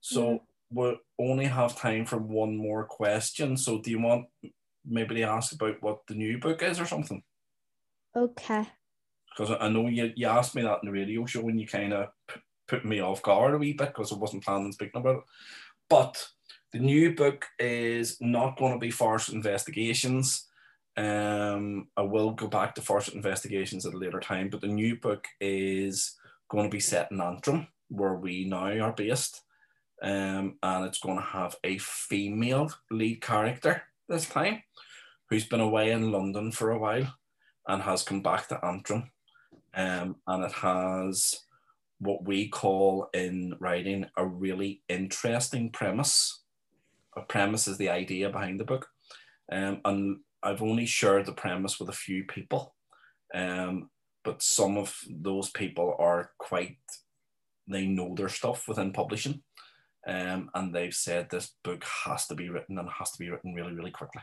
so 0.00 0.22
mm 0.22 0.40
we 0.70 0.96
only 1.18 1.46
have 1.46 1.76
time 1.76 2.06
for 2.06 2.18
one 2.18 2.56
more 2.56 2.84
question. 2.84 3.56
So 3.56 3.80
do 3.80 3.90
you 3.90 4.00
want 4.00 4.26
maybe 4.84 5.16
to 5.16 5.22
ask 5.22 5.52
about 5.52 5.82
what 5.82 6.06
the 6.06 6.14
new 6.14 6.38
book 6.38 6.62
is 6.62 6.80
or 6.80 6.86
something? 6.86 7.22
Okay. 8.16 8.66
Because 9.30 9.56
I 9.60 9.68
know 9.68 9.88
you, 9.88 10.12
you 10.14 10.26
asked 10.26 10.54
me 10.54 10.62
that 10.62 10.80
in 10.82 10.86
the 10.86 10.92
radio 10.92 11.26
show 11.26 11.48
and 11.48 11.60
you 11.60 11.66
kind 11.66 11.92
of 11.92 12.08
put 12.68 12.84
me 12.84 13.00
off 13.00 13.22
guard 13.22 13.54
a 13.54 13.58
wee 13.58 13.72
bit 13.72 13.88
because 13.88 14.12
I 14.12 14.16
wasn't 14.16 14.44
planning 14.44 14.66
on 14.66 14.72
speaking 14.72 15.00
about 15.00 15.16
it. 15.16 15.24
But 15.90 16.26
the 16.72 16.78
new 16.78 17.14
book 17.14 17.46
is 17.58 18.16
not 18.20 18.56
going 18.56 18.72
to 18.72 18.78
be 18.78 18.90
Farset 18.90 19.34
Investigations. 19.34 20.46
Um, 20.96 21.88
I 21.96 22.02
will 22.02 22.30
go 22.30 22.46
back 22.46 22.74
to 22.76 22.80
Farset 22.80 23.14
Investigations 23.14 23.84
at 23.84 23.92
a 23.92 23.98
later 23.98 24.20
time, 24.20 24.48
but 24.48 24.62
the 24.62 24.68
new 24.68 24.96
book 24.96 25.26
is 25.40 26.16
going 26.48 26.64
to 26.64 26.74
be 26.74 26.80
set 26.80 27.10
in 27.10 27.20
Antrim, 27.20 27.66
where 27.88 28.14
we 28.14 28.44
now 28.44 28.78
are 28.78 28.92
based 28.92 29.42
um, 30.02 30.56
and 30.62 30.86
it's 30.86 30.98
going 30.98 31.16
to 31.16 31.22
have 31.22 31.56
a 31.62 31.78
female 31.78 32.70
lead 32.90 33.20
character 33.20 33.82
this 34.08 34.28
time 34.28 34.62
who's 35.28 35.46
been 35.46 35.60
away 35.60 35.90
in 35.90 36.10
London 36.10 36.50
for 36.50 36.70
a 36.70 36.78
while 36.78 37.14
and 37.68 37.82
has 37.82 38.02
come 38.02 38.22
back 38.22 38.48
to 38.48 38.64
Antrim. 38.64 39.10
Um, 39.74 40.16
and 40.26 40.44
it 40.44 40.52
has 40.52 41.40
what 42.00 42.24
we 42.24 42.48
call 42.48 43.08
in 43.12 43.54
writing 43.60 44.06
a 44.16 44.26
really 44.26 44.82
interesting 44.88 45.70
premise. 45.70 46.42
A 47.16 47.20
premise 47.20 47.68
is 47.68 47.76
the 47.78 47.90
idea 47.90 48.30
behind 48.30 48.58
the 48.58 48.64
book. 48.64 48.88
Um, 49.52 49.80
and 49.84 50.20
I've 50.42 50.62
only 50.62 50.86
shared 50.86 51.26
the 51.26 51.32
premise 51.32 51.78
with 51.78 51.90
a 51.90 51.92
few 51.92 52.24
people, 52.24 52.74
um, 53.34 53.90
but 54.24 54.42
some 54.42 54.78
of 54.78 54.96
those 55.08 55.50
people 55.50 55.94
are 55.98 56.30
quite, 56.38 56.78
they 57.68 57.86
know 57.86 58.14
their 58.14 58.28
stuff 58.28 58.66
within 58.66 58.92
publishing. 58.92 59.42
Um, 60.06 60.50
and 60.54 60.74
they've 60.74 60.94
said 60.94 61.28
this 61.28 61.52
book 61.62 61.84
has 62.04 62.26
to 62.28 62.34
be 62.34 62.48
written 62.48 62.78
and 62.78 62.88
has 62.98 63.10
to 63.12 63.18
be 63.18 63.28
written 63.28 63.52
really, 63.52 63.74
really 63.74 63.90
quickly. 63.90 64.22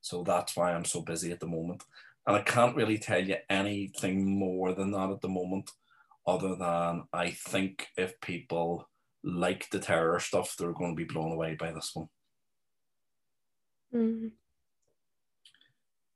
So 0.00 0.22
that's 0.22 0.56
why 0.56 0.72
I'm 0.72 0.86
so 0.86 1.02
busy 1.02 1.30
at 1.32 1.40
the 1.40 1.46
moment. 1.46 1.82
And 2.26 2.36
I 2.36 2.40
can't 2.40 2.76
really 2.76 2.96
tell 2.96 3.22
you 3.22 3.36
anything 3.50 4.38
more 4.38 4.72
than 4.72 4.92
that 4.92 5.10
at 5.10 5.20
the 5.20 5.28
moment, 5.28 5.70
other 6.26 6.54
than 6.56 7.04
I 7.12 7.30
think 7.30 7.88
if 7.96 8.20
people 8.20 8.88
like 9.22 9.70
the 9.70 9.78
terror 9.78 10.20
stuff, 10.20 10.56
they're 10.56 10.72
going 10.72 10.96
to 10.96 10.96
be 10.96 11.12
blown 11.12 11.32
away 11.32 11.54
by 11.54 11.72
this 11.72 11.92
one. 11.94 12.08
Mm. 13.94 14.30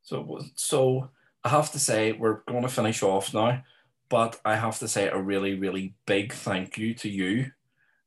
So, 0.03 0.41
so 0.55 1.11
I 1.45 1.51
have 1.51 1.73
to 1.73 1.79
say, 1.79 2.13
we're 2.13 2.41
going 2.49 2.63
to 2.63 2.69
finish 2.69 3.03
off 3.03 3.33
now, 3.35 3.63
but 4.09 4.41
I 4.45 4.57
have 4.57 4.79
to 4.81 4.89
say 4.89 5.09
a 5.09 5.21
really, 5.21 5.55
really 5.55 5.95
big 6.07 6.33
thank 6.33 6.79
you 6.79 6.95
to 6.95 7.09
you 7.09 7.51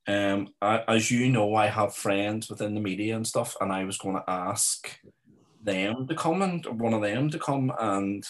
um, 0.08 0.54
I, 0.62 0.84
as 0.88 1.12
you 1.12 1.30
know, 1.30 1.56
I 1.56 1.68
have 1.68 1.94
friends 1.94 2.50
within 2.50 2.74
the 2.74 2.82
media 2.82 3.16
and 3.16 3.28
stuff, 3.28 3.56
and 3.62 3.72
I 3.72 3.84
was 3.84 3.98
going 3.98 4.16
to 4.16 4.30
ask 4.30 5.00
them 5.64 6.08
to 6.08 6.16
come 6.16 6.42
and 6.42 6.66
one 6.80 6.94
of 6.94 7.02
them 7.02 7.30
to 7.30 7.40
come 7.40 7.72
and 7.80 8.28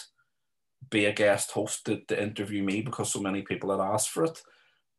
be 0.90 1.06
a 1.06 1.12
guest 1.12 1.50
host 1.52 1.86
to, 1.86 2.00
to 2.08 2.22
interview 2.22 2.62
me 2.62 2.82
because 2.82 3.12
so 3.12 3.20
many 3.20 3.42
people 3.42 3.70
had 3.70 3.80
asked 3.80 4.10
for 4.10 4.24
it. 4.24 4.40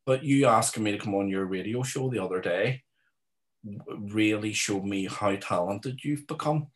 But 0.06 0.24
you 0.24 0.46
asking 0.46 0.82
me 0.82 0.92
to 0.92 0.98
come 0.98 1.14
on 1.14 1.28
your 1.28 1.46
radio 1.46 1.82
show 1.82 2.10
the 2.10 2.22
other 2.22 2.40
day 2.40 2.82
really 3.98 4.52
showed 4.52 4.84
me 4.84 5.06
how 5.06 5.34
talented 5.36 6.00
you've 6.04 6.26
become. 6.26 6.66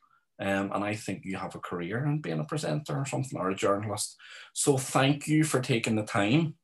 Um, 0.40 0.70
and 0.72 0.84
I 0.84 0.94
think 0.94 1.24
you 1.24 1.36
have 1.36 1.54
a 1.54 1.61
career 1.61 2.04
in 2.06 2.20
being 2.20 2.38
a 2.38 2.44
presenter 2.44 2.96
or 2.96 3.04
something 3.04 3.38
or 3.38 3.50
a 3.50 3.56
journalist. 3.56 4.16
So 4.52 4.78
thank 4.78 5.26
you 5.26 5.44
for 5.44 5.61
taking 5.61 5.96
the 5.96 6.04
time. 6.04 6.54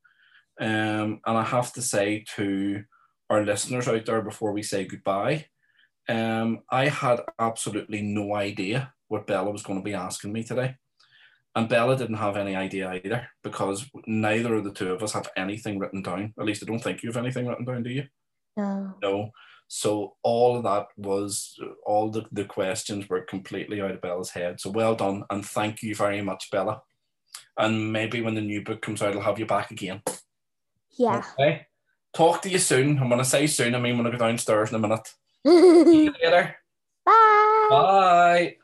Um, 0.61 1.21
and 1.27 1.37
I 1.37 1.43
have 1.43 1.73
to 1.73 1.83
say 1.83 2.25
to 2.37 2.85
our 3.29 3.45
listeners 3.45 3.89
out 3.89 4.07
there 4.07 4.23
before 4.23 4.53
we 4.53 4.63
say 4.63 4.85
goodbye. 4.85 5.47
Um, 6.09 6.61
I 6.71 6.89
had 6.89 7.21
absolutely 7.39 8.03
no 8.03 8.35
idea 8.35 8.93
what 9.09 9.27
Bella 9.27 9.51
was 9.51 9.63
going 9.63 9.81
to 9.81 9.85
be 9.85 9.95
asking 9.95 10.33
me 10.33 10.45
today. 10.45 10.77
And 11.57 11.69
Bella 11.69 11.97
didn't 11.97 12.17
have 12.17 12.37
any 12.37 12.57
idea 12.57 12.93
either 12.93 13.29
because 13.43 13.89
neither 14.07 14.55
of 14.55 14.65
the 14.65 14.73
two 14.73 14.93
of 14.93 15.03
us 15.03 15.13
have 15.13 15.29
anything 15.37 15.79
written 15.79 16.03
down. 16.03 16.35
At 16.39 16.47
least 16.47 16.63
I 16.63 16.67
don't 16.67 16.81
think 16.81 17.03
you 17.03 17.11
have 17.11 17.17
anything 17.17 17.47
written 17.47 17.65
down, 17.65 17.83
do 17.83 17.91
you? 17.91 18.05
No. 18.57 18.95
No. 19.01 19.31
So 19.69 20.17
all 20.23 20.57
of 20.57 20.65
that 20.65 20.87
was, 20.97 21.59
all 21.87 22.11
the, 22.11 22.25
the 22.33 22.45
questions 22.45 23.09
were 23.09 23.21
completely 23.23 23.81
out 23.81 23.93
of 23.93 24.01
Bella's 24.01 24.31
head. 24.31 24.61
So 24.61 24.71
well 24.71 24.95
done. 24.95 25.25
And 25.31 25.45
thank 25.47 25.83
you 25.83 25.95
very 25.95 26.23
much, 26.23 26.51
Bella. 26.51 26.83
And 27.57 27.93
maybe 27.93 28.21
when 28.21 28.35
the 28.35 28.41
new 28.41 28.63
book 28.63 28.83
comes 28.83 29.01
out, 29.01 29.15
I'll 29.15 29.23
have 29.23 29.39
you 29.39 29.47
back 29.47 29.71
again. 29.71 30.03
Yeah. 30.99 31.25
Okay 31.39 31.67
talk 32.15 32.41
to 32.43 32.49
you 32.49 32.59
soon. 32.59 32.99
I'm 32.99 33.09
going 33.09 33.19
to 33.19 33.25
say 33.25 33.47
soon. 33.47 33.75
I 33.75 33.81
mean, 33.81 33.99
when 33.99 34.07
I 34.07 34.11
go 34.11 34.17
downstairs 34.17 34.71
in 34.71 34.77
a 34.77 34.79
minute. 34.79 35.13
See 35.47 36.05
you 36.05 36.15
later. 36.23 36.57
Bye. 37.05 37.67
Bye. 37.71 38.57